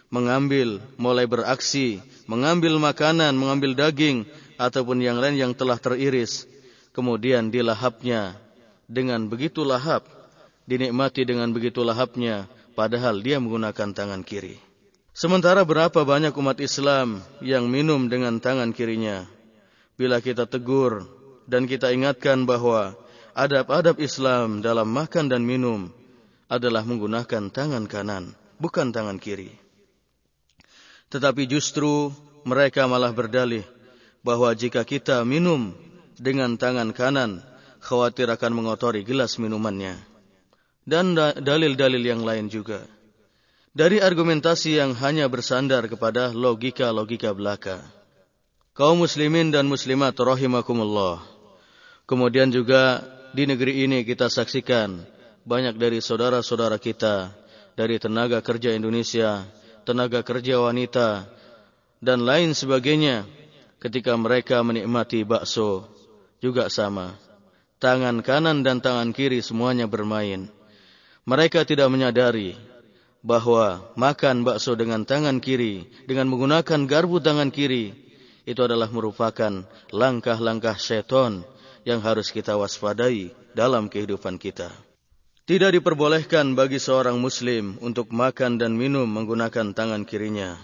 mengambil, 0.08 0.80
mulai 0.96 1.28
beraksi, 1.28 2.00
mengambil 2.24 2.80
makanan, 2.80 3.36
mengambil 3.36 3.76
daging, 3.76 4.24
ataupun 4.56 5.04
yang 5.04 5.20
lain 5.20 5.36
yang 5.36 5.52
telah 5.52 5.76
teriris. 5.76 6.48
Kemudian 6.96 7.52
dilahapnya 7.52 8.40
dengan 8.88 9.28
begitu 9.28 9.68
lahap, 9.68 10.08
dinikmati 10.64 11.28
dengan 11.28 11.52
begitu 11.52 11.84
lahapnya, 11.84 12.48
padahal 12.80 13.20
dia 13.20 13.44
menggunakan 13.44 13.92
tangan 13.92 14.24
kiri. 14.24 14.67
Sementara 15.18 15.66
berapa 15.66 16.06
banyak 16.06 16.30
umat 16.38 16.62
Islam 16.62 17.26
yang 17.42 17.66
minum 17.66 18.06
dengan 18.06 18.38
tangan 18.38 18.70
kirinya. 18.70 19.26
Bila 19.98 20.22
kita 20.22 20.46
tegur 20.46 21.10
dan 21.50 21.66
kita 21.66 21.90
ingatkan 21.90 22.46
bahwa 22.46 22.94
adab-adab 23.34 23.98
Islam 23.98 24.62
dalam 24.62 24.86
makan 24.94 25.26
dan 25.26 25.42
minum 25.42 25.90
adalah 26.46 26.86
menggunakan 26.86 27.50
tangan 27.50 27.90
kanan, 27.90 28.38
bukan 28.62 28.94
tangan 28.94 29.18
kiri. 29.18 29.50
Tetapi 31.10 31.50
justru 31.50 32.14
mereka 32.46 32.86
malah 32.86 33.10
berdalih 33.10 33.66
bahwa 34.22 34.54
jika 34.54 34.86
kita 34.86 35.26
minum 35.26 35.74
dengan 36.14 36.62
tangan 36.62 36.94
kanan, 36.94 37.42
khawatir 37.82 38.30
akan 38.30 38.54
mengotori 38.54 39.02
gelas 39.02 39.42
minumannya. 39.42 39.98
Dan 40.86 41.18
dalil-dalil 41.18 42.06
yang 42.06 42.22
lain 42.22 42.54
juga. 42.54 42.86
Dari 43.74 44.04
argumentasi 44.04 44.80
yang 44.80 44.96
hanya 45.00 45.28
bersandar 45.32 45.88
kepada 45.88 46.32
logika-logika 46.32 47.32
belaka. 47.36 47.84
Kaum 48.78 49.02
muslimin 49.02 49.50
dan 49.50 49.66
muslimat 49.66 50.14
rahimakumullah. 50.14 51.24
Kemudian 52.08 52.54
juga 52.54 53.02
di 53.34 53.50
negeri 53.50 53.84
ini 53.90 54.06
kita 54.08 54.30
saksikan 54.30 55.02
banyak 55.48 55.80
dari 55.80 56.00
saudara-saudara 56.04 56.78
kita 56.78 57.32
dari 57.78 58.02
tenaga 58.02 58.42
kerja 58.42 58.74
Indonesia, 58.74 59.46
tenaga 59.86 60.26
kerja 60.26 60.60
wanita, 60.60 61.30
dan 62.04 62.26
lain 62.26 62.58
sebagainya 62.58 63.24
ketika 63.78 64.18
mereka 64.18 64.66
menikmati 64.66 65.22
bakso 65.22 65.86
juga 66.42 66.68
sama. 66.68 67.14
Tangan 67.78 68.26
kanan 68.26 68.66
dan 68.66 68.82
tangan 68.82 69.14
kiri 69.14 69.38
semuanya 69.46 69.86
bermain. 69.86 70.50
Mereka 71.30 71.62
tidak 71.64 71.94
menyadari 71.94 72.58
bahwa 73.28 73.84
makan 74.00 74.48
bakso 74.48 74.80
dengan 74.80 75.04
tangan 75.04 75.44
kiri, 75.44 75.84
dengan 76.08 76.32
menggunakan 76.32 76.88
garpu 76.88 77.20
tangan 77.20 77.52
kiri, 77.52 77.92
itu 78.48 78.62
adalah 78.64 78.88
merupakan 78.88 79.68
langkah-langkah 79.92 80.80
seton 80.80 81.44
yang 81.84 82.00
harus 82.00 82.32
kita 82.32 82.56
waspadai 82.56 83.36
dalam 83.52 83.92
kehidupan 83.92 84.40
kita. 84.40 84.72
Tidak 85.44 85.76
diperbolehkan 85.76 86.56
bagi 86.56 86.80
seorang 86.80 87.20
muslim 87.20 87.76
untuk 87.84 88.16
makan 88.16 88.56
dan 88.56 88.80
minum 88.80 89.08
menggunakan 89.08 89.76
tangan 89.76 90.08
kirinya, 90.08 90.56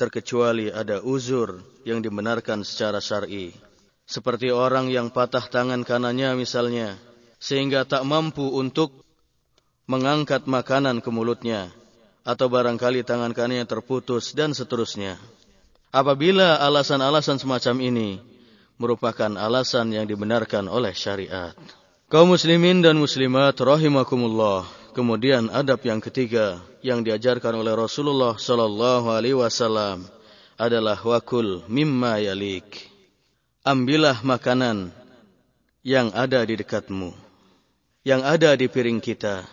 terkecuali 0.00 0.72
ada 0.72 1.04
uzur 1.04 1.60
yang 1.84 2.00
dibenarkan 2.00 2.64
secara 2.64 3.04
syar'i. 3.04 3.52
Seperti 4.08 4.48
orang 4.48 4.88
yang 4.88 5.12
patah 5.12 5.44
tangan 5.44 5.84
kanannya 5.84 6.40
misalnya, 6.40 6.96
sehingga 7.36 7.84
tak 7.84 8.08
mampu 8.08 8.48
untuk 8.48 9.04
mengangkat 9.88 10.44
makanan 10.48 11.00
ke 11.00 11.08
mulutnya, 11.12 11.72
atau 12.28 12.52
barangkali 12.52 13.08
tangan 13.08 13.32
kanannya 13.32 13.64
terputus, 13.64 14.36
dan 14.36 14.52
seterusnya. 14.52 15.16
Apabila 15.88 16.60
alasan-alasan 16.60 17.40
semacam 17.40 17.80
ini 17.80 18.20
merupakan 18.76 19.32
alasan 19.40 19.88
yang 19.96 20.04
dibenarkan 20.04 20.68
oleh 20.68 20.92
syariat. 20.92 21.56
Kaum 22.12 22.36
muslimin 22.36 22.84
dan 22.84 23.00
muslimat 23.00 23.56
rahimakumullah. 23.56 24.68
Kemudian 24.92 25.48
adab 25.48 25.80
yang 25.88 26.04
ketiga 26.04 26.60
yang 26.84 27.00
diajarkan 27.00 27.56
oleh 27.56 27.72
Rasulullah 27.72 28.36
sallallahu 28.36 29.08
alaihi 29.08 29.36
wasallam 29.36 30.04
adalah 30.58 30.98
wakul 31.00 31.64
mimma 31.70 32.18
yalik 32.18 32.88
ambillah 33.68 34.24
makanan 34.24 34.88
yang 35.84 36.08
ada 36.16 36.40
di 36.48 36.56
dekatmu, 36.56 37.12
yang 38.00 38.24
ada 38.24 38.56
di 38.56 38.64
piring 38.64 38.96
kita, 38.96 39.44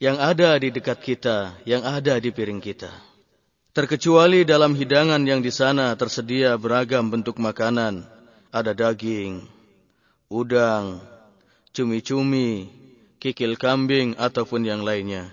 yang 0.00 0.16
ada 0.16 0.56
di 0.56 0.72
dekat 0.72 0.98
kita, 1.04 1.60
yang 1.68 1.84
ada 1.84 2.16
di 2.16 2.32
piring 2.32 2.64
kita. 2.64 2.88
Terkecuali 3.76 4.48
dalam 4.48 4.72
hidangan 4.72 5.20
yang 5.22 5.44
di 5.44 5.52
sana 5.52 5.92
tersedia 5.94 6.56
beragam 6.56 7.12
bentuk 7.12 7.36
makanan, 7.36 8.08
ada 8.48 8.72
daging, 8.72 9.44
udang, 10.32 11.04
cumi-cumi, 11.76 12.72
kikil 13.20 13.60
kambing, 13.60 14.16
ataupun 14.16 14.64
yang 14.64 14.80
lainnya. 14.82 15.28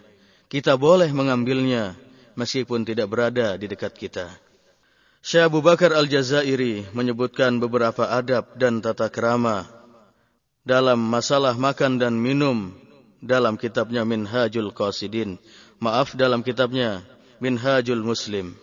Kita 0.51 0.75
boleh 0.75 1.09
mengambilnya 1.15 1.95
meskipun 2.35 2.83
tidak 2.83 3.07
berada 3.07 3.55
di 3.55 3.71
dekat 3.71 3.95
kita. 3.95 4.27
Syekh 5.23 5.49
Abu 5.49 5.63
Bakar 5.63 5.95
Al-Jazairi 5.95 6.91
menyebutkan 6.93 7.57
beberapa 7.57 8.05
adab 8.05 8.53
dan 8.59 8.83
tata 8.83 9.09
kerama 9.09 9.65
dalam 10.61 10.99
masalah 10.99 11.55
makan 11.57 11.97
dan 11.97 12.13
minum 12.13 12.75
dalam 13.23 13.57
kitabnya 13.57 14.05
Minhajul 14.05 14.73
Qasidin. 14.73 15.41
Maaf 15.77 16.17
dalam 16.17 16.41
kitabnya 16.41 17.05
Minhajul 17.37 18.01
Muslim. 18.01 18.57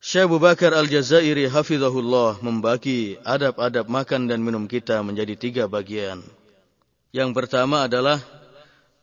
Syekh 0.00 0.32
Abu 0.32 0.40
Bakar 0.40 0.72
Al-Jazairi 0.72 1.44
hafizahullah 1.44 2.40
membagi 2.40 3.20
adab-adab 3.20 3.84
makan 3.84 4.32
dan 4.32 4.40
minum 4.40 4.64
kita 4.64 5.04
menjadi 5.04 5.36
tiga 5.36 5.64
bagian. 5.68 6.24
Yang 7.12 7.36
pertama 7.36 7.84
adalah 7.84 8.16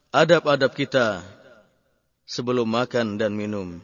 adab-adab 0.10 0.74
kita 0.74 1.22
sebelum 2.26 2.66
makan 2.66 3.22
dan 3.22 3.38
minum. 3.38 3.78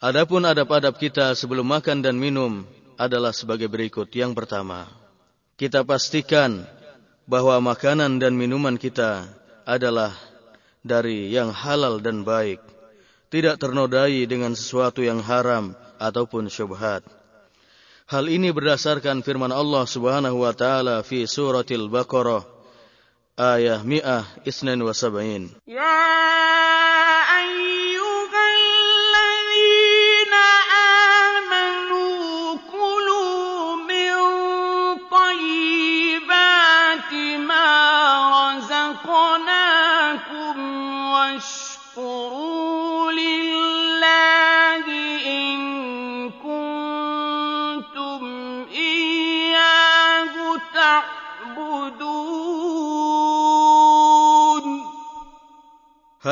Adapun 0.00 0.46
adab-adab 0.48 0.96
kita 0.96 1.36
sebelum 1.36 1.68
makan 1.68 2.00
dan 2.00 2.16
minum 2.16 2.64
adalah 2.96 3.36
sebagai 3.36 3.68
berikut. 3.68 4.08
Yang 4.16 4.32
pertama, 4.32 4.88
kita 5.60 5.84
pastikan 5.84 6.64
bahwa 7.28 7.60
makanan 7.60 8.16
dan 8.16 8.32
minuman 8.32 8.80
kita 8.80 9.28
adalah 9.68 10.16
dari 10.80 11.28
yang 11.28 11.52
halal 11.52 12.00
dan 12.00 12.24
baik, 12.24 12.64
tidak 13.28 13.60
ternodai 13.60 14.24
dengan 14.24 14.56
sesuatu 14.56 15.04
yang 15.04 15.20
haram 15.20 15.76
ataupun 16.00 16.48
syubhat. 16.48 17.04
Hal 18.08 18.32
ini 18.32 18.48
berdasarkan 18.48 19.20
firman 19.20 19.52
Allah 19.52 19.84
Subhanahu 19.84 20.40
wa 20.40 20.56
taala 20.56 21.04
fi 21.04 21.28
suratil 21.28 21.92
Baqarah 21.92 22.40
ayat 23.36 23.84
172. 23.84 25.60
Ya 25.68 26.08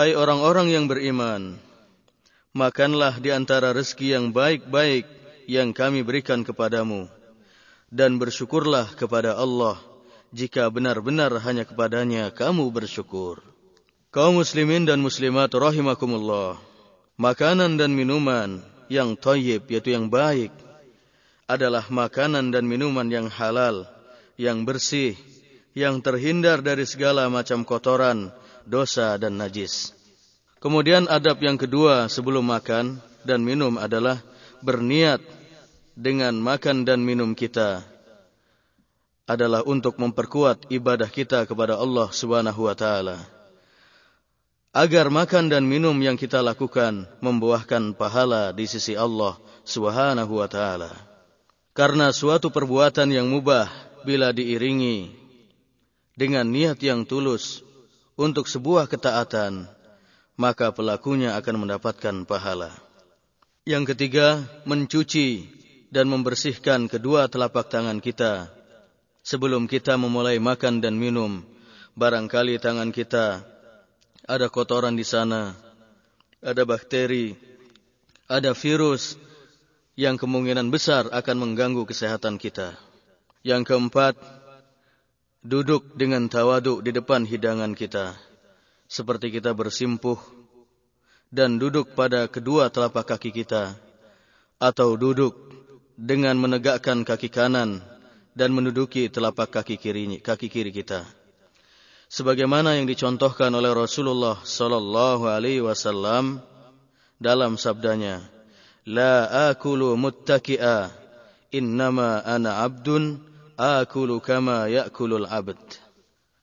Hai 0.06 0.14
orang-orang 0.14 0.70
yang 0.70 0.86
beriman, 0.86 1.58
makanlah 2.54 3.18
di 3.18 3.34
antara 3.34 3.74
rezeki 3.74 4.14
yang 4.14 4.30
baik-baik 4.30 5.02
yang 5.50 5.74
kami 5.74 6.06
berikan 6.06 6.46
kepadamu, 6.46 7.10
dan 7.90 8.14
bersyukurlah 8.14 8.94
kepada 8.94 9.34
Allah 9.34 9.82
jika 10.30 10.70
benar-benar 10.70 11.34
hanya 11.42 11.66
kepadanya 11.66 12.30
kamu 12.30 12.70
bersyukur. 12.70 13.42
Kaum 14.14 14.38
muslimin 14.38 14.86
dan 14.86 15.02
muslimat 15.02 15.50
rahimakumullah, 15.50 16.54
makanan 17.18 17.74
dan 17.74 17.90
minuman 17.90 18.62
yang 18.86 19.18
toyib 19.18 19.66
yaitu 19.66 19.90
yang 19.90 20.06
baik 20.06 20.54
adalah 21.50 21.82
makanan 21.90 22.54
dan 22.54 22.62
minuman 22.62 23.10
yang 23.10 23.26
halal, 23.26 23.90
yang 24.38 24.62
bersih, 24.62 25.18
yang 25.74 25.98
terhindar 25.98 26.62
dari 26.62 26.86
segala 26.86 27.26
macam 27.26 27.66
kotoran, 27.66 28.30
dosa 28.62 29.18
dan 29.18 29.34
najis. 29.34 29.95
Kemudian 30.66 31.06
adab 31.06 31.38
yang 31.46 31.54
kedua 31.54 32.10
sebelum 32.10 32.42
makan 32.42 32.98
dan 33.22 33.38
minum 33.46 33.78
adalah 33.78 34.18
berniat 34.66 35.22
dengan 35.94 36.34
makan 36.34 36.82
dan 36.82 37.06
minum 37.06 37.38
kita 37.38 37.86
adalah 39.30 39.62
untuk 39.62 39.94
memperkuat 39.94 40.66
ibadah 40.66 41.06
kita 41.06 41.46
kepada 41.46 41.78
Allah 41.78 42.10
Subhanahu 42.10 42.66
wa 42.66 42.74
taala. 42.74 43.22
Agar 44.74 45.06
makan 45.06 45.54
dan 45.54 45.62
minum 45.62 45.94
yang 46.02 46.18
kita 46.18 46.42
lakukan 46.42 47.06
membuahkan 47.22 47.94
pahala 47.94 48.50
di 48.50 48.66
sisi 48.66 48.98
Allah 48.98 49.38
Subhanahu 49.62 50.42
wa 50.42 50.50
taala. 50.50 50.90
Karena 51.78 52.10
suatu 52.10 52.50
perbuatan 52.50 53.06
yang 53.14 53.30
mubah 53.30 53.70
bila 54.02 54.34
diiringi 54.34 55.14
dengan 56.18 56.50
niat 56.50 56.82
yang 56.82 57.06
tulus 57.06 57.62
untuk 58.18 58.50
sebuah 58.50 58.90
ketaatan, 58.90 59.75
maka 60.36 60.72
pelakunya 60.72 61.34
akan 61.34 61.66
mendapatkan 61.66 62.28
pahala. 62.28 62.72
Yang 63.66 63.96
ketiga, 63.96 64.46
mencuci 64.68 65.48
dan 65.90 66.06
membersihkan 66.06 66.86
kedua 66.86 67.26
telapak 67.26 67.66
tangan 67.66 67.98
kita 67.98 68.52
sebelum 69.26 69.66
kita 69.66 69.98
memulai 69.98 70.38
makan 70.38 70.78
dan 70.78 70.94
minum. 70.94 71.42
Barangkali 71.96 72.60
tangan 72.60 72.92
kita 72.92 73.42
ada 74.28 74.46
kotoran 74.52 74.94
di 74.94 75.02
sana, 75.02 75.56
ada 76.44 76.62
bakteri, 76.62 77.34
ada 78.28 78.52
virus 78.52 79.16
yang 79.96 80.20
kemungkinan 80.20 80.68
besar 80.68 81.08
akan 81.08 81.36
mengganggu 81.40 81.88
kesehatan 81.88 82.36
kita. 82.36 82.76
Yang 83.40 83.72
keempat, 83.72 84.14
duduk 85.40 85.96
dengan 85.96 86.28
tawaduk 86.28 86.84
di 86.84 86.92
depan 86.92 87.24
hidangan 87.24 87.72
kita. 87.72 88.18
Seperti 88.86 89.34
kita 89.34 89.50
bersimpuh 89.52 90.18
dan 91.30 91.58
duduk 91.58 91.94
pada 91.98 92.30
kedua 92.30 92.70
telapak 92.70 93.16
kaki 93.16 93.34
kita 93.34 93.74
atau 94.56 94.94
duduk 94.94 95.34
dengan 95.98 96.38
menegakkan 96.38 97.02
kaki 97.02 97.28
kanan 97.28 97.82
dan 98.36 98.52
menduduki 98.52 99.08
telapak 99.08 99.48
kaki 99.50 99.76
kiri 99.80 100.20
kaki 100.20 100.46
kiri 100.52 100.70
kita. 100.70 101.04
Sebagaimana 102.06 102.78
yang 102.78 102.86
dicontohkan 102.86 103.50
oleh 103.50 103.74
Rasulullah 103.74 104.38
sallallahu 104.38 105.26
alaihi 105.26 105.64
wasallam 105.64 106.38
dalam 107.18 107.58
sabdanya 107.58 108.22
la 108.86 109.50
akulu 109.50 109.98
muttaki'a 109.98 110.94
innama 111.50 112.22
ana 112.22 112.62
abdun 112.62 113.18
akulu 113.58 114.22
kama 114.22 114.70
ya'kulul 114.70 115.26
abd 115.26 115.85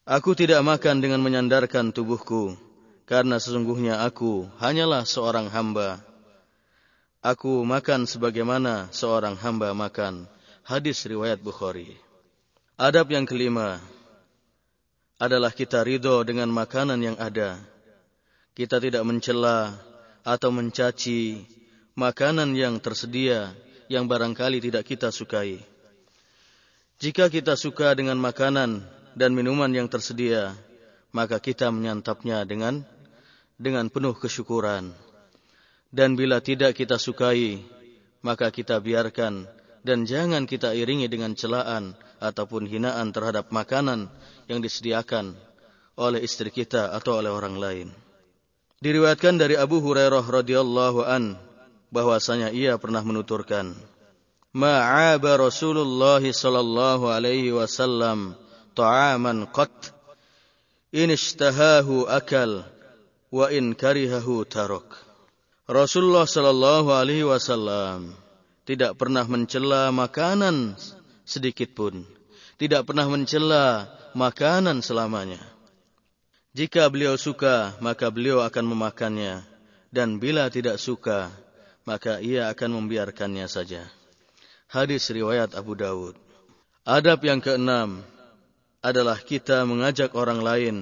Aku 0.04 0.36
tidak 0.36 0.60
makan 0.68 1.00
dengan 1.00 1.24
menyandarkan 1.24 1.96
tubuhku 1.96 2.60
karena 3.08 3.40
sesungguhnya 3.40 4.04
aku 4.04 4.52
hanyalah 4.60 5.08
seorang 5.08 5.48
hamba 5.48 6.04
Aku 7.24 7.64
makan 7.64 8.04
sebagaimana 8.04 8.92
seorang 8.92 9.40
hamba 9.40 9.72
makan 9.72 10.28
hadis 10.68 11.08
riwayat 11.08 11.40
Bukhari 11.40 11.96
Adab 12.76 13.16
yang 13.16 13.24
kelima 13.24 13.80
adalah 15.24 15.56
kita 15.56 15.80
ridho 15.88 16.20
dengan 16.28 16.52
makanan 16.52 17.00
yang 17.00 17.16
ada. 17.16 17.56
Kita 18.52 18.84
tidak 18.84 19.08
mencela 19.08 19.72
atau 20.28 20.52
mencaci 20.52 21.48
makanan 21.96 22.52
yang 22.60 22.76
tersedia 22.84 23.56
yang 23.88 24.04
barangkali 24.12 24.60
tidak 24.60 24.84
kita 24.84 25.16
sukai. 25.16 25.64
Jika 27.00 27.32
kita 27.32 27.56
suka 27.56 27.96
dengan 27.96 28.20
makanan 28.20 28.84
dan 29.14 29.38
minuman 29.38 29.70
yang 29.70 29.90
tersedia, 29.90 30.58
maka 31.14 31.38
kita 31.38 31.70
menyantapnya 31.70 32.46
dengan 32.46 32.82
dengan 33.58 33.88
penuh 33.88 34.18
kesyukuran. 34.18 34.94
Dan 35.94 36.18
bila 36.18 36.42
tidak 36.42 36.74
kita 36.74 36.98
sukai, 36.98 37.62
maka 38.26 38.50
kita 38.50 38.82
biarkan 38.82 39.46
dan 39.86 40.10
jangan 40.10 40.50
kita 40.50 40.74
iringi 40.74 41.06
dengan 41.06 41.38
celaan 41.38 41.94
ataupun 42.18 42.66
hinaan 42.66 43.12
terhadap 43.12 43.52
makanan 43.54 44.10
yang 44.48 44.64
disediakan 44.64 45.36
oleh 46.00 46.24
istri 46.24 46.50
kita 46.50 46.96
atau 46.96 47.22
oleh 47.22 47.30
orang 47.30 47.56
lain. 47.60 47.88
Diriwayatkan 48.82 49.38
dari 49.38 49.56
Abu 49.60 49.80
Hurairah 49.80 50.24
radhiyallahu 50.24 51.06
an 51.06 51.38
bahwasanya 51.94 52.50
ia 52.50 52.76
pernah 52.82 53.06
menuturkan, 53.06 53.76
"Ma'aba 54.56 55.38
Rasulullah 55.38 56.20
sallallahu 56.20 57.08
alaihi 57.08 57.54
wasallam 57.54 58.34
qat 58.76 59.74
in 60.92 61.14
ishtahahu 61.14 62.10
akal 62.10 62.66
wa 63.30 63.46
in 63.50 63.74
karihahu 63.78 64.44
tarok." 64.46 64.98
Rasulullah 65.70 66.28
sallallahu 66.28 66.92
alaihi 66.92 67.24
wasallam 67.24 68.14
tidak 68.68 69.00
pernah 69.00 69.24
mencela 69.24 69.90
makanan 69.96 70.76
sedikit 71.24 71.72
pun 71.72 72.04
tidak 72.64 72.88
pernah 72.88 73.10
mencela 73.10 73.92
makanan 74.14 74.80
selamanya. 74.86 75.42
Jika 76.54 76.86
beliau 76.88 77.18
suka, 77.18 77.74
maka 77.82 78.14
beliau 78.14 78.46
akan 78.46 78.72
memakannya. 78.72 79.42
Dan 79.90 80.22
bila 80.22 80.50
tidak 80.54 80.78
suka, 80.78 81.34
maka 81.86 82.22
ia 82.22 82.50
akan 82.54 82.82
membiarkannya 82.82 83.46
saja. 83.50 83.90
Hadis 84.70 85.10
riwayat 85.10 85.58
Abu 85.58 85.76
Dawud. 85.76 86.18
Adab 86.86 87.26
yang 87.26 87.42
keenam 87.42 88.06
adalah 88.84 89.16
kita 89.16 89.64
mengajak 89.64 90.12
orang 90.14 90.44
lain 90.44 90.76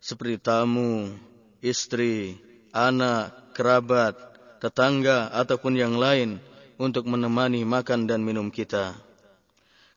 seperti 0.00 0.40
tamu, 0.40 1.12
istri, 1.60 2.40
anak, 2.72 3.52
kerabat, 3.52 4.16
tetangga 4.56 5.28
ataupun 5.36 5.76
yang 5.76 6.00
lain 6.00 6.40
untuk 6.80 7.04
menemani 7.04 7.60
makan 7.68 8.08
dan 8.08 8.24
minum 8.24 8.48
kita. 8.48 8.96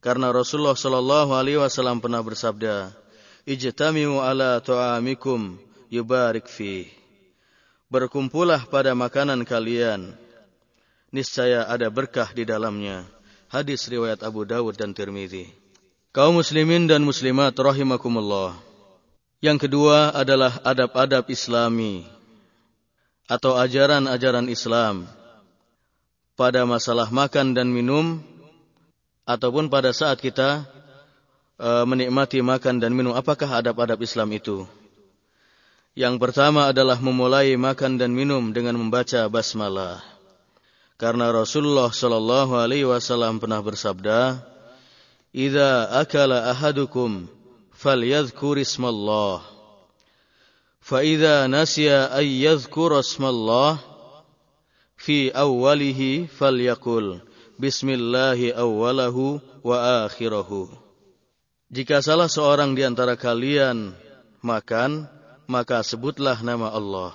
Karena 0.04 0.32
Rasulullah 0.32 0.76
sallallahu 0.76 1.32
alaihi 1.36 1.60
wasallam 1.60 2.00
pernah 2.00 2.24
bersabda, 2.24 2.92
"Ijtamiu 3.48 4.20
ala 4.20 4.60
ta'amikum 4.64 5.60
yubarik 5.92 6.48
fi." 6.48 6.88
Berkumpullah 7.92 8.68
pada 8.70 8.96
makanan 8.96 9.44
kalian, 9.44 10.16
niscaya 11.12 11.68
ada 11.68 11.90
berkah 11.90 12.32
di 12.32 12.46
dalamnya. 12.48 13.04
Hadis 13.50 13.90
riwayat 13.90 14.22
Abu 14.22 14.46
Dawud 14.46 14.78
dan 14.78 14.94
Tirmizi. 14.94 15.69
Kaum 16.10 16.42
muslimin 16.42 16.90
dan 16.90 17.06
muslimat 17.06 17.54
rahimakumullah. 17.54 18.58
Yang 19.46 19.70
kedua 19.70 20.10
adalah 20.10 20.58
adab-adab 20.66 21.30
Islami 21.30 22.02
atau 23.30 23.54
ajaran-ajaran 23.54 24.50
Islam 24.50 25.06
pada 26.34 26.66
masalah 26.66 27.14
makan 27.14 27.54
dan 27.54 27.70
minum 27.70 28.26
ataupun 29.22 29.70
pada 29.70 29.94
saat 29.94 30.18
kita 30.18 30.66
uh, 31.62 31.86
menikmati 31.86 32.42
makan 32.42 32.82
dan 32.82 32.90
minum 32.98 33.14
apakah 33.14 33.62
adab-adab 33.62 34.02
Islam 34.02 34.34
itu? 34.34 34.66
Yang 35.94 36.18
pertama 36.18 36.74
adalah 36.74 36.98
memulai 36.98 37.54
makan 37.54 38.02
dan 38.02 38.18
minum 38.18 38.50
dengan 38.50 38.82
membaca 38.82 39.30
basmalah. 39.30 40.02
Karena 40.98 41.30
Rasulullah 41.30 41.94
sallallahu 41.94 42.58
alaihi 42.58 42.90
wasallam 42.90 43.38
pernah 43.38 43.62
bersabda, 43.62 44.42
"Idza 45.32 45.90
akala 45.94 46.50
ahadukum 46.52 47.30
falyadhkur 47.76 48.58
ismallah." 48.58 49.46
Fa 50.80 51.06
idza 51.06 51.46
nasiya 51.46 52.10
ay 52.16 52.50
yadhkur 52.50 52.98
ismallah 52.98 53.78
fi 54.98 55.30
awwalihi 55.30 56.26
falyaqul 56.34 57.22
Bismillahi 57.60 58.56
awwalahu 58.56 59.44
wa 59.68 60.08
akhirahu. 60.08 60.72
Jika 61.68 62.00
salah 62.00 62.32
seorang 62.32 62.72
di 62.72 62.88
antara 62.88 63.20
kalian 63.20 63.92
makan, 64.40 65.12
maka 65.44 65.84
sebutlah 65.84 66.40
nama 66.40 66.72
Allah. 66.72 67.12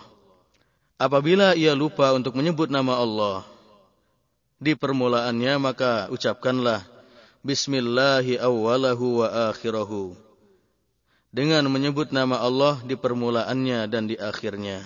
Apabila 1.01 1.57
ia 1.57 1.73
lupa 1.73 2.13
untuk 2.13 2.37
menyebut 2.37 2.69
nama 2.69 3.01
Allah 3.01 3.43
di 4.61 4.77
permulaannya, 4.77 5.57
maka 5.59 6.13
ucapkanlah 6.13 6.85
Bismillahi 7.45 8.41
awwalahu 8.41 9.21
wa 9.21 9.53
akhirahu. 9.53 10.17
Dengan 11.29 11.69
menyebut 11.69 12.09
nama 12.09 12.41
Allah 12.41 12.81
di 12.81 12.97
permulaannya 12.97 13.85
dan 13.85 14.09
di 14.09 14.17
akhirnya. 14.17 14.81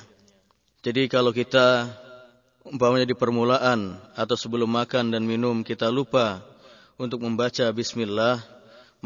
Jadi 0.82 1.06
kalau 1.06 1.30
kita 1.30 1.86
umpamanya 2.66 3.06
di 3.06 3.14
permulaan 3.14 4.02
atau 4.18 4.34
sebelum 4.34 4.66
makan 4.66 5.14
dan 5.14 5.22
minum 5.22 5.62
kita 5.62 5.86
lupa 5.86 6.42
untuk 6.98 7.22
membaca 7.22 7.70
bismillah, 7.70 8.42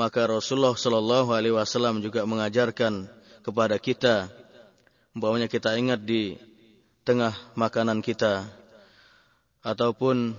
maka 0.01 0.25
Rasulullah 0.25 0.73
Shallallahu 0.73 1.37
alaihi 1.37 1.53
wasallam 1.53 2.01
juga 2.01 2.25
mengajarkan 2.25 3.05
kepada 3.45 3.77
kita 3.77 4.33
umpamanya 5.13 5.45
kita 5.45 5.77
ingat 5.77 6.01
di 6.01 6.41
tengah 7.05 7.37
makanan 7.53 8.01
kita 8.01 8.49
ataupun 9.61 10.33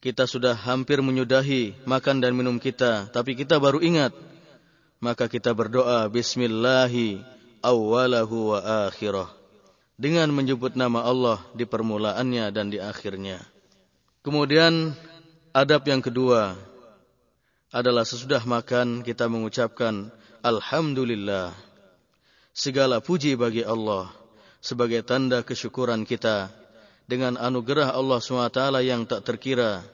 kita 0.00 0.28
sudah 0.28 0.52
hampir 0.52 1.00
menyudahi 1.00 1.74
makan 1.88 2.20
dan 2.20 2.36
minum 2.36 2.60
kita, 2.60 3.08
tapi 3.10 3.32
kita 3.32 3.56
baru 3.56 3.80
ingat, 3.80 4.12
maka 5.00 5.28
kita 5.28 5.52
berdoa 5.52 6.08
Bismillahi 6.08 7.20
awwalahu 7.64 8.56
wa 8.56 8.88
akhirah 8.88 9.28
dengan 9.96 10.28
menyebut 10.28 10.76
nama 10.76 11.00
Allah 11.02 11.40
di 11.56 11.64
permulaannya 11.64 12.52
dan 12.52 12.68
di 12.68 12.76
akhirnya. 12.76 13.40
Kemudian 14.20 14.92
adab 15.56 15.88
yang 15.88 16.04
kedua 16.04 16.52
adalah 17.72 18.04
sesudah 18.04 18.44
makan 18.44 19.00
kita 19.00 19.26
mengucapkan 19.26 20.12
Alhamdulillah. 20.44 21.56
Segala 22.56 23.04
puji 23.04 23.36
bagi 23.36 23.60
Allah 23.64 24.08
sebagai 24.60 25.04
tanda 25.04 25.44
kesyukuran 25.44 26.08
kita 26.08 26.48
dengan 27.06 27.38
anugerah 27.38 27.94
Allah 27.94 28.18
SWT 28.18 28.82
yang 28.82 29.06
tak 29.06 29.22
terkira, 29.22 29.86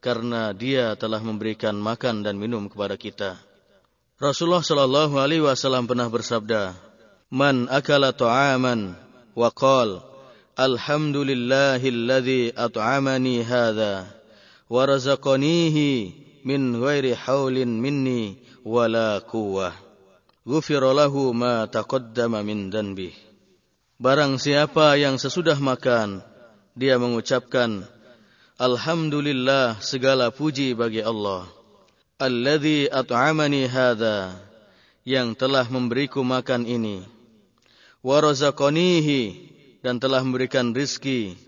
karena 0.00 0.56
Dia 0.56 0.96
telah 0.96 1.20
memberikan 1.20 1.76
makan 1.76 2.24
dan 2.24 2.40
minum 2.40 2.68
kepada 2.68 2.96
kita. 2.96 3.36
Rasulullah 4.16 4.64
Shallallahu 4.64 5.20
Alaihi 5.20 5.44
Wasallam 5.44 5.84
pernah 5.84 6.08
bersabda, 6.08 6.72
"Man 7.28 7.68
akala 7.68 8.16
ta'aman 8.16 8.96
wa 9.36 9.52
qal, 9.52 10.00
Alhamdulillahilladzi 10.56 12.56
at'amani 12.56 13.44
hadza 13.44 14.08
wa 14.72 14.88
razaqanihi 14.88 16.16
min 16.48 16.80
ghairi 16.80 17.12
haulin 17.12 17.76
minni 17.76 18.40
wala 18.64 19.20
quwwah." 19.20 19.76
Gufiralahu 20.48 21.36
ma 21.36 21.68
taqaddama 21.68 22.40
min 22.40 22.72
danbih. 22.72 23.12
Barang 23.98 24.38
siapa 24.38 24.94
yang 24.94 25.18
sesudah 25.18 25.58
makan, 25.58 26.22
dia 26.76 27.00
mengucapkan, 27.00 27.88
Alhamdulillah 28.60 29.80
segala 29.80 30.28
puji 30.28 30.76
bagi 30.76 31.00
Allah. 31.00 31.48
Alladhi 32.20 32.88
at'amani 32.88 33.68
hadha, 33.68 34.36
yang 35.06 35.38
telah 35.38 35.64
memberiku 35.70 36.26
makan 36.26 36.66
ini 36.66 37.06
wa 38.02 38.18
razaqanihi 38.18 39.22
dan 39.86 40.02
telah 40.02 40.18
memberikan 40.18 40.74
rizki 40.74 41.38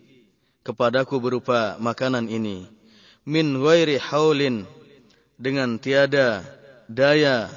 kepadaku 0.63 1.19
berupa 1.19 1.75
makanan 1.83 2.31
ini 2.31 2.71
min 3.27 3.59
ghairi 3.59 3.99
haulin 3.99 4.63
dengan 5.35 5.75
tiada 5.83 6.47
daya 6.87 7.51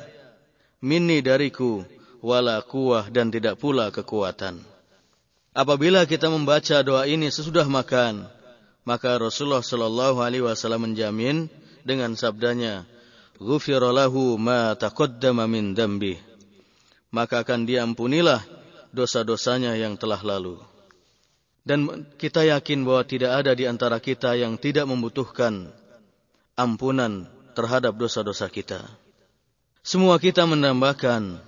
minni 0.81 1.21
dariku 1.21 1.85
wala 2.21 2.65
kuah 2.65 3.09
dan 3.13 3.29
tidak 3.29 3.61
pula 3.61 3.93
kekuatan. 3.93 4.70
Apabila 5.51 6.07
kita 6.07 6.31
membaca 6.31 6.79
doa 6.79 7.03
ini 7.03 7.27
sesudah 7.27 7.67
makan, 7.67 8.23
maka 8.87 9.19
Rasulullah 9.19 9.59
Shallallahu 9.59 10.23
Alaihi 10.23 10.47
Wasallam 10.47 10.87
menjamin 10.87 11.51
dengan 11.83 12.15
sabdanya, 12.15 12.87
"Ghufira 13.35 13.91
lahu 13.91 14.39
ma 14.39 14.71
taqaddama 14.79 15.51
min 15.51 15.75
dambi." 15.75 16.15
Maka 17.11 17.43
akan 17.43 17.67
diampunilah 17.67 18.39
dosa-dosanya 18.95 19.75
yang 19.75 19.99
telah 19.99 20.23
lalu. 20.23 20.55
Dan 21.67 22.07
kita 22.15 22.47
yakin 22.47 22.87
bahwa 22.87 23.03
tidak 23.03 23.43
ada 23.43 23.51
di 23.51 23.67
antara 23.67 23.99
kita 23.99 24.39
yang 24.39 24.55
tidak 24.55 24.87
membutuhkan 24.87 25.67
ampunan 26.55 27.27
terhadap 27.51 27.99
dosa-dosa 27.99 28.47
kita. 28.47 28.87
Semua 29.83 30.15
kita 30.15 30.47
menambahkan 30.47 31.43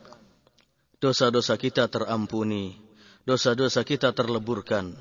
dosa-dosa 0.99 1.55
kita 1.55 1.87
terampuni, 1.87 2.82
dosa-dosa 3.23 3.83
kita 3.87 4.11
terleburkan. 4.11 4.95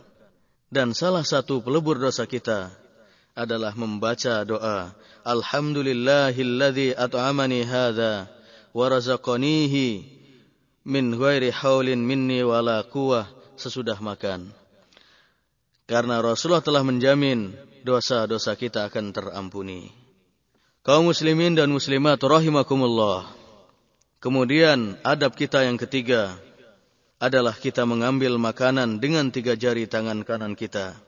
Dan 0.72 0.96
salah 0.96 1.22
satu 1.22 1.60
pelebur 1.60 2.00
dosa 2.00 2.24
kita 2.24 2.72
adalah 3.36 3.76
membaca 3.76 4.40
doa 4.44 4.92
Alhamdulillahilladzi 5.22 6.96
at'amani 6.96 7.62
hadza 7.62 8.26
wa 8.72 8.84
razaqanihi 8.88 10.02
min 10.88 11.14
ghairi 11.14 11.52
haulin 11.52 12.00
minni 12.00 12.40
wala 12.42 12.82
quwwah 12.88 13.28
sesudah 13.54 14.00
makan. 14.00 14.50
Karena 15.86 16.24
Rasulullah 16.24 16.64
telah 16.64 16.82
menjamin 16.82 17.52
dosa-dosa 17.84 18.56
kita 18.56 18.88
akan 18.88 19.12
terampuni. 19.12 19.92
Kaum 20.82 21.06
muslimin 21.06 21.54
dan 21.54 21.70
muslimat 21.70 22.18
rahimakumullah. 22.18 23.28
Kemudian 24.18 24.98
adab 25.06 25.34
kita 25.38 25.62
yang 25.62 25.78
ketiga 25.78 26.34
adalah 27.22 27.54
kita 27.54 27.86
mengambil 27.86 28.34
makanan 28.34 28.98
dengan 28.98 29.30
tiga 29.30 29.54
jari 29.54 29.86
tangan 29.86 30.26
kanan 30.26 30.58
kita. 30.58 30.98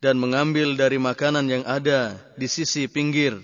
Dan 0.00 0.16
mengambil 0.16 0.72
dari 0.72 0.96
makanan 0.96 1.52
yang 1.52 1.64
ada 1.68 2.16
di 2.40 2.48
sisi 2.48 2.88
pinggir. 2.88 3.36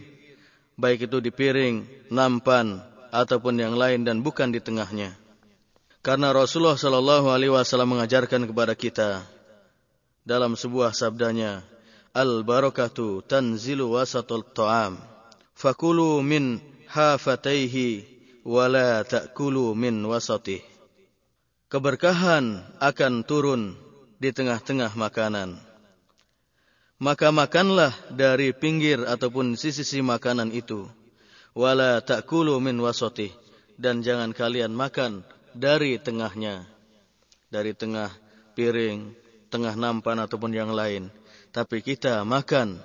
Baik 0.80 1.12
itu 1.12 1.20
di 1.20 1.28
piring, 1.28 2.08
nampan, 2.08 2.80
ataupun 3.12 3.60
yang 3.60 3.76
lain 3.76 4.00
dan 4.08 4.24
bukan 4.24 4.48
di 4.48 4.64
tengahnya. 4.64 5.12
Karena 6.00 6.32
Rasulullah 6.32 6.80
Shallallahu 6.80 7.28
Alaihi 7.28 7.52
Wasallam 7.52 8.00
mengajarkan 8.00 8.48
kepada 8.48 8.72
kita 8.72 9.28
dalam 10.24 10.56
sebuah 10.56 10.96
sabdanya, 10.96 11.60
al 12.16 12.48
barakatu 12.48 13.20
tanzilu 13.28 13.92
wasatul 13.92 14.46
ta'am, 14.56 14.96
fakulu 15.52 16.24
min 16.24 16.64
hafataihi 16.88 18.08
wala 18.46 19.04
ta'kulu 19.04 19.76
min 19.76 20.00
wasatih. 20.08 20.77
Keberkahan 21.68 22.64
akan 22.80 23.28
turun 23.28 23.76
di 24.16 24.32
tengah-tengah 24.32 24.96
makanan. 24.96 25.60
Maka 26.96 27.28
makanlah 27.28 27.92
dari 28.08 28.56
pinggir 28.56 29.04
ataupun 29.04 29.52
sisi-sisi 29.52 30.00
makanan 30.00 30.48
itu. 30.56 30.88
Wala 31.52 32.00
ta'kulu 32.00 32.56
min 32.56 32.80
wasatih. 32.80 33.36
Dan 33.76 34.00
jangan 34.00 34.32
kalian 34.32 34.72
makan 34.72 35.20
dari 35.52 36.00
tengahnya. 36.00 36.64
Dari 37.52 37.76
tengah 37.76 38.16
piring, 38.56 39.12
tengah 39.52 39.76
nampan 39.76 40.24
ataupun 40.24 40.56
yang 40.56 40.72
lain. 40.72 41.12
Tapi 41.52 41.84
kita 41.84 42.24
makan 42.24 42.80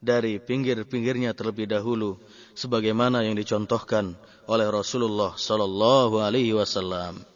dari 0.00 0.40
pinggir-pinggirnya 0.40 1.36
terlebih 1.36 1.68
dahulu. 1.68 2.16
Sebagaimana 2.56 3.28
yang 3.28 3.36
dicontohkan 3.36 4.16
oleh 4.48 4.72
Rasulullah 4.72 5.36
sallallahu 5.36 6.16
alaihi 6.16 6.56
wasallam. 6.56 7.28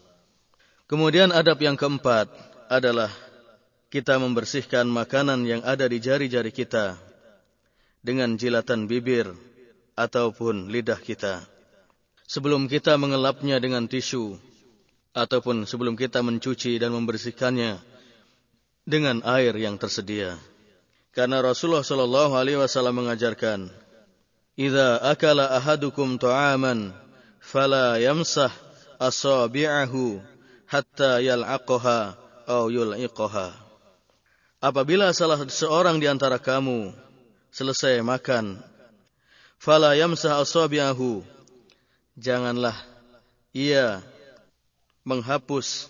Kemudian 0.86 1.34
adab 1.34 1.58
yang 1.58 1.74
keempat 1.74 2.30
adalah 2.70 3.10
kita 3.90 4.22
membersihkan 4.22 4.86
makanan 4.86 5.42
yang 5.42 5.62
ada 5.66 5.90
di 5.90 5.98
jari-jari 5.98 6.54
kita 6.54 6.94
dengan 8.06 8.38
jilatan 8.38 8.86
bibir 8.86 9.26
ataupun 9.98 10.70
lidah 10.70 10.98
kita. 11.02 11.42
Sebelum 12.26 12.70
kita 12.70 12.94
mengelapnya 12.98 13.58
dengan 13.58 13.90
tisu 13.90 14.38
ataupun 15.10 15.66
sebelum 15.66 15.98
kita 15.98 16.22
mencuci 16.22 16.78
dan 16.78 16.94
membersihkannya 16.94 17.82
dengan 18.86 19.26
air 19.26 19.58
yang 19.58 19.74
tersedia. 19.78 20.38
Karena 21.10 21.42
Rasulullah 21.42 21.82
sallallahu 21.82 22.36
alaihi 22.38 22.62
wasallam 22.62 23.02
mengajarkan 23.02 23.72
Idza 24.56 25.02
akala 25.02 25.52
ahadukum 25.52 26.16
ta'aman 26.16 26.94
fala 27.42 28.00
yamsah 28.00 28.52
asabi'ahu 28.96 30.35
hatta 30.66 31.22
yal'aqaha 31.22 32.18
aw 32.46 32.70
yul'iqaha. 32.70 33.54
Apabila 34.62 35.10
salah 35.14 35.42
seorang 35.46 36.02
di 36.02 36.06
antara 36.10 36.38
kamu 36.42 36.90
selesai 37.54 38.02
makan, 38.02 38.58
fala 39.58 39.94
yamsah 39.94 40.42
asabi'ahu, 40.42 41.22
janganlah 42.18 42.74
ia 43.54 44.02
menghapus 45.06 45.86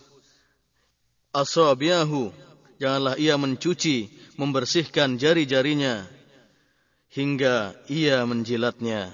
asabi'ahu, 1.33 2.33
janganlah 2.77 3.17
ia 3.17 3.41
mencuci, 3.41 4.13
membersihkan 4.37 5.17
jari-jarinya 5.17 6.05
hingga 7.09 7.73
ia 7.89 8.21
menjilatnya 8.29 9.09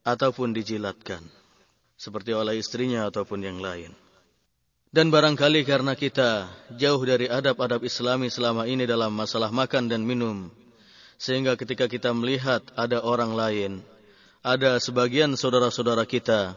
ataupun 0.00 0.56
dijilatkan 0.56 1.20
seperti 2.00 2.32
oleh 2.32 2.56
istrinya 2.56 3.08
ataupun 3.08 3.44
yang 3.44 3.60
lain. 3.60 4.05
Dan 4.96 5.12
barangkali 5.12 5.68
karena 5.68 5.92
kita 5.92 6.48
jauh 6.72 7.04
dari 7.04 7.28
adab-adab 7.28 7.84
Islami 7.84 8.32
selama 8.32 8.64
ini 8.64 8.88
dalam 8.88 9.12
masalah 9.12 9.52
makan 9.52 9.92
dan 9.92 10.00
minum, 10.00 10.48
sehingga 11.20 11.52
ketika 11.52 11.84
kita 11.84 12.16
melihat 12.16 12.64
ada 12.72 13.04
orang 13.04 13.36
lain, 13.36 13.84
ada 14.40 14.80
sebagian 14.80 15.36
saudara-saudara 15.36 16.08
kita 16.08 16.56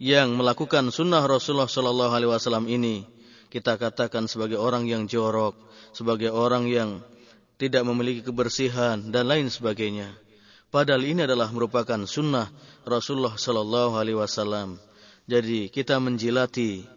yang 0.00 0.32
melakukan 0.40 0.88
sunnah 0.88 1.20
Rasulullah 1.28 1.68
Shallallahu 1.68 2.16
Alaihi 2.16 2.32
Wasallam 2.32 2.64
ini, 2.64 3.04
kita 3.52 3.76
katakan 3.76 4.24
sebagai 4.24 4.56
orang 4.56 4.88
yang 4.88 5.04
jorok, 5.04 5.52
sebagai 5.92 6.32
orang 6.32 6.72
yang 6.72 7.04
tidak 7.60 7.84
memiliki 7.84 8.24
kebersihan 8.24 9.12
dan 9.12 9.28
lain 9.28 9.52
sebagainya. 9.52 10.16
Padahal 10.72 11.04
ini 11.04 11.28
adalah 11.28 11.52
merupakan 11.52 12.00
sunnah 12.08 12.48
Rasulullah 12.88 13.36
Sallallahu 13.36 14.00
Alaihi 14.00 14.16
Wasallam. 14.16 14.80
Jadi 15.28 15.68
kita 15.68 16.00
menjilati 16.00 16.95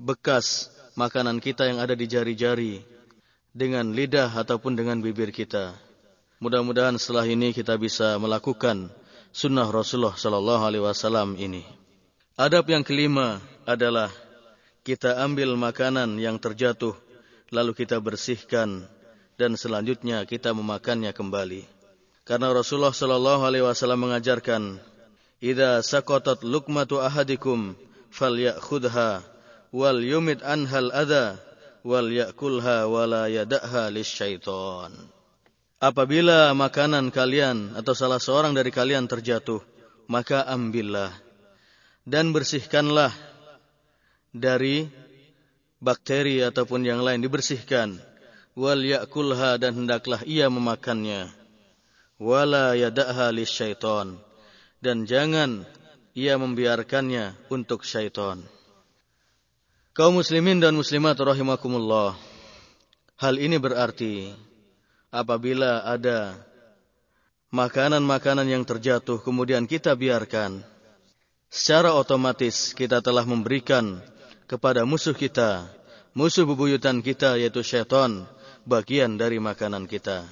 bekas 0.00 0.72
makanan 0.94 1.40
kita 1.40 1.68
yang 1.68 1.80
ada 1.80 1.96
di 1.96 2.04
jari-jari 2.08 2.84
dengan 3.52 3.92
lidah 3.92 4.32
ataupun 4.32 4.76
dengan 4.76 5.00
bibir 5.00 5.32
kita. 5.32 5.76
Mudah-mudahan 6.42 6.98
setelah 6.98 7.28
ini 7.28 7.54
kita 7.54 7.78
bisa 7.78 8.18
melakukan 8.18 8.90
sunnah 9.30 9.68
Rasulullah 9.70 10.16
Sallallahu 10.16 10.62
Alaihi 10.66 10.84
Wasallam 10.84 11.38
ini. 11.38 11.62
Adab 12.34 12.66
yang 12.72 12.82
kelima 12.82 13.38
adalah 13.68 14.10
kita 14.82 15.22
ambil 15.22 15.54
makanan 15.54 16.18
yang 16.18 16.40
terjatuh 16.42 16.96
lalu 17.52 17.76
kita 17.76 18.00
bersihkan 18.00 18.88
dan 19.36 19.54
selanjutnya 19.54 20.24
kita 20.24 20.50
memakannya 20.56 21.12
kembali. 21.14 21.62
Karena 22.22 22.50
Rasulullah 22.50 22.94
Shallallahu 22.94 23.42
Alaihi 23.44 23.66
Wasallam 23.66 24.08
mengajarkan, 24.08 24.80
"Ida 25.42 25.84
sakotat 25.84 26.42
lukmatu 26.42 26.98
ahadikum 26.98 27.74
falyakhudha 28.10 29.22
wal 29.72 29.98
yumit 29.98 30.44
anhal 30.44 30.92
ada 30.92 31.40
wal 31.82 32.06
yakulha 32.06 32.86
wala 32.86 33.26
yada'ha 33.26 33.90
lisyaiton." 33.90 34.92
Apabila 35.82 36.54
makanan 36.54 37.10
kalian 37.10 37.74
atau 37.74 37.90
salah 37.90 38.22
seorang 38.22 38.54
dari 38.54 38.70
kalian 38.70 39.10
terjatuh, 39.10 39.58
maka 40.06 40.46
ambillah 40.46 41.10
dan 42.06 42.30
bersihkanlah 42.30 43.10
dari 44.30 44.86
bakteri 45.82 46.38
ataupun 46.46 46.86
yang 46.86 47.02
lain. 47.02 47.18
Dibersihkan. 47.18 47.98
Wal 48.52 48.84
yakulha 48.84 49.56
dan 49.58 49.74
hendaklah 49.74 50.22
ia 50.28 50.46
memakannya. 50.46 51.32
Wala 52.20 52.78
yada'ha 52.78 53.32
lisyaiton 53.34 54.20
dan 54.82 55.06
jangan 55.06 55.62
ia 56.12 56.34
membiarkannya 56.36 57.38
untuk 57.48 57.86
syaitan 57.86 58.42
kaum 59.92 60.16
muslimin 60.16 60.56
dan 60.56 60.72
muslimat 60.72 61.12
rahimakumullah 61.20 62.16
hal 63.20 63.36
ini 63.36 63.60
berarti 63.60 64.32
apabila 65.12 65.84
ada 65.84 66.32
makanan-makanan 67.52 68.48
yang 68.48 68.64
terjatuh 68.64 69.20
kemudian 69.20 69.68
kita 69.68 69.92
biarkan 69.92 70.64
secara 71.52 71.92
otomatis 71.92 72.72
kita 72.72 73.04
telah 73.04 73.28
memberikan 73.28 74.00
kepada 74.48 74.88
musuh 74.88 75.12
kita, 75.12 75.68
musuh 76.16 76.48
bebuyutan 76.48 77.04
kita 77.04 77.36
yaitu 77.36 77.60
syaitan, 77.60 78.24
bagian 78.64 79.20
dari 79.20 79.40
makanan 79.40 79.84
kita. 79.84 80.24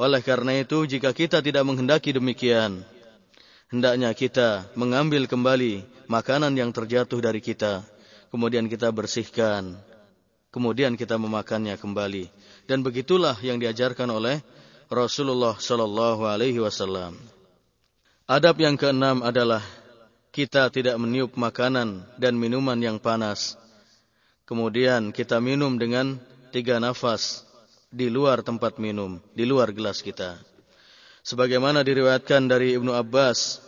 Oleh 0.00 0.20
karena 0.24 0.60
itu, 0.60 0.84
jika 0.88 1.12
kita 1.12 1.44
tidak 1.44 1.64
menghendaki 1.64 2.12
demikian, 2.12 2.84
hendaknya 3.68 4.12
kita 4.16 4.68
mengambil 4.76 5.28
kembali 5.28 5.84
makanan 6.08 6.56
yang 6.56 6.72
terjatuh 6.72 7.20
dari 7.20 7.44
kita, 7.44 7.84
kemudian 8.34 8.66
kita 8.66 8.90
bersihkan, 8.90 9.78
kemudian 10.50 10.98
kita 10.98 11.14
memakannya 11.14 11.78
kembali. 11.78 12.26
Dan 12.66 12.82
begitulah 12.82 13.38
yang 13.38 13.62
diajarkan 13.62 14.10
oleh 14.10 14.42
Rasulullah 14.90 15.54
Shallallahu 15.54 16.26
Alaihi 16.26 16.58
Wasallam. 16.58 17.14
Adab 18.26 18.58
yang 18.58 18.74
keenam 18.74 19.22
adalah 19.22 19.62
kita 20.34 20.66
tidak 20.74 20.98
meniup 20.98 21.38
makanan 21.38 22.02
dan 22.18 22.34
minuman 22.34 22.74
yang 22.82 22.98
panas. 22.98 23.54
Kemudian 24.50 25.14
kita 25.14 25.38
minum 25.38 25.78
dengan 25.78 26.18
tiga 26.50 26.82
nafas 26.82 27.46
di 27.94 28.10
luar 28.10 28.42
tempat 28.42 28.82
minum, 28.82 29.22
di 29.30 29.46
luar 29.46 29.70
gelas 29.70 30.02
kita. 30.02 30.42
Sebagaimana 31.22 31.86
diriwayatkan 31.86 32.50
dari 32.50 32.74
Ibnu 32.74 32.90
Abbas 32.90 33.62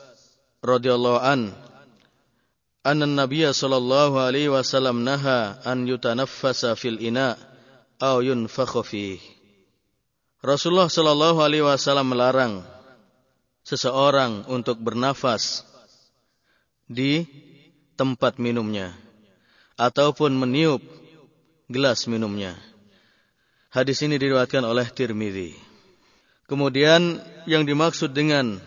radhiyallahu 0.59 1.23
an 1.23 1.55
anna 2.87 3.11
Nabiy 3.11 3.51
sallallahu 3.51 4.15
alaihi 4.23 4.47
wasallam 4.47 5.03
naha 5.03 5.59
an 5.67 5.91
yutanaffasa 5.91 6.79
fil 6.79 7.03
ina 7.03 7.35
aw 7.99 8.23
yunfakha 8.23 8.87
fihi. 8.87 9.19
Rasulullah 10.39 10.87
sallallahu 10.87 11.43
alaihi 11.43 11.67
wasallam 11.67 12.15
melarang 12.15 12.63
seseorang 13.67 14.47
untuk 14.47 14.79
bernafas 14.79 15.67
di 16.87 17.27
tempat 17.99 18.39
minumnya 18.39 18.95
ataupun 19.75 20.31
meniup 20.39 20.79
gelas 21.67 22.07
minumnya. 22.07 22.55
Hadis 23.75 23.99
ini 24.07 24.17
diriwayatkan 24.17 24.63
oleh 24.63 24.87
Tirmidzi. 24.87 25.59
Kemudian 26.47 27.19
yang 27.51 27.67
dimaksud 27.67 28.15
dengan 28.15 28.63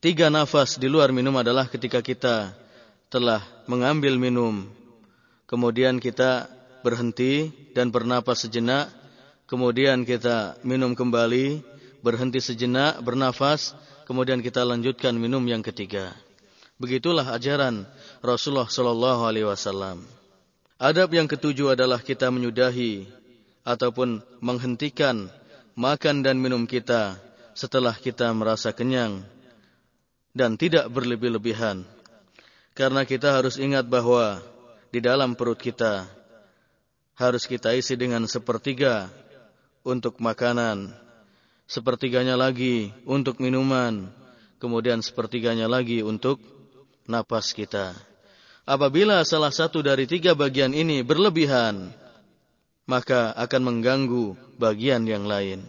tiga 0.00 0.32
nafas 0.32 0.80
di 0.80 0.88
luar 0.88 1.12
minum 1.12 1.36
adalah 1.36 1.68
ketika 1.68 2.00
kita 2.00 2.63
telah 3.14 3.46
mengambil 3.70 4.18
minum, 4.18 4.66
kemudian 5.46 6.02
kita 6.02 6.50
berhenti 6.82 7.54
dan 7.70 7.94
bernapas 7.94 8.42
sejenak, 8.42 8.90
kemudian 9.46 10.02
kita 10.02 10.58
minum 10.66 10.98
kembali, 10.98 11.62
berhenti 12.02 12.42
sejenak, 12.42 12.98
bernafas, 13.06 13.70
kemudian 14.10 14.42
kita 14.42 14.66
lanjutkan 14.66 15.14
minum 15.14 15.46
yang 15.46 15.62
ketiga. 15.62 16.10
Begitulah 16.74 17.30
ajaran 17.30 17.86
Rasulullah 18.18 18.66
Shallallahu 18.66 19.22
Alaihi 19.30 19.46
Wasallam. 19.46 20.02
Adab 20.82 21.14
yang 21.14 21.30
ketujuh 21.30 21.78
adalah 21.78 22.02
kita 22.02 22.34
menyudahi 22.34 23.06
ataupun 23.62 24.26
menghentikan 24.42 25.30
makan 25.78 26.26
dan 26.26 26.42
minum 26.42 26.66
kita 26.66 27.14
setelah 27.54 27.94
kita 27.94 28.26
merasa 28.34 28.74
kenyang 28.74 29.22
dan 30.34 30.58
tidak 30.58 30.90
berlebih-lebihan. 30.90 31.93
Karena 32.74 33.06
kita 33.06 33.30
harus 33.30 33.54
ingat 33.54 33.86
bahwa 33.86 34.42
di 34.90 34.98
dalam 34.98 35.38
perut 35.38 35.62
kita 35.62 36.10
harus 37.14 37.46
kita 37.46 37.70
isi 37.70 37.94
dengan 37.94 38.26
sepertiga 38.26 39.06
untuk 39.86 40.18
makanan, 40.18 40.90
sepertiganya 41.70 42.34
lagi 42.34 42.90
untuk 43.06 43.38
minuman, 43.38 44.10
kemudian 44.58 44.98
sepertiganya 45.06 45.70
lagi 45.70 46.02
untuk 46.02 46.42
napas 47.06 47.54
kita. 47.54 47.94
Apabila 48.66 49.22
salah 49.22 49.54
satu 49.54 49.78
dari 49.78 50.10
tiga 50.10 50.34
bagian 50.34 50.74
ini 50.74 51.06
berlebihan, 51.06 51.94
maka 52.90 53.30
akan 53.38 53.62
mengganggu 53.70 54.34
bagian 54.58 55.06
yang 55.06 55.30
lain. 55.30 55.62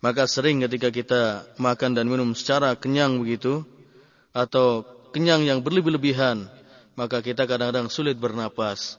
Maka 0.00 0.24
sering 0.24 0.64
ketika 0.64 0.88
kita 0.88 1.22
makan 1.60 1.94
dan 1.94 2.08
minum 2.08 2.32
secara 2.32 2.74
kenyang 2.74 3.20
begitu, 3.20 3.62
atau 4.32 4.82
kenyang 5.10 5.44
yang 5.46 5.58
berlebih-lebihan, 5.60 6.46
maka 6.98 7.22
kita 7.22 7.46
kadang-kadang 7.46 7.90
sulit 7.90 8.18
bernapas, 8.18 8.98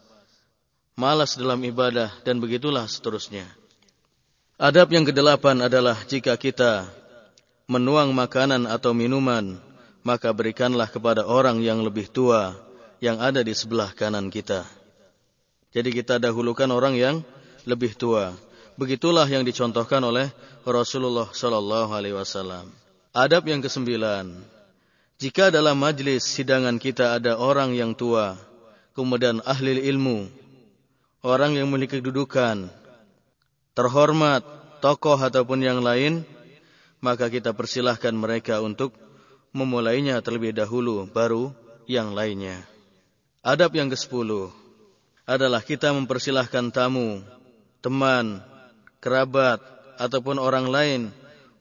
malas 0.95 1.35
dalam 1.35 1.59
ibadah, 1.63 2.11
dan 2.23 2.39
begitulah 2.39 2.87
seterusnya. 2.87 3.47
Adab 4.61 4.93
yang 4.93 5.07
kedelapan 5.07 5.65
adalah 5.65 5.97
jika 6.05 6.37
kita 6.37 6.85
menuang 7.65 8.13
makanan 8.13 8.69
atau 8.69 8.93
minuman, 8.93 9.57
maka 10.05 10.29
berikanlah 10.29 10.85
kepada 10.85 11.25
orang 11.25 11.61
yang 11.65 11.81
lebih 11.81 12.05
tua 12.09 12.53
yang 13.01 13.17
ada 13.17 13.41
di 13.41 13.55
sebelah 13.57 13.89
kanan 13.97 14.29
kita. 14.29 14.61
Jadi 15.71 15.89
kita 15.95 16.19
dahulukan 16.19 16.67
orang 16.69 16.93
yang 16.99 17.15
lebih 17.63 17.95
tua. 17.95 18.35
Begitulah 18.75 19.25
yang 19.25 19.41
dicontohkan 19.47 20.03
oleh 20.03 20.29
Rasulullah 20.67 21.31
Sallallahu 21.31 21.91
Alaihi 21.95 22.13
Wasallam. 22.17 22.69
Adab 23.11 23.47
yang 23.47 23.59
kesembilan, 23.63 24.29
jika 25.21 25.53
dalam 25.53 25.77
majlis 25.77 26.25
sidangan 26.25 26.81
kita 26.81 27.13
ada 27.13 27.37
orang 27.37 27.77
yang 27.77 27.93
tua, 27.93 28.41
kemudian 28.97 29.37
ahli 29.45 29.77
ilmu, 29.85 30.25
orang 31.21 31.53
yang 31.53 31.69
memiliki 31.69 32.01
kedudukan, 32.01 32.73
terhormat, 33.77 34.41
tokoh 34.81 35.21
ataupun 35.21 35.61
yang 35.61 35.77
lain, 35.85 36.25
maka 37.05 37.29
kita 37.29 37.53
persilahkan 37.53 38.17
mereka 38.17 38.65
untuk 38.65 38.97
memulainya 39.53 40.17
terlebih 40.25 40.57
dahulu, 40.57 41.05
baru 41.05 41.53
yang 41.85 42.17
lainnya. 42.17 42.65
Adab 43.45 43.77
yang 43.77 43.93
ke-10 43.93 44.49
adalah 45.29 45.61
kita 45.61 45.93
mempersilahkan 45.93 46.73
tamu 46.73 47.21
teman, 47.85 48.41
kerabat, 48.97 49.61
ataupun 50.01 50.41
orang 50.41 50.65
lain 50.65 51.01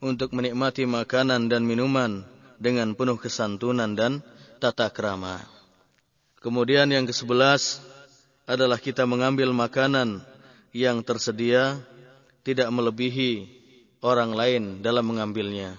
untuk 0.00 0.32
menikmati 0.32 0.88
makanan 0.88 1.52
dan 1.52 1.60
minuman 1.60 2.24
dengan 2.60 2.92
penuh 2.92 3.16
kesantunan 3.16 3.96
dan 3.96 4.20
tata 4.60 4.92
krama. 4.92 5.40
Kemudian 6.44 6.92
yang 6.92 7.08
ke-11 7.08 7.80
adalah 8.44 8.76
kita 8.76 9.08
mengambil 9.08 9.50
makanan 9.56 10.20
yang 10.76 11.00
tersedia 11.00 11.80
tidak 12.44 12.68
melebihi 12.68 13.48
orang 14.04 14.36
lain 14.36 14.62
dalam 14.84 15.08
mengambilnya. 15.08 15.76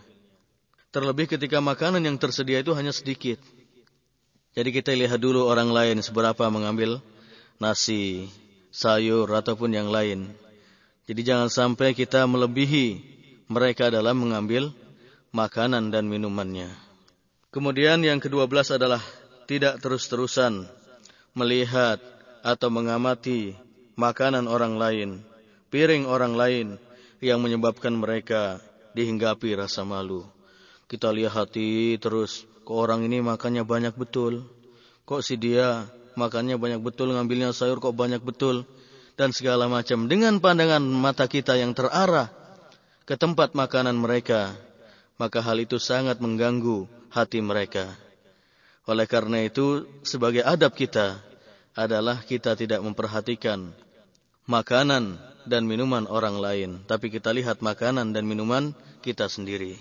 Terlebih 0.92 1.30
ketika 1.38 1.64
makanan 1.64 2.04
yang 2.04 2.18
tersedia 2.20 2.60
itu 2.60 2.76
hanya 2.76 2.92
sedikit. 2.92 3.40
Jadi 4.52 4.70
kita 4.76 4.92
lihat 4.92 5.24
dulu 5.24 5.48
orang 5.48 5.72
lain 5.72 6.04
seberapa 6.04 6.52
mengambil 6.52 7.00
nasi, 7.56 8.28
sayur 8.74 9.30
ataupun 9.32 9.72
yang 9.72 9.88
lain. 9.88 10.28
Jadi 11.08 11.22
jangan 11.24 11.48
sampai 11.48 11.96
kita 11.96 12.28
melebihi 12.28 13.00
mereka 13.48 13.88
dalam 13.88 14.20
mengambil 14.20 14.76
makanan 15.32 15.92
dan 15.92 16.08
minumannya. 16.08 16.72
Kemudian 17.52 18.04
yang 18.04 18.20
kedua 18.20 18.48
belas 18.48 18.72
adalah 18.72 19.04
tidak 19.48 19.84
terus-terusan 19.84 20.68
melihat 21.36 22.00
atau 22.44 22.72
mengamati 22.72 23.56
makanan 24.00 24.48
orang 24.48 24.80
lain, 24.80 25.10
piring 25.72 26.08
orang 26.08 26.36
lain 26.36 26.68
yang 27.24 27.40
menyebabkan 27.44 27.96
mereka 27.96 28.60
dihinggapi 28.96 29.56
rasa 29.56 29.84
malu. 29.84 30.28
Kita 30.88 31.12
lihat 31.12 31.48
hati 31.48 31.96
terus, 32.00 32.44
kok 32.68 32.76
orang 32.76 33.08
ini 33.08 33.24
makannya 33.24 33.64
banyak 33.64 33.96
betul, 33.96 34.44
kok 35.08 35.24
si 35.24 35.40
dia 35.40 35.88
makannya 36.20 36.60
banyak 36.60 36.84
betul, 36.84 37.16
ngambilnya 37.16 37.56
sayur 37.56 37.80
kok 37.80 37.96
banyak 37.96 38.20
betul, 38.20 38.68
dan 39.16 39.32
segala 39.32 39.72
macam. 39.72 40.12
Dengan 40.12 40.44
pandangan 40.44 40.84
mata 40.84 41.28
kita 41.32 41.56
yang 41.56 41.72
terarah 41.72 42.28
ke 43.08 43.16
tempat 43.16 43.56
makanan 43.56 43.96
mereka, 43.96 44.56
maka 45.22 45.38
hal 45.46 45.62
itu 45.62 45.78
sangat 45.78 46.18
mengganggu 46.18 46.90
hati 47.14 47.46
mereka. 47.46 47.94
Oleh 48.90 49.06
karena 49.06 49.46
itu, 49.46 49.86
sebagai 50.02 50.42
adab 50.42 50.74
kita 50.74 51.22
adalah 51.78 52.26
kita 52.26 52.58
tidak 52.58 52.82
memperhatikan 52.82 53.70
makanan 54.50 55.22
dan 55.46 55.70
minuman 55.70 56.10
orang 56.10 56.42
lain, 56.42 56.72
tapi 56.90 57.14
kita 57.14 57.30
lihat 57.38 57.62
makanan 57.62 58.18
dan 58.18 58.26
minuman 58.26 58.74
kita 59.06 59.30
sendiri, 59.30 59.78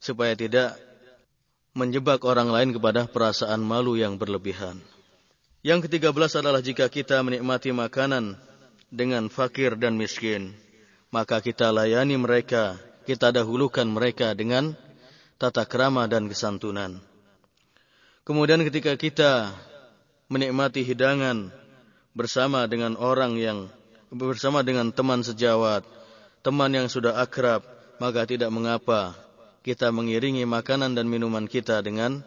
supaya 0.00 0.32
tidak 0.32 0.80
menjebak 1.76 2.24
orang 2.24 2.48
lain 2.48 2.72
kepada 2.72 3.04
perasaan 3.04 3.60
malu 3.60 4.00
yang 4.00 4.16
berlebihan. 4.16 4.80
Yang 5.60 5.92
ketiga 5.92 6.16
belas 6.16 6.32
adalah 6.32 6.64
jika 6.64 6.88
kita 6.88 7.20
menikmati 7.20 7.68
makanan 7.68 8.40
dengan 8.88 9.28
fakir 9.28 9.76
dan 9.76 10.00
miskin, 10.00 10.56
maka 11.12 11.44
kita 11.44 11.68
layani 11.68 12.16
mereka, 12.16 12.80
kita 13.08 13.32
dahulukan 13.32 13.86
mereka 13.88 14.32
dengan 14.36 14.76
tata 15.40 15.64
krama 15.64 16.04
dan 16.04 16.28
kesantunan. 16.28 17.00
Kemudian 18.24 18.60
ketika 18.62 18.94
kita 18.94 19.32
menikmati 20.28 20.84
hidangan 20.84 21.50
bersama 22.12 22.68
dengan 22.68 22.94
orang 23.00 23.40
yang 23.40 23.72
bersama 24.12 24.60
dengan 24.60 24.92
teman 24.92 25.24
sejawat, 25.24 25.86
teman 26.44 26.70
yang 26.70 26.86
sudah 26.90 27.18
akrab, 27.18 27.64
maka 28.02 28.26
tidak 28.28 28.52
mengapa 28.52 29.16
kita 29.60 29.92
mengiringi 29.92 30.44
makanan 30.48 30.96
dan 30.96 31.06
minuman 31.08 31.44
kita 31.44 31.84
dengan 31.84 32.24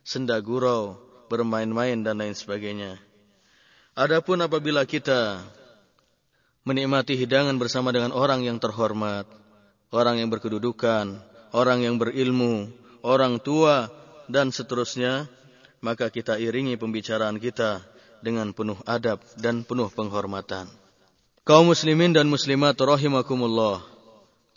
senda 0.00 0.40
gurau, 0.40 0.96
bermain-main 1.28 2.00
dan 2.00 2.18
lain 2.20 2.32
sebagainya. 2.32 2.96
Adapun 3.92 4.40
apabila 4.40 4.88
kita 4.88 5.44
menikmati 6.64 7.20
hidangan 7.20 7.56
bersama 7.60 7.92
dengan 7.92 8.16
orang 8.16 8.46
yang 8.46 8.56
terhormat, 8.56 9.28
orang 9.90 10.22
yang 10.22 10.30
berkedudukan, 10.30 11.18
orang 11.54 11.78
yang 11.82 11.98
berilmu, 11.98 12.70
orang 13.02 13.42
tua, 13.42 13.90
dan 14.30 14.54
seterusnya, 14.54 15.26
maka 15.82 16.08
kita 16.08 16.38
iringi 16.38 16.78
pembicaraan 16.78 17.42
kita 17.42 17.82
dengan 18.22 18.54
penuh 18.54 18.78
adab 18.86 19.18
dan 19.36 19.66
penuh 19.66 19.90
penghormatan. 19.90 20.70
Kaum 21.42 21.72
muslimin 21.72 22.14
dan 22.14 22.30
muslimat 22.30 22.78
rahimakumullah. 22.78 23.82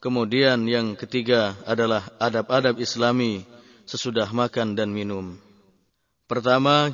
Kemudian 0.04 0.68
yang 0.68 1.00
ketiga 1.00 1.56
adalah 1.64 2.12
adab-adab 2.20 2.76
islami 2.76 3.48
sesudah 3.88 4.28
makan 4.36 4.76
dan 4.76 4.92
minum. 4.92 5.40
Pertama, 6.28 6.92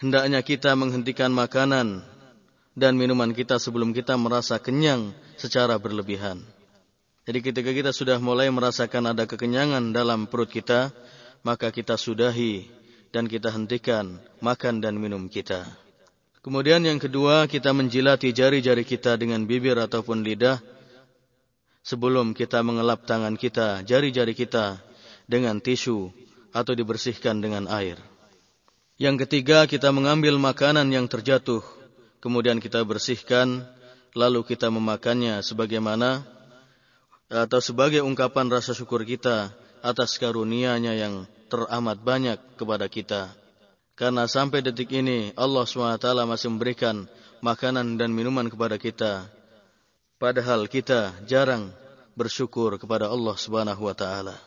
hendaknya 0.00 0.40
kita 0.40 0.72
menghentikan 0.72 1.28
makanan 1.28 2.00
dan 2.72 2.96
minuman 2.96 3.36
kita 3.36 3.60
sebelum 3.60 3.92
kita 3.92 4.16
merasa 4.16 4.56
kenyang 4.56 5.12
secara 5.36 5.76
berlebihan. 5.76 6.40
Jadi 7.24 7.38
ketika 7.40 7.72
kita 7.72 7.90
sudah 7.92 8.20
mulai 8.20 8.52
merasakan 8.52 9.16
ada 9.16 9.24
kekenyangan 9.24 9.96
dalam 9.96 10.28
perut 10.28 10.52
kita, 10.52 10.92
maka 11.40 11.72
kita 11.72 11.96
sudahi 11.96 12.68
dan 13.16 13.24
kita 13.24 13.48
hentikan 13.48 14.20
makan 14.44 14.84
dan 14.84 15.00
minum 15.00 15.32
kita. 15.32 15.64
Kemudian 16.44 16.84
yang 16.84 17.00
kedua, 17.00 17.48
kita 17.48 17.72
menjilati 17.72 18.36
jari-jari 18.36 18.84
kita 18.84 19.16
dengan 19.16 19.48
bibir 19.48 19.80
ataupun 19.80 20.20
lidah 20.20 20.60
sebelum 21.80 22.36
kita 22.36 22.60
mengelap 22.60 23.08
tangan 23.08 23.40
kita, 23.40 23.80
jari-jari 23.88 24.36
kita 24.36 24.76
dengan 25.24 25.64
tisu 25.64 26.12
atau 26.52 26.76
dibersihkan 26.76 27.40
dengan 27.40 27.64
air. 27.72 27.96
Yang 29.00 29.24
ketiga, 29.24 29.64
kita 29.64 29.88
mengambil 29.96 30.36
makanan 30.36 30.92
yang 30.92 31.08
terjatuh 31.08 31.64
kemudian 32.20 32.60
kita 32.60 32.84
bersihkan, 32.84 33.64
lalu 34.12 34.44
kita 34.44 34.68
memakannya 34.68 35.40
sebagaimana 35.40 36.33
atau 37.34 37.58
sebagai 37.58 38.06
ungkapan 38.06 38.46
rasa 38.46 38.70
syukur 38.70 39.02
kita 39.02 39.50
atas 39.82 40.22
karunia-Nya 40.22 40.94
yang 40.94 41.26
teramat 41.50 41.98
banyak 41.98 42.38
kepada 42.54 42.86
kita. 42.86 43.34
Karena 43.98 44.30
sampai 44.30 44.62
detik 44.62 44.90
ini 44.94 45.34
Allah 45.34 45.66
SWT 45.66 46.06
masih 46.26 46.50
memberikan 46.54 47.10
makanan 47.42 47.98
dan 47.98 48.14
minuman 48.14 48.46
kepada 48.46 48.78
kita. 48.78 49.26
Padahal 50.18 50.70
kita 50.70 51.14
jarang 51.26 51.74
bersyukur 52.14 52.78
kepada 52.78 53.10
Allah 53.10 53.34
Subhanahu 53.34 53.90
wa 53.90 53.94
taala. 53.94 54.38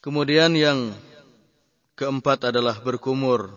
Kemudian 0.00 0.54
yang 0.54 0.94
keempat 1.98 2.54
adalah 2.54 2.78
berkumur 2.78 3.50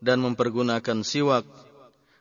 dan 0.00 0.20
mempergunakan 0.20 1.04
siwak 1.04 1.46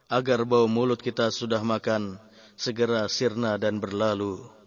agar 0.07 0.45
bau 0.45 0.69
mulut 0.69 1.01
kita 1.01 1.33
sudah 1.33 1.63
makan 1.63 2.21
segera 2.53 3.07
sirna 3.09 3.57
dan 3.57 3.81
berlalu. 3.81 4.62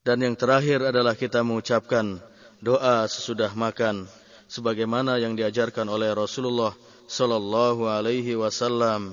Dan 0.00 0.24
yang 0.24 0.32
terakhir 0.32 0.80
adalah 0.80 1.12
kita 1.12 1.44
mengucapkan 1.44 2.24
doa 2.64 3.04
sesudah 3.04 3.52
makan 3.52 4.08
sebagaimana 4.48 5.20
yang 5.20 5.36
diajarkan 5.36 5.84
oleh 5.92 6.16
Rasulullah 6.16 6.72
sallallahu 7.04 7.84
alaihi 7.84 8.32
wasallam. 8.32 9.12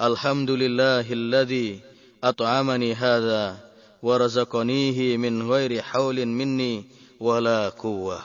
Alhamdulillahilladzi 0.00 1.84
at'amani 2.24 2.96
hadza 2.96 3.60
wa 4.00 4.14
razaqanihi 4.16 5.20
min 5.20 5.44
ghairi 5.44 5.84
haulin 5.84 6.32
minni 6.32 6.88
wala 7.20 7.68
quwwah. 7.76 8.24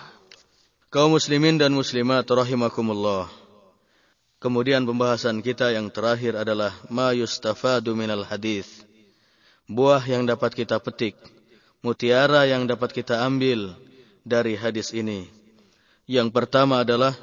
Kaum 0.88 1.19
muslimin 1.19 1.59
dan 1.59 1.75
muslimat 1.75 2.23
rahimakumullah. 2.23 3.27
Kemudian 4.39 4.88
pembahasan 4.88 5.43
kita 5.43 5.75
yang 5.75 5.91
terakhir 5.91 6.39
adalah 6.39 6.71
ma 6.88 7.11
yustafadu 7.11 7.91
minal 7.99 8.23
hadis. 8.23 8.88
Buah 9.67 9.99
yang 10.07 10.23
dapat 10.23 10.55
kita 10.55 10.79
petik, 10.79 11.19
mutiara 11.85 12.45
yang 12.49 12.65
dapat 12.65 12.93
kita 12.93 13.21
ambil 13.25 13.73
dari 14.27 14.57
hadis 14.57 14.91
ini. 14.91 15.29
Yang 16.07 16.31
pertama 16.31 16.81
adalah 16.83 17.15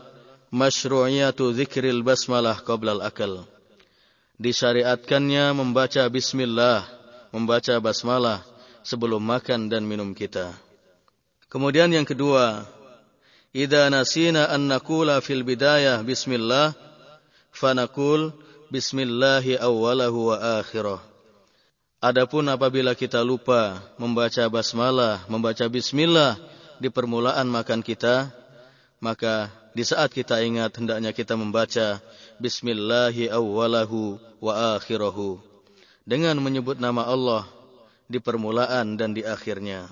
masyru'iyatu 0.53 1.57
dzikril 1.57 2.05
basmalah 2.05 2.61
qabla 2.63 3.01
al-akal. 3.01 3.49
Disyariatkannya 4.39 5.55
membaca 5.55 6.03
bismillah, 6.11 6.85
membaca 7.31 7.75
basmalah 7.79 8.43
sebelum 8.83 9.23
makan 9.23 9.71
dan 9.71 9.87
minum 9.87 10.13
kita. 10.13 10.53
Kemudian 11.49 11.87
yang 11.95 12.03
kedua, 12.03 12.67
idza 13.55 13.87
nasina 13.89 14.51
an 14.51 14.67
naqula 14.67 15.23
fil 15.23 15.47
bidayah 15.47 16.03
bismillah 16.03 16.75
fanakul 17.55 18.35
bismillahi 18.75 19.55
awwalahu 19.63 20.35
wa 20.35 20.37
akhirah. 20.59 21.14
Adapun 22.05 22.45
apabila 22.53 22.93
kita 22.93 23.25
lupa 23.25 23.81
membaca 23.97 24.45
basmalah, 24.53 25.25
membaca 25.25 25.65
bismillah 25.73 26.37
di 26.77 26.93
permulaan 26.93 27.49
makan 27.49 27.81
kita, 27.81 28.29
maka 29.01 29.49
di 29.73 29.89
saat 29.89 30.13
kita 30.13 30.45
ingat 30.45 30.77
hendaknya 30.77 31.17
kita 31.17 31.33
membaca 31.33 32.05
bismillahi 32.37 33.33
awwalahu 33.33 34.21
wa 34.37 34.77
akhirahu 34.77 35.41
dengan 36.05 36.37
menyebut 36.45 36.77
nama 36.77 37.09
Allah 37.09 37.49
di 38.05 38.21
permulaan 38.21 39.01
dan 39.01 39.17
di 39.17 39.25
akhirnya. 39.25 39.89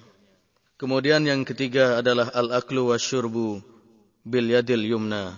Kemudian 0.76 1.24
yang 1.24 1.48
ketiga 1.48 2.04
adalah 2.04 2.28
al-aklu 2.36 2.92
wasyurbu 2.92 3.64
bil 4.28 4.52
yadil 4.52 4.84
yumna 4.84 5.32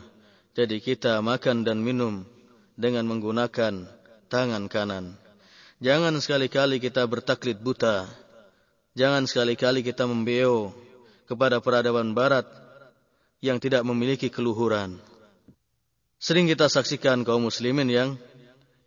jadi 0.58 0.82
kita 0.82 1.22
makan 1.22 1.62
dan 1.62 1.78
minum 1.78 2.26
dengan 2.74 3.06
menggunakan 3.06 3.86
tangan 4.26 4.66
kanan. 4.66 5.23
Jangan 5.84 6.16
sekali-kali 6.16 6.80
kita 6.80 7.04
bertaklid 7.04 7.60
buta. 7.60 8.08
Jangan 8.96 9.28
sekali-kali 9.28 9.84
kita 9.84 10.08
membeo 10.08 10.72
kepada 11.28 11.60
peradaban 11.60 12.16
barat 12.16 12.48
yang 13.44 13.60
tidak 13.60 13.84
memiliki 13.84 14.32
keluhuran. 14.32 14.96
Sering 16.16 16.48
kita 16.48 16.72
saksikan 16.72 17.20
kaum 17.20 17.52
muslimin 17.52 17.92
yang 17.92 18.16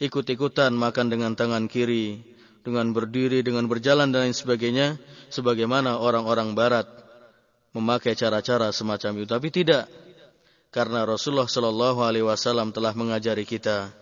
ikut-ikutan 0.02 0.74
makan 0.74 1.14
dengan 1.14 1.38
tangan 1.38 1.70
kiri, 1.70 2.18
dengan 2.66 2.90
berdiri, 2.90 3.46
dengan 3.46 3.70
berjalan 3.70 4.10
dan 4.10 4.26
lain 4.26 4.34
sebagainya, 4.34 4.98
sebagaimana 5.30 6.02
orang-orang 6.02 6.58
barat 6.58 6.90
memakai 7.78 8.18
cara-cara 8.18 8.74
semacam 8.74 9.22
itu. 9.22 9.30
Tapi 9.30 9.54
tidak, 9.54 9.86
karena 10.74 11.06
Rasulullah 11.06 11.46
Shallallahu 11.46 12.02
Alaihi 12.02 12.26
Wasallam 12.26 12.74
telah 12.74 12.98
mengajari 12.98 13.46
kita 13.46 13.94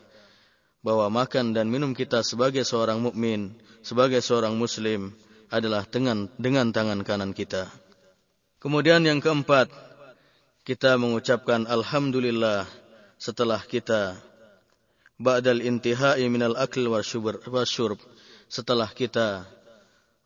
bahwa 0.85 1.09
makan 1.09 1.57
dan 1.57 1.65
minum 1.65 1.97
kita 1.97 2.21
sebagai 2.21 2.61
seorang 2.61 3.01
mukmin, 3.01 3.57
sebagai 3.81 4.21
seorang 4.21 4.53
muslim 4.53 5.17
adalah 5.49 5.81
dengan 5.89 6.29
dengan 6.37 6.69
tangan 6.69 7.01
kanan 7.01 7.33
kita. 7.33 7.65
Kemudian 8.61 9.01
yang 9.01 9.17
keempat, 9.17 9.73
kita 10.61 10.93
mengucapkan 11.01 11.65
alhamdulillah 11.65 12.69
setelah 13.17 13.65
kita 13.65 14.13
ba'dal 15.17 15.65
intihai 15.65 16.21
minal 16.29 16.53
akl 16.53 16.85
wasyurb 16.85 17.97
setelah 18.45 18.89
kita 18.93 19.49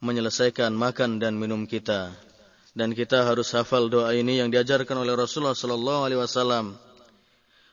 menyelesaikan 0.03 0.75
makan 0.75 1.23
dan 1.23 1.39
minum 1.39 1.63
kita 1.63 2.11
dan 2.75 2.95
kita 2.95 3.27
harus 3.27 3.51
hafal 3.55 3.91
doa 3.91 4.15
ini 4.15 4.39
yang 4.39 4.47
diajarkan 4.47 5.03
oleh 5.03 5.15
Rasulullah 5.15 5.57
sallallahu 5.57 6.01
alaihi 6.07 6.21
wasallam. 6.21 6.88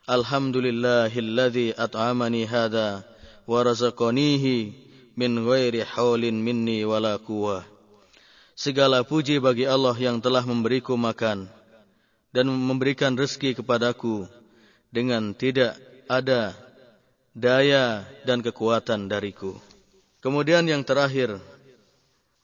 Alhamdulillahilladzi 0.07 1.74
at'amani 1.74 2.47
hada 2.47 3.03
wa 3.43 3.59
razaqanihi 3.66 4.70
min 5.19 5.43
ghairi 5.43 5.83
haulin 5.83 6.39
minni 6.39 6.87
wala 6.87 7.19
quwwah. 7.19 7.66
Segala 8.55 9.03
puji 9.03 9.43
bagi 9.43 9.66
Allah 9.66 9.99
yang 9.99 10.23
telah 10.23 10.47
memberiku 10.47 10.95
makan 10.95 11.51
dan 12.31 12.47
memberikan 12.47 13.19
rezeki 13.19 13.59
kepadaku 13.59 14.31
dengan 14.95 15.35
tidak 15.35 15.74
ada 16.07 16.55
daya 17.35 18.07
dan 18.23 18.47
kekuatan 18.47 19.11
dariku. 19.11 19.59
Kemudian 20.23 20.70
yang 20.70 20.87
terakhir, 20.87 21.43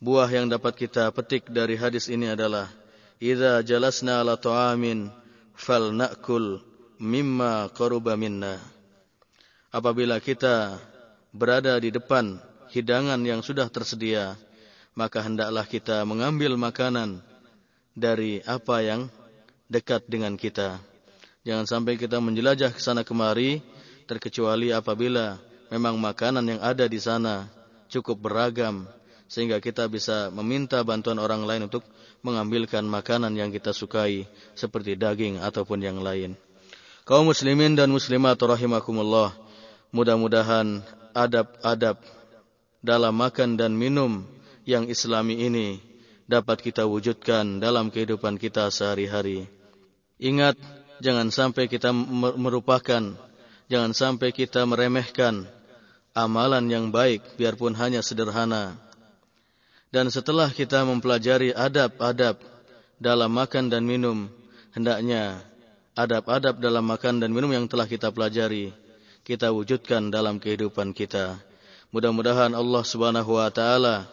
Buah 0.03 0.27
yang 0.27 0.51
dapat 0.51 0.75
kita 0.75 1.15
petik 1.15 1.47
dari 1.47 1.79
hadis 1.79 2.11
ini 2.11 2.27
adalah 2.27 2.67
Idza 3.23 3.63
jalasna 3.63 4.19
ala 4.19 4.35
ta'amin 4.35 5.15
fal 5.55 5.95
na'kul 5.95 6.72
mimma 7.03 7.66
qaruba 7.74 8.15
minna. 8.15 8.62
Apabila 9.74 10.23
kita 10.23 10.79
berada 11.35 11.74
di 11.83 11.91
depan 11.91 12.39
hidangan 12.70 13.19
yang 13.27 13.43
sudah 13.43 13.66
tersedia, 13.66 14.39
maka 14.95 15.19
hendaklah 15.19 15.66
kita 15.66 16.07
mengambil 16.07 16.55
makanan 16.55 17.19
dari 17.99 18.39
apa 18.47 18.87
yang 18.87 19.11
dekat 19.66 20.07
dengan 20.07 20.39
kita. 20.39 20.79
Jangan 21.43 21.66
sampai 21.66 21.99
kita 21.99 22.23
menjelajah 22.23 22.70
ke 22.70 22.79
sana 22.79 23.03
kemari 23.03 23.59
terkecuali 24.07 24.70
apabila 24.70 25.43
memang 25.74 25.99
makanan 25.99 26.47
yang 26.47 26.61
ada 26.62 26.87
di 26.87 27.03
sana 27.03 27.51
cukup 27.91 28.31
beragam 28.31 28.87
sehingga 29.27 29.59
kita 29.59 29.91
bisa 29.91 30.31
meminta 30.31 30.79
bantuan 30.87 31.19
orang 31.19 31.43
lain 31.43 31.66
untuk 31.66 31.83
mengambilkan 32.23 32.87
makanan 32.87 33.35
yang 33.35 33.51
kita 33.51 33.74
sukai 33.74 34.29
seperti 34.55 34.95
daging 34.95 35.43
ataupun 35.43 35.83
yang 35.83 35.99
lain. 35.99 36.39
Kaum 37.03 37.27
muslimin 37.27 37.74
dan 37.74 37.91
muslimat 37.91 38.39
rahimakumullah, 38.39 39.35
Mudah-mudahan 39.93 40.81
adab-adab 41.12 42.01
dalam 42.81 43.12
makan 43.12 43.61
dan 43.61 43.77
minum 43.77 44.24
yang 44.65 44.89
islami 44.89 45.37
ini 45.37 45.85
dapat 46.24 46.65
kita 46.65 46.89
wujudkan 46.89 47.61
dalam 47.61 47.93
kehidupan 47.93 48.41
kita 48.41 48.73
sehari-hari. 48.73 49.45
Ingat, 50.16 50.57
jangan 51.05 51.29
sampai 51.29 51.69
kita 51.69 51.93
merupakan, 52.41 53.05
jangan 53.69 53.93
sampai 53.93 54.33
kita 54.33 54.65
meremehkan 54.65 55.45
amalan 56.16 56.65
yang 56.73 56.89
baik 56.89 57.37
biarpun 57.37 57.77
hanya 57.77 58.01
sederhana. 58.01 58.81
Dan 59.93 60.09
setelah 60.09 60.49
kita 60.49 60.89
mempelajari 60.89 61.53
adab-adab 61.53 62.41
dalam 62.97 63.29
makan 63.29 63.69
dan 63.69 63.85
minum, 63.85 64.33
hendaknya 64.73 65.52
adab-adab 65.93 66.60
dalam 66.60 66.85
makan 66.85 67.20
dan 67.20 67.31
minum 67.32 67.52
yang 67.52 67.69
telah 67.69 67.85
kita 67.85 68.09
pelajari 68.09 68.73
kita 69.23 69.55
wujudkan 69.55 70.10
dalam 70.10 70.43
kehidupan 70.43 70.90
kita. 70.90 71.39
Mudah-mudahan 71.94 72.59
Allah 72.59 72.82
Subhanahu 72.82 73.39
wa 73.39 73.48
taala 73.55 74.10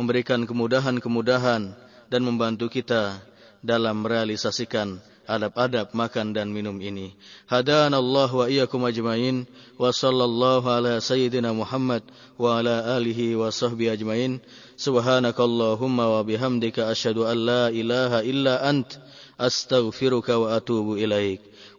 memberikan 0.00 0.48
kemudahan-kemudahan 0.48 1.76
dan 2.08 2.20
membantu 2.24 2.72
kita 2.72 3.20
dalam 3.60 4.00
merealisasikan 4.00 4.96
adab-adab 5.28 5.92
makan 5.92 6.32
dan 6.32 6.48
minum 6.48 6.74
ini. 6.80 7.12
Hadan 7.46 7.92
Allah 7.92 8.30
wa 8.32 8.46
iyyakum 8.48 8.80
ajmain 8.88 9.44
wa 9.76 9.92
sallallahu 9.92 10.66
ala 10.66 10.98
sayyidina 10.98 11.52
Muhammad 11.52 12.02
wa 12.40 12.58
ala 12.58 12.96
alihi 12.96 13.36
wa 13.36 13.52
sahbihi 13.52 13.94
ajmain. 13.94 14.40
Subhanakallahumma 14.80 16.16
wa 16.16 16.20
bihamdika 16.24 16.88
asyhadu 16.88 17.28
an 17.28 17.36
la 17.36 17.64
ilaha 17.68 18.24
illa 18.24 18.64
ant 18.64 18.96
astaghfiruka 19.40 20.36
wa 20.36 20.52
atubu. 20.60 21.00